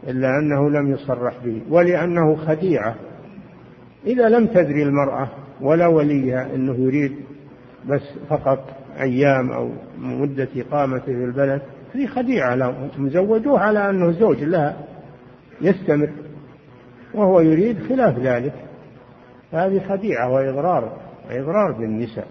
إلا 0.07 0.39
أنه 0.39 0.69
لم 0.69 0.91
يصرح 0.91 1.33
به 1.45 1.61
ولأنه 1.69 2.35
خديعة. 2.35 2.95
إذا 4.05 4.29
لم 4.29 4.45
تدري 4.45 4.83
المرأة 4.83 5.29
ولا 5.61 5.87
وليها 5.87 6.55
أنه 6.55 6.73
يريد 6.73 7.15
بس 7.89 8.01
فقط 8.29 8.69
أيام 8.99 9.51
أو 9.51 9.69
مدة 9.99 10.47
إقامته 10.57 11.05
في 11.05 11.23
البلد 11.23 11.61
هذه 11.95 12.05
خديعة. 12.05 12.55
لهم 12.55 13.09
زوجوه 13.09 13.59
على 13.59 13.89
أنه 13.89 14.11
زوج 14.11 14.43
لها 14.43 14.77
يستمر 15.61 16.09
وهو 17.13 17.39
يريد 17.39 17.77
خلاف 17.89 18.19
ذلك. 18.19 18.68
هذه 19.51 19.79
خديعة 19.89 20.31
وإضرار 20.31 20.97
وإضرار 21.29 21.71
بالنساء. 21.71 22.27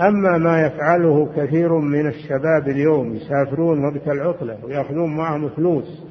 أما 0.00 0.38
ما 0.38 0.66
يفعله 0.66 1.28
كثير 1.36 1.78
من 1.78 2.06
الشباب 2.06 2.68
اليوم 2.68 3.14
يسافرون 3.14 3.84
وقت 3.84 4.08
العطلة 4.08 4.58
ويأخذون 4.64 5.16
معهم 5.16 5.48
فلوس 5.48 6.02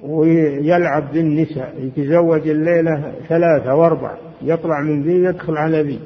ويلعب 0.00 1.12
بالنساء 1.12 1.74
يتزوج 1.78 2.48
الليلة 2.48 3.12
ثلاثة 3.28 3.74
وأربعة 3.74 4.18
يطلع 4.42 4.80
من 4.80 5.02
ذي 5.02 5.24
يدخل 5.24 5.56
على 5.56 5.82
ذي 5.82 6.00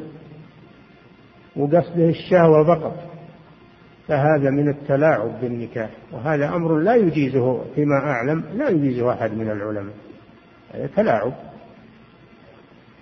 وقصده 1.56 2.08
الشهوة 2.08 2.64
فقط. 2.64 2.94
فهذا 4.08 4.50
من 4.50 4.68
التلاعب 4.68 5.40
بالنكاح 5.40 5.90
وهذا 6.12 6.48
أمر 6.48 6.78
لا 6.78 6.94
يجيزه 6.94 7.60
فيما 7.74 7.96
أعلم 7.96 8.44
لا 8.54 8.68
يجيزه 8.68 9.12
أحد 9.12 9.32
من 9.32 9.50
العلماء. 9.50 9.94
تلاعب. 10.96 11.32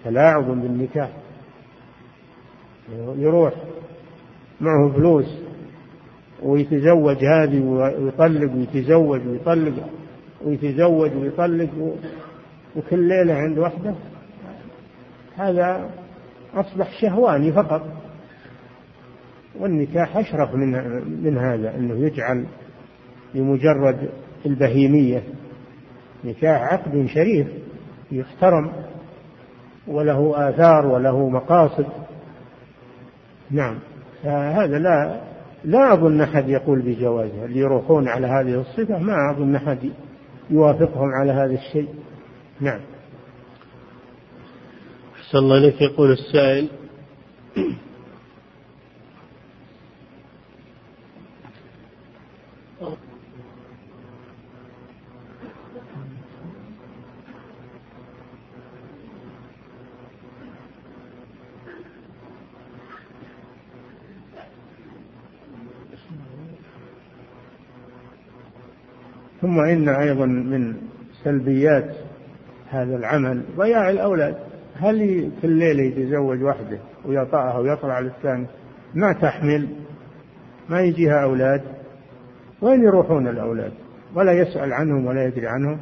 تلاعب 0.07 0.45
بالنكاح. 0.45 1.11
يروح 3.17 3.55
معه 4.61 4.93
فلوس 4.97 5.39
ويتزوج 6.43 7.25
هذه 7.25 7.61
ويطلق 7.61 8.53
ويتزوج 8.53 9.27
ويطلق 9.27 9.91
ويتزوج 10.45 11.17
ويطلق 11.17 11.97
وكل 12.77 13.09
ليلة 13.09 13.35
عند 13.35 13.59
وحده. 13.59 13.95
هذا 15.37 15.91
أصبح 16.55 17.01
شهواني 17.01 17.53
فقط. 17.53 17.83
والنكاح 19.59 20.17
أشرف 20.17 20.55
من 20.55 20.71
من 21.25 21.39
هذا 21.39 21.77
أنه 21.77 22.07
يجعل 22.07 22.47
بمجرد 23.35 24.09
البهيمية 24.47 25.23
نكاح 26.25 26.63
عقد 26.73 27.07
شريف 27.07 27.47
يحترم. 28.13 28.73
وله 29.89 30.49
آثار 30.49 30.87
وله 30.87 31.28
مقاصد. 31.28 31.87
نعم. 33.51 33.78
فهذا 34.22 34.78
لا 34.78 35.20
لا 35.64 35.93
أظن 35.93 36.20
أحد 36.20 36.49
يقول 36.49 36.82
بجوازه. 36.82 37.45
اللي 37.45 37.59
يروحون 37.59 38.09
على 38.09 38.26
هذه 38.26 38.61
الصفة 38.61 38.99
ما 38.99 39.14
أظن 39.30 39.55
أحد 39.55 39.91
يوافقهم 40.51 41.11
على 41.20 41.32
هذا 41.32 41.55
الشيء. 41.55 41.89
نعم. 42.61 42.80
أحسن 45.16 45.39
الله 45.39 45.59
إليك. 45.59 45.82
يقول 45.82 46.12
السائل 46.12 46.68
ثم 69.41 69.61
إن 69.61 69.89
أيضا 69.89 70.26
من 70.26 70.74
سلبيات 71.24 71.97
هذا 72.70 72.97
العمل 72.97 73.43
ضياع 73.57 73.91
الأولاد. 73.91 74.37
هل 74.74 75.30
في 75.41 75.47
الليل 75.47 75.80
يتزوج 75.80 76.43
وحده 76.43 76.78
ويطأها 77.05 77.59
ويطلع 77.59 78.01
للثاني؟ 78.01 78.47
ما 78.95 79.12
تحمل 79.12 79.68
ما 80.68 80.80
يجيها 80.80 81.22
أولاد؟ 81.22 81.62
وين 82.61 82.82
يروحون 82.82 83.28
الأولاد؟ 83.28 83.72
ولا 84.14 84.32
يسأل 84.32 84.72
عنهم 84.72 85.07
ولا 85.07 85.24
يدري 85.24 85.47
عنهم. 85.47 85.78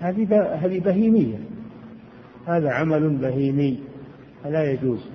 هذه 0.00 0.42
هذه 0.42 0.80
بهيمية. 0.80 1.38
هذا 2.46 2.70
عمل 2.70 3.16
بهيمي. 3.16 3.82
فلا 4.44 4.72
يجوز. 4.72 5.13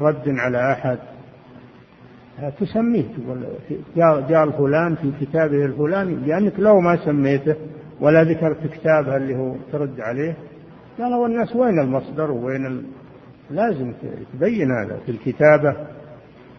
رد 0.00 0.28
على 0.28 0.72
أحد. 0.72 0.98
تسميه 2.60 3.02
تقول 3.02 3.46
جاء 4.28 4.50
فلان 4.50 4.94
في 4.94 5.12
كتابه 5.20 5.64
الفلاني 5.64 6.14
لأنك 6.14 6.52
لو 6.58 6.80
ما 6.80 6.96
سميته 6.96 7.54
ولا 8.00 8.24
ذكرت 8.24 8.66
كتابه 8.66 9.16
اللي 9.16 9.36
هو 9.36 9.54
ترد 9.72 10.00
عليه 10.00 10.36
قالوا 10.98 11.26
الناس 11.26 11.56
وين 11.56 11.78
المصدر 11.80 12.30
وين 12.30 12.66
ال... 12.66 12.82
لازم 13.50 13.92
تبين 14.32 14.70
هذا 14.70 14.98
في 15.06 15.12
الكتابة 15.12 15.76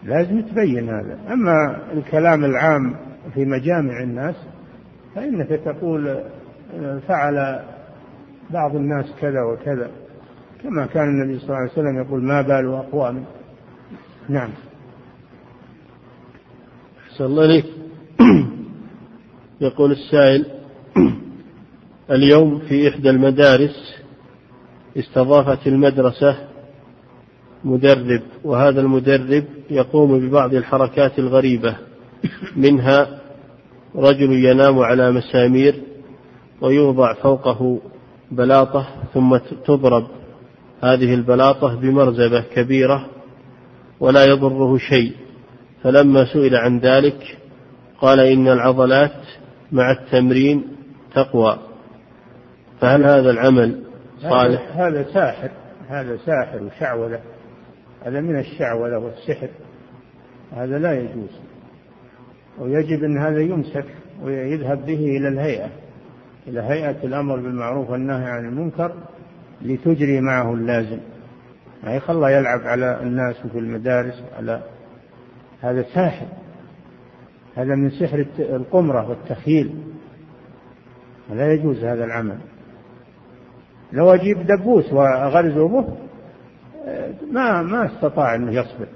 لازم 0.04 0.42
تبين 0.42 0.88
هذا. 0.88 1.18
أما 1.32 1.76
الكلام 1.92 2.44
العام 2.44 2.96
في 3.34 3.44
مجامع 3.44 4.02
الناس 4.02 4.34
فإنك 5.14 5.48
تقول 5.48 6.20
فعل 7.08 7.60
بعض 8.50 8.76
الناس 8.76 9.14
كذا 9.20 9.42
وكذا. 9.42 9.90
كما 10.62 10.86
كان 10.86 11.08
النبي 11.08 11.38
صلى 11.38 11.48
الله 11.48 11.56
عليه 11.56 11.72
وسلم 11.72 11.96
يقول 11.96 12.22
ما 12.22 12.42
بال 12.42 12.74
أقوام. 12.74 13.24
نعم. 14.28 14.50
أحسن 17.10 17.24
الله 17.24 17.44
إليك. 17.44 17.64
يقول 19.60 19.92
السائل 19.92 20.46
اليوم 22.10 22.58
في 22.58 22.88
إحدى 22.88 23.10
المدارس 23.10 23.94
استضافت 24.96 25.66
المدرسة 25.66 26.48
مدرب 27.64 28.22
وهذا 28.44 28.80
المدرب 28.80 29.44
يقوم 29.70 30.18
ببعض 30.28 30.54
الحركات 30.54 31.18
الغريبة 31.18 31.76
منها 32.56 33.20
رجل 33.96 34.32
ينام 34.32 34.78
على 34.78 35.12
مسامير 35.12 35.74
ويوضع 36.60 37.14
فوقه 37.14 37.80
بلاطة 38.30 38.86
ثم 39.14 39.36
تضرب. 39.66 40.06
هذه 40.80 41.14
البلاطة 41.14 41.80
بمرزبة 41.80 42.40
كبيرة 42.40 43.06
ولا 44.00 44.24
يضره 44.24 44.78
شيء. 44.78 45.12
فلما 45.82 46.24
سئل 46.24 46.56
عن 46.56 46.78
ذلك 46.78 47.38
قال 48.00 48.20
إن 48.20 48.48
العضلات 48.48 49.20
مع 49.72 49.90
التمرين 49.90 50.64
تقوى. 51.14 51.58
فهل 52.80 53.04
هذا 53.04 53.30
العمل 53.30 53.82
صالح؟ 54.20 54.76
هذا 54.76 55.06
ساحر. 55.14 55.50
هذا 55.88 56.16
ساحر 56.16 56.62
وشعوذة. 56.62 57.20
هذا 58.04 58.20
من 58.20 58.38
الشعوذة 58.38 58.98
والسحر. 58.98 59.48
هذا 60.52 60.78
لا 60.78 60.92
يجوز. 61.00 61.40
ويجب 62.58 63.04
أن 63.04 63.18
هذا 63.18 63.40
يمسك 63.40 63.84
ويذهب 64.22 64.86
به 64.86 65.16
إلى 65.16 65.28
الهيئة. 65.28 65.70
إلى 66.48 66.60
هيئة 66.60 67.04
الأمر 67.04 67.36
بالمعروف 67.36 67.90
والنهي 67.90 68.30
عن 68.30 68.48
المنكر. 68.48 68.92
لتجري 69.62 70.20
معه 70.20 70.54
اللازم. 70.54 70.98
ما 71.84 71.94
يخلى 71.94 72.32
يلعب 72.32 72.60
على 72.60 73.00
الناس 73.02 73.36
في 73.52 73.58
المدارس 73.58 74.24
على 74.38 74.62
هذا 75.60 75.82
ساحر. 75.94 76.26
هذا 77.56 77.74
من 77.74 77.90
سحر 77.90 78.26
القمرة 78.38 79.08
والتخيل 79.08 79.74
لا 81.32 81.52
يجوز 81.52 81.84
هذا 81.84 82.04
العمل. 82.04 82.38
لو 83.92 84.14
أجيب 84.14 84.46
دبوس 84.46 84.92
وأغرزه 84.92 85.68
به 85.68 85.84
ما 87.32 87.62
ما 87.62 87.86
استطاع 87.86 88.34
أنه 88.34 88.52
يصبر. 88.52 88.86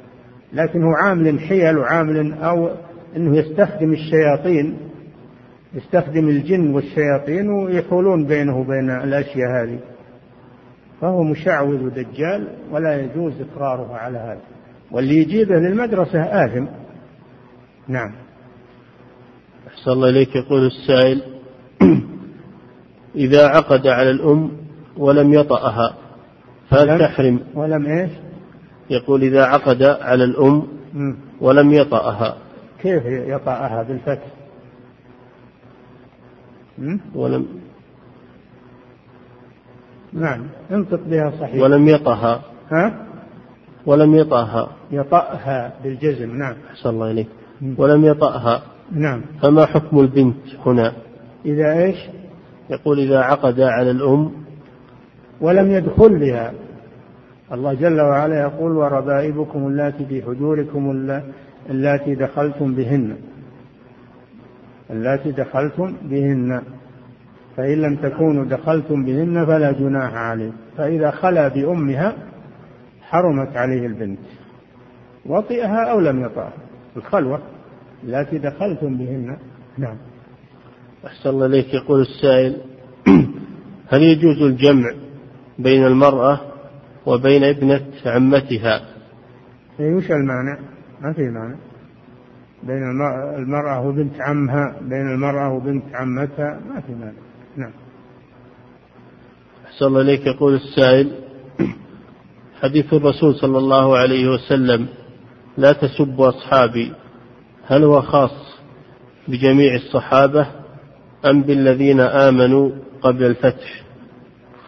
لكن 0.53 0.83
هو 0.83 0.93
عامل 0.93 1.41
حيل 1.41 1.79
وعامل 1.79 2.33
أو 2.33 2.71
أنه 3.17 3.37
يستخدم 3.37 3.93
الشياطين 3.93 4.79
يستخدم 5.75 6.29
الجن 6.29 6.75
والشياطين 6.75 7.51
ويحولون 7.51 8.27
بينه 8.27 8.59
وبين 8.59 8.91
الأشياء 8.91 9.63
هذه. 9.63 9.79
فهو 11.05 11.23
مشعوذ 11.23 11.83
ودجال 11.83 12.49
ولا 12.71 13.01
يجوز 13.01 13.33
إقراره 13.41 13.95
على 13.95 14.19
هذا. 14.19 14.41
واللي 14.91 15.17
يجيبه 15.19 15.55
للمدرسة 15.55 16.23
آثم. 16.23 16.67
نعم. 17.89 18.15
أحسن 19.69 19.91
الله 19.91 20.09
إليك. 20.09 20.37
يقول 20.37 20.67
السائل 20.67 21.23
إذا 23.17 23.47
عقد 23.47 23.87
على 23.87 24.11
الأم 24.11 24.51
ولم 24.97 25.33
يطأها 25.33 25.95
فهل 26.71 26.99
تحرم؟ 26.99 27.41
ولم 27.55 27.87
إيش؟ 27.87 28.11
يقول 28.91 29.23
إذا 29.23 29.45
عقد 29.45 29.83
على 29.83 30.25
الأم 30.25 30.67
ولم 31.41 31.73
يطأها. 31.73 32.37
كيف 32.83 33.03
يطأها 33.07 33.83
بالفتح؟ 33.83 34.27
ولم 37.15 37.47
نعم 40.15 40.47
انطق 40.71 41.01
بها 41.07 41.31
صحيح. 41.41 41.63
ولم 41.63 41.89
يطأها 41.89 42.43
ها؟ 42.71 43.07
ولم 43.87 44.15
يطأها 44.15 44.69
يطأها 44.91 45.73
بالجزم 45.85 46.39
نعم. 46.39 46.55
أحسن 46.71 46.91
الله 46.91 47.11
إليك. 47.11 47.29
ولم 47.79 48.05
يطأها. 48.05 48.63
نعم. 48.93 49.21
فما 49.43 49.67
حكم 49.67 50.01
البنت 50.01 50.37
هنا؟ 50.67 50.93
إذا 51.47 51.73
إيش؟ 51.73 51.97
يقول 52.71 52.99
إذا 52.99 53.19
عقد 53.19 53.61
على 53.61 53.91
الأم. 53.91 54.33
ولم 55.41 55.71
يدخل 55.71 56.19
بها. 56.19 56.53
الله 57.53 57.75
جل 57.75 58.01
وعلا 58.01 58.41
يقول 58.41 58.73
وربائبكم 58.73 59.67
اللاتي 59.67 60.07
في 60.07 60.23
حجوركم 60.23 60.91
اللاتي 61.71 62.15
دخلتم 62.15 62.75
بهن 62.75 63.17
اللاتي 64.91 65.31
دخلتم 65.33 65.95
بهن 66.03 66.63
فإن 67.57 67.83
لم 67.83 67.97
تكونوا 67.97 68.45
دخلتم 68.45 69.05
بهن 69.05 69.47
فلا 69.47 69.73
جناح 69.73 70.15
عليه 70.15 70.53
فإذا 70.77 71.11
خلا 71.11 71.49
بأمها 71.49 72.17
حرمت 73.03 73.57
عليه 73.57 73.87
البنت. 73.87 74.19
وطئها 75.27 75.91
أو 75.91 76.01
لم 76.01 76.25
يطأها 76.25 76.53
الخلوة 76.97 77.41
التي 78.05 78.39
دخلتم 78.39 78.97
بهن. 78.97 79.37
نعم. 79.79 79.97
أحسن 81.07 81.31
الله 81.31 81.47
إليك. 81.47 81.75
يقول 81.75 82.01
السائل 82.01 82.57
هل 83.93 84.03
يجوز 84.03 84.43
الجمع 84.43 84.91
بين 85.59 85.87
المرأة 85.87 86.41
وبين 87.07 87.45
ابنة 87.45 87.81
عمتها؟ 88.07 88.81
إيه، 89.81 89.95
وش 89.95 90.11
المعنى 90.11 90.59
ما 91.01 91.13
في 91.13 91.23
معنى 91.23 91.57
بين 92.63 92.83
المرأة 93.39 93.87
وبنت 93.87 94.21
عمها 94.21 94.77
بين 94.81 95.11
المرأة 95.15 95.53
وبنت 95.53 95.85
عمتها 95.95 96.61
ما 96.69 96.81
في 96.81 96.95
معنى 96.95 97.17
نعم. 97.57 97.73
أحسن 99.67 99.87
الله 99.87 100.01
إليك. 100.01 100.27
يقول 100.27 100.55
السائل 100.55 101.13
حديث 102.63 102.95
الرسول 102.95 103.35
صلى 103.35 103.59
الله 103.59 103.99
عليه 103.99 104.29
وسلم 104.29 104.87
لا 105.59 105.73
تسبوا 105.73 106.29
أصحابي 106.29 106.93
هل 107.67 107.85
هو 107.85 108.03
خاص 108.03 108.59
بجميع 109.29 109.75
الصحابة 109.75 110.47
أم 111.31 111.43
بالذين 111.43 112.01
آمنوا 112.01 112.71
قبل 113.03 113.25
الفتح؟ 113.25 113.83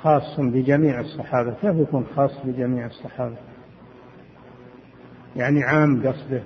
خاص 0.03 0.41
بجميع 0.41 1.01
الصحابة 1.01 1.55
كيف 1.63 1.77
يكون 1.77 2.07
خاص 2.17 2.31
بجميع 2.45 2.87
الصحابة؟ 2.87 3.37
يعني 5.37 5.65
عام 5.65 6.09
قصده 6.09 6.43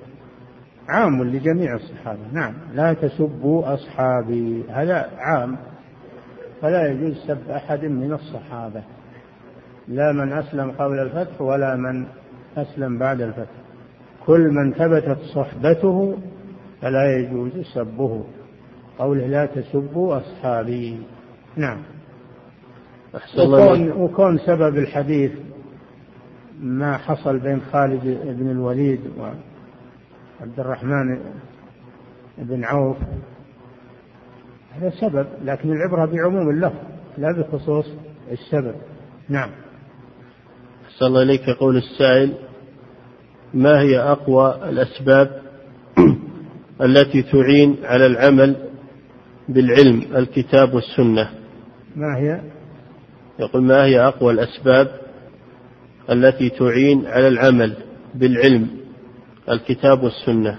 عام 0.88 1.24
لجميع 1.24 1.74
الصحابة 1.74 2.20
نعم. 2.32 2.54
لا 2.74 2.92
تسبوا 2.92 3.74
أصحابي 3.74 4.64
هذا 4.70 5.10
عام. 5.18 5.56
فلا 6.62 6.86
يجوز 6.86 7.16
سب 7.26 7.50
أحد 7.50 7.84
من 7.84 8.12
الصحابة. 8.12 8.82
لا 9.88 10.12
من 10.12 10.32
أسلم 10.32 10.70
قبل 10.70 10.98
الفتح 10.98 11.40
ولا 11.40 11.76
من 11.76 12.06
أسلم 12.56 12.98
بعد 12.98 13.20
الفتح. 13.20 13.60
كل 14.26 14.50
من 14.50 14.72
ثبتت 14.72 15.18
صحبته 15.34 16.18
فلا 16.80 17.16
يجوز 17.16 17.52
سبه. 17.74 18.24
قوله 18.98 19.26
لا 19.26 19.46
تسبوا 19.46 20.16
أصحابي. 20.16 20.98
نعم. 21.56 21.78
وكون, 23.38 23.92
وكون 23.92 24.38
سبب 24.38 24.78
الحديث 24.78 25.32
ما 26.60 26.96
حصل 26.96 27.38
بين 27.38 27.60
خالد 27.60 28.02
بن 28.24 28.50
الوليد 28.50 29.00
وعبد 29.18 30.60
الرحمن 30.60 31.18
بن 32.38 32.64
عوف 32.64 32.96
هذا 34.70 34.90
سبب 34.90 35.26
لكن 35.44 35.72
العبرة 35.72 36.06
بعموم 36.06 36.50
اللفظ 36.50 36.78
لا 37.18 37.32
بخصوص 37.32 37.86
السبب. 38.30 38.74
نعم. 39.28 39.50
أحسن 40.86 41.06
الله 41.06 41.22
إليك 41.22 41.48
يقول 41.48 41.76
السائل 41.76 42.34
ما 43.54 43.80
هي 43.80 43.98
أقوى 43.98 44.68
الأسباب 44.68 45.42
التي 46.86 47.22
تعين 47.22 47.76
على 47.84 48.06
العمل 48.06 48.56
بالعلم 49.48 50.16
الكتاب 50.16 50.74
والسنة؟ 50.74 51.30
ما 51.96 52.16
هي؟ 52.18 52.40
يقول 53.38 53.62
ما 53.62 53.84
هي 53.84 54.00
أقوى 54.00 54.32
الأسباب 54.32 55.00
التي 56.10 56.48
تعين 56.50 57.06
على 57.06 57.28
العمل 57.28 57.76
بالعلم 58.14 58.68
الكتاب 59.50 60.02
والسنة؟ 60.02 60.58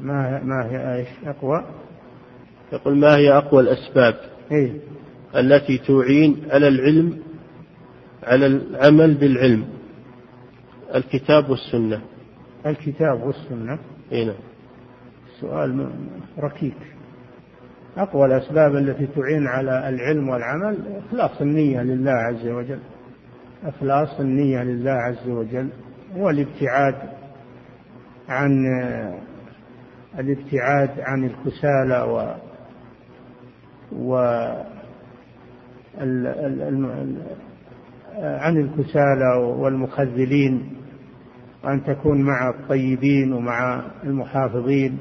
ما 0.00 0.40
ما 0.44 0.66
هي 0.70 0.94
إيش 0.98 1.08
أقوى؟ 1.26 1.64
يقول 2.72 2.96
ما 2.96 3.16
هي 3.16 3.32
أقوى 3.32 3.62
الأسباب؟ 3.62 4.14
إيه؟ 4.52 4.72
التي 5.36 5.78
تعين 5.78 6.46
على 6.50 6.68
العلم 6.68 7.18
على 8.22 8.46
العمل 8.46 9.14
بالعلم 9.14 9.64
الكتاب 10.94 11.50
والسنة 11.50 12.00
الكتاب 12.66 13.22
والسنة 13.22 13.78
اي 14.12 14.24
نعم 14.24 14.34
سؤال 15.40 15.90
ركيك 16.38 16.76
أقوى 17.96 18.26
الأسباب 18.26 18.76
التي 18.76 19.06
تعين 19.06 19.46
على 19.46 19.88
العلم 19.88 20.28
والعمل 20.28 20.78
إخلاص 21.06 21.40
النية 21.40 21.82
لله 21.82 22.12
عز 22.12 22.46
وجل 22.46 22.78
إخلاص 23.64 24.20
النية 24.20 24.62
لله 24.62 24.90
عز 24.90 25.28
وجل 25.28 25.68
والابتعاد 26.16 26.94
عن 28.28 28.64
الابتعاد 30.18 31.00
عن 31.00 31.24
الكسالى 31.24 32.02
و 32.02 32.34
و 33.92 34.16
ال... 36.00 36.26
ال... 36.26 37.16
عن 38.18 38.56
الكسالى 38.56 39.34
والمخذلين 39.36 40.76
وأن 41.64 41.84
تكون 41.84 42.22
مع 42.22 42.48
الطيبين 42.50 43.32
ومع 43.32 43.82
المحافظين 44.04 44.98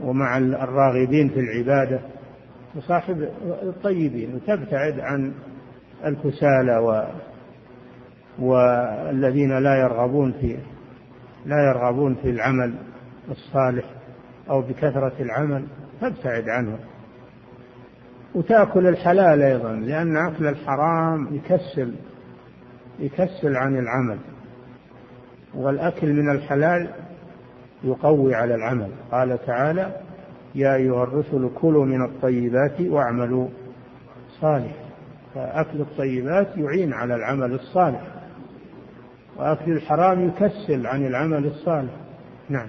ومع 0.00 0.38
الراغبين 0.38 1.28
في 1.28 1.40
العبادة 1.40 2.00
وصاحب 2.76 3.28
الطيبين 3.62 4.34
وتبتعد 4.34 5.00
عن 5.00 5.32
الكسالى 6.04 6.78
و 6.78 7.02
والذين 8.38 9.58
لا 9.58 9.76
يرغبون 9.76 10.32
في 10.32 10.56
لا 11.46 11.56
يرغبون 11.68 12.14
في 12.14 12.30
العمل 12.30 12.74
الصالح 13.30 13.84
أو 14.50 14.60
بكثرة 14.60 15.12
العمل 15.20 15.64
فابتعد 16.00 16.48
عنه. 16.48 16.78
وتأكل 18.34 18.86
الحلال 18.86 19.42
أيضا 19.42 19.72
لأن 19.72 20.16
أكل 20.16 20.46
الحرام 20.46 21.28
يكسل 21.34 21.94
يكسل 22.98 23.56
عن 23.56 23.78
العمل. 23.78 24.18
والأكل 25.54 26.12
من 26.12 26.30
الحلال 26.30 26.88
يقوي 27.84 28.34
على 28.34 28.54
العمل. 28.54 28.90
قال 29.12 29.38
تعالى 29.46 29.96
يا 30.54 30.74
أيها 30.74 31.02
الرسل 31.04 31.50
كلوا 31.54 31.84
من 31.84 32.04
الطيبات 32.04 32.80
واعملوا 32.80 33.48
صالح. 34.40 34.72
فأكل 35.34 35.80
الطيبات 35.80 36.48
يعين 36.56 36.92
على 36.92 37.14
العمل 37.14 37.52
الصالح 37.52 38.02
وأكل 39.36 39.72
الحرام 39.72 40.28
يكسل 40.28 40.86
عن 40.86 41.06
العمل 41.06 41.46
الصالح. 41.46 41.92
نعم. 42.48 42.68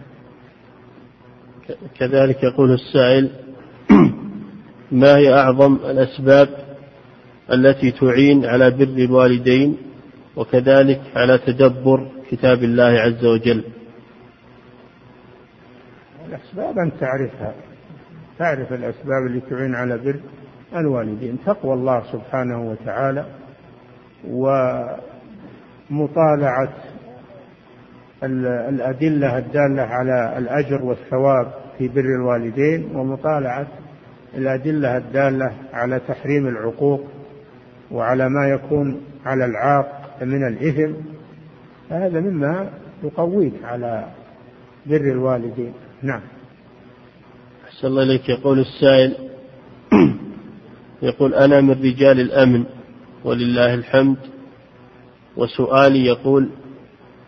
كذلك 2.00 2.44
يقول 2.44 2.72
السائل 2.74 3.30
ما 4.92 5.18
هي 5.18 5.34
أعظم 5.34 5.76
الأسباب 5.76 6.50
التي 7.54 7.92
تعين 7.92 8.46
على 8.46 8.72
بر 8.72 8.84
الوالدين 8.84 9.78
وكذلك 10.36 11.02
على 11.16 11.38
تدبر 11.38 12.08
كتاب 12.32 12.64
الله 12.64 12.84
عز 12.84 13.26
وجل؟ 13.26 13.64
الأسباب 16.28 16.78
أن 16.78 16.92
تعرفها. 17.00 17.54
تعرف 18.40 18.74
الأسباب 18.74 19.28
اللي 19.28 19.42
تعين 19.50 19.76
على 19.76 19.98
بر 19.98 20.20
الوالدين. 20.76 21.38
تقوى 21.46 21.74
الله 21.74 22.04
سبحانه 22.12 22.70
وتعالى 22.72 23.26
ومطالعة 25.90 26.74
الأدلة 28.24 29.38
الدالة 29.38 29.82
على 29.82 30.38
الأجر 30.38 30.82
والثواب 30.86 31.54
في 31.80 31.88
بر 31.88 32.00
الوالدين 32.00 32.96
ومطالعة 32.96 33.68
الأدلة 34.38 34.98
الدالة 34.98 35.54
على 35.74 36.00
تحريم 36.08 36.48
العقوق 36.48 37.08
وعلى 37.92 38.30
ما 38.30 38.50
يكون 38.50 39.02
على 39.26 39.46
العاق 39.46 40.18
من 40.22 40.48
الإثم. 40.48 40.94
فهذا 41.90 42.20
مما 42.20 42.70
يقويك 43.04 43.54
على 43.64 44.06
بر 44.86 45.12
الوالدين. 45.12 45.74
نعم. 46.04 46.22
أحسن 47.68 47.88
الله 47.88 48.04
إليك. 48.04 48.30
يقول 48.30 48.60
السائل 48.60 49.16
يقول 51.10 51.34
أنا 51.34 51.62
من 51.62 51.72
رجال 51.72 52.20
الأمن 52.20 52.64
ولله 53.24 53.74
الحمد. 53.74 54.18
وسؤالي 55.38 56.06
يقول 56.06 56.50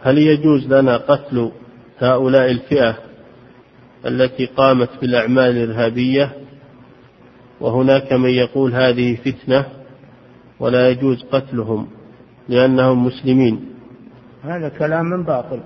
هل 0.02 0.18
يجوز 0.18 0.74
لنا 0.74 0.98
قتل 0.98 1.52
هؤلاء 2.00 2.52
الفئة 2.52 3.11
التي 4.06 4.46
قامت 4.46 4.90
بالأعمال 5.02 5.58
الإرهابية 5.58 6.32
وهناك 7.60 8.14
من 8.14 8.30
يقول 8.30 8.74
هذه 8.74 9.16
فتنة 9.16 9.66
ولا 10.60 10.90
يجوز 10.90 11.24
قتلهم 11.32 11.88
لأنهم 12.50 13.06
مسلمين. 13.06 13.66
هذا 14.44 14.70
كلام 14.70 15.24
باطل. 15.24 15.60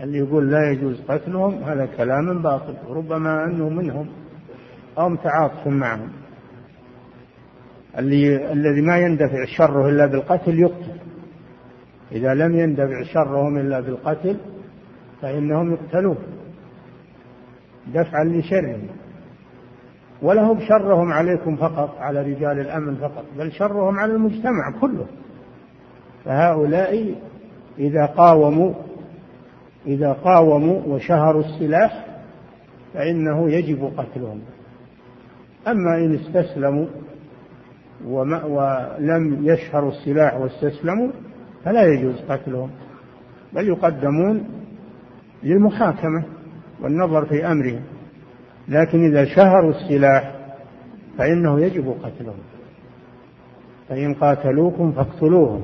اللي 0.00 0.18
يقول 0.18 0.50
لا 0.50 0.70
يجوز 0.72 1.00
قتلهم 1.08 1.62
هذا 1.62 1.86
كلام 1.96 2.42
باطل. 2.42 2.74
ربما 2.88 3.44
أنه 3.44 3.68
منهم 3.68 4.06
أو 4.98 5.08
متعاطف 5.08 5.66
معهم. 5.66 6.10
اللي 7.98 8.52
الذي 8.52 8.80
ما 8.80 8.98
يندفع 8.98 9.44
شره 9.56 9.88
إلا 9.88 10.06
بالقتل 10.06 10.58
يقتل. 10.58 11.00
إذا 12.12 12.34
لم 12.34 12.56
يندفع 12.56 13.02
شرهم 13.02 13.58
إلا 13.58 13.80
بالقتل 13.80 14.36
فإنهم 15.22 15.72
يقتلون 15.72 16.16
دفعا 17.94 18.24
لشرهم 18.24 18.80
ولهم 20.22 20.60
شرهم 20.60 21.12
عليكم 21.12 21.56
فقط 21.56 21.98
على 21.98 22.22
رجال 22.22 22.60
الأمن 22.60 22.94
فقط 22.96 23.24
بل 23.38 23.52
شرهم 23.52 23.98
على 23.98 24.12
المجتمع 24.12 24.80
كله. 24.80 25.06
فهؤلاء 26.24 27.14
إذا 27.78 28.06
قاوموا 28.06 28.74
إذا 29.86 30.12
قاوموا 30.12 30.80
وشهروا 30.86 31.42
السلاح 31.42 32.06
فإنه 32.94 33.50
يجب 33.50 33.92
قتلهم. 33.96 34.40
أما 35.68 35.98
إن 35.98 36.14
استسلموا 36.14 36.86
ولم 38.06 39.38
يشهروا 39.42 39.90
السلاح 39.90 40.36
واستسلموا 40.36 41.08
فلا 41.64 41.82
يجوز 41.82 42.20
قتلهم 42.28 42.70
بل 43.52 43.68
يقدمون 43.68 44.44
للمحاكمة. 45.42 46.24
والنظر 46.82 47.26
في 47.26 47.46
أمرهم 47.46 47.82
لكن 48.68 49.04
إذا 49.04 49.24
شهروا 49.24 49.70
السلاح 49.70 50.34
فإنه 51.18 51.60
يجب 51.60 51.94
قتلهم. 52.02 52.42
فإن 53.88 54.14
قاتلوكم 54.14 54.92
فاقتلوهم. 54.92 55.62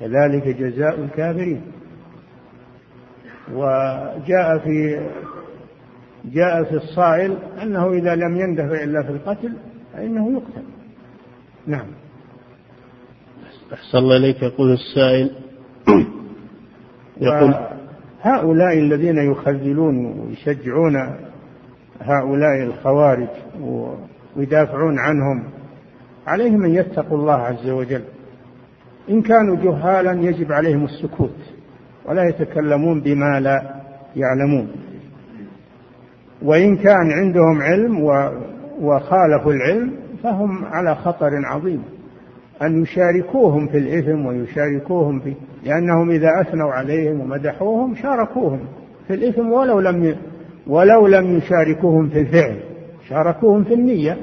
كذلك 0.00 0.48
جزاء 0.48 1.00
الكافرين. 1.00 1.62
وجاء 3.52 4.58
في 4.58 5.08
جاء 6.24 6.64
في 6.64 6.74
الصائل 6.74 7.36
أنه 7.62 7.92
إذا 7.92 8.14
لم 8.14 8.36
يندفع 8.36 8.84
إلا 8.84 9.02
في 9.02 9.10
القتل 9.10 9.52
فإنه 9.92 10.32
يقتل. 10.32 10.64
نعم. 11.66 11.86
أحسن 13.72 13.98
الله 13.98 14.16
إليك. 14.16 14.42
يقول 14.42 14.72
السائل 14.72 15.30
يقول 17.20 17.75
هؤلاء 18.26 18.78
الذين 18.78 19.18
يخذلون 19.18 20.20
ويشجعون 20.20 20.96
هؤلاء 22.00 22.62
الخوارج 22.62 23.28
ويدافعون 24.36 24.98
عنهم 24.98 25.44
عليهم 26.26 26.64
أن 26.64 26.70
يتقوا 26.70 27.18
الله 27.18 27.34
عز 27.34 27.70
وجل. 27.70 28.02
إن 29.10 29.22
كانوا 29.22 29.56
جهالا 29.56 30.12
يجب 30.12 30.52
عليهم 30.52 30.84
السكوت 30.84 31.36
ولا 32.04 32.28
يتكلمون 32.28 33.00
بما 33.00 33.40
لا 33.40 33.74
يعلمون. 34.16 34.68
وإن 36.42 36.76
كان 36.76 37.10
عندهم 37.10 37.62
علم 37.62 38.00
وخالفوا 38.80 39.52
العلم 39.52 39.92
فهم 40.22 40.64
على 40.64 40.94
خطر 40.94 41.30
عظيم. 41.44 41.82
أن 42.62 42.82
يشاركوهم 42.82 43.68
في 43.68 43.78
الإثم 43.78 44.26
ويشاركوهم 44.26 45.20
في 45.20 45.34
لأنهم 45.64 46.10
إذا 46.10 46.28
أثنوا 46.40 46.72
عليهم 46.72 47.20
ومدحوهم 47.20 47.94
شاركوهم 47.94 48.60
في 49.08 49.14
الإثم 49.14 49.52
ولو 49.52 49.80
لم 49.80 50.16
ولو 50.66 51.06
لم 51.06 51.36
يشاركوهم 51.36 52.08
في 52.08 52.20
الفعل. 52.20 52.60
شاركوهم 53.08 53.64
في 53.64 53.74
النية. 53.74 54.18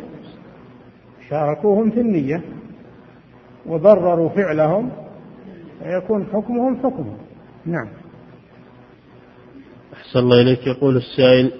شاركوهم 1.30 1.90
في 1.90 2.00
النية. 2.00 2.42
وبرروا 3.68 4.30
فعلهم 4.30 4.90
فيكون 5.84 6.26
حكمهم 6.26 6.76
حكمهم 6.76 7.18
نعم. 7.66 7.88
أحسن 9.94 10.20
الله 10.20 10.42
إليك. 10.42 10.68
يقول 10.68 10.98
السائل 10.98 11.52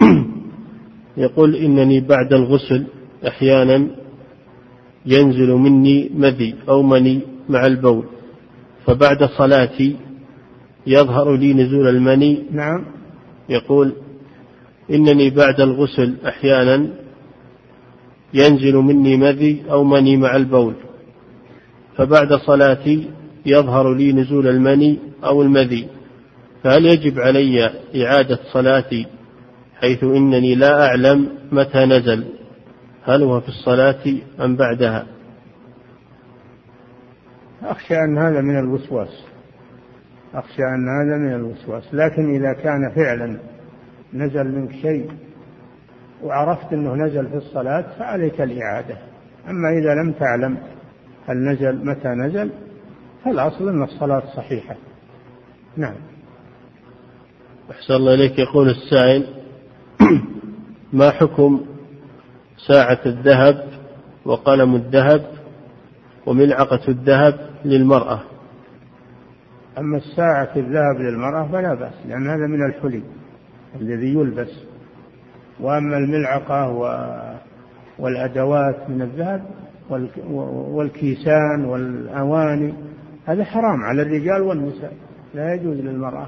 يقول 1.16 1.54
إنني 1.54 2.00
بعد 2.00 2.32
الغسل 2.32 2.86
أحيانا 3.28 4.03
ينزل 5.06 5.50
مني 5.52 6.10
مذي 6.14 6.54
أو 6.68 6.82
مني 6.82 7.20
مع 7.48 7.66
البول 7.66 8.04
فبعد 8.86 9.24
صلاتي 9.24 9.96
يظهر 10.86 11.36
لي 11.36 11.54
نزول 11.54 11.88
المني. 11.88 12.42
نعم. 12.52 12.84
يقول 13.48 13.92
إنني 14.90 15.30
بعد 15.30 15.60
الغسل 15.60 16.14
أحيانا 16.26 16.88
ينزل 18.34 18.76
مني 18.76 19.16
مذي 19.16 19.62
أو 19.70 19.84
مني 19.84 20.16
مع 20.16 20.36
البول 20.36 20.74
فبعد 21.96 22.34
صلاتي 22.34 23.10
يظهر 23.46 23.94
لي 23.94 24.12
نزول 24.12 24.46
المني 24.46 24.98
أو 25.24 25.42
المذي. 25.42 25.86
فهل 26.64 26.86
يجب 26.86 27.20
علي 27.20 27.70
إعادة 27.96 28.38
صلاتي 28.52 29.06
حيث 29.80 30.04
إنني 30.04 30.54
لا 30.54 30.86
أعلم 30.86 31.28
متى 31.52 31.84
نزل؟ 31.84 32.24
هل 33.06 33.22
هو 33.22 33.40
في 33.40 33.48
الصلاة 33.48 34.04
أم 34.40 34.56
بعدها؟ 34.56 35.06
أخشى 37.62 37.94
أن 37.94 38.18
هذا 38.18 38.40
من 38.40 38.58
الوسواس. 38.58 39.24
أخشى 40.34 40.62
أن 40.62 40.88
هذا 40.88 41.18
من 41.18 41.34
الوسواس. 41.34 41.84
لكن 41.92 42.34
إذا 42.34 42.52
كان 42.52 42.92
فعلا 42.96 43.38
نزل 44.14 44.44
منك 44.44 44.72
شيء 44.72 45.10
وعرفت 46.22 46.72
أنه 46.72 46.94
نزل 46.94 47.26
في 47.26 47.36
الصلاة 47.36 47.84
فعليك 47.98 48.40
الإعادة. 48.40 48.96
أما 49.48 49.68
إذا 49.78 49.94
لم 49.94 50.12
تعلم 50.12 50.56
هل 51.28 51.36
نزل 51.36 51.86
متى 51.86 52.08
نزل 52.08 52.50
فالأصل 53.24 53.68
أن 53.68 53.82
الصلاة 53.82 54.22
صحيحة. 54.36 54.76
نعم. 55.76 55.96
أحسن 57.70 57.94
الله 57.94 58.14
إليك. 58.14 58.38
يقول 58.38 58.68
السائل 58.68 59.26
ما 60.92 61.10
حكم 61.10 61.73
ساعة 62.56 63.00
الذهب 63.06 63.68
وقلم 64.24 64.74
الذهب 64.74 65.24
وملعقة 66.26 66.80
الذهب 66.88 67.34
للمرأة. 67.64 68.20
أما 69.78 69.96
الساعة 69.96 70.50
الذهب 70.56 71.00
للمرأة 71.00 71.48
فلا 71.52 71.74
بأس 71.74 71.94
لأن 72.08 72.26
هذا 72.26 72.46
من 72.46 72.66
الحلي 72.66 73.02
الذي 73.80 74.14
يلبس. 74.14 74.64
وأما 75.60 75.96
الملعقة 75.96 76.68
والأدوات 77.98 78.90
من 78.90 79.02
الذهب 79.02 79.44
والكيسان 80.48 81.64
والأواني 81.64 82.74
هذا 83.26 83.44
حرام 83.44 83.82
على 83.82 84.02
الرجال 84.02 84.42
والنساء. 84.42 84.92
لا 85.34 85.54
يجوز 85.54 85.76
للمرأة 85.76 86.26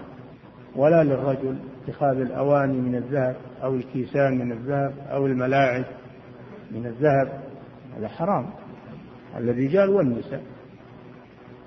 ولا 0.77 1.05
للرجل 1.05 1.57
اتخاذ 1.85 2.21
الأواني 2.21 2.81
من 2.81 2.95
الذهب 2.95 3.37
أو 3.63 3.75
الكيسان 3.75 4.39
من 4.39 4.53
الذهب 4.53 4.93
أو 5.11 5.27
الملاعب. 5.27 5.85
من 6.71 6.87
الذهب 6.87 7.41
هذا 7.97 8.09
حرام. 8.09 8.47
على 9.35 9.51
الرجال 9.51 9.91
والنساء 9.91 10.43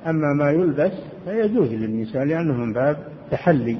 أما 0.05 0.33
ما 0.33 0.51
يلبس 0.51 0.93
فيجوز 1.25 1.73
للنساء 1.73 2.23
لأنه 2.23 2.53
من 2.53 2.73
باب 2.73 2.97
تحلي. 3.31 3.79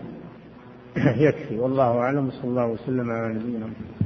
يكفي. 1.26 1.58
والله 1.58 1.98
أعلم. 1.98 2.32
صلى 2.32 2.44
الله 2.44 2.68
وسلم 2.68 3.12
على 3.12 3.34
نبينا 3.34 3.66
محمد. 3.66 3.99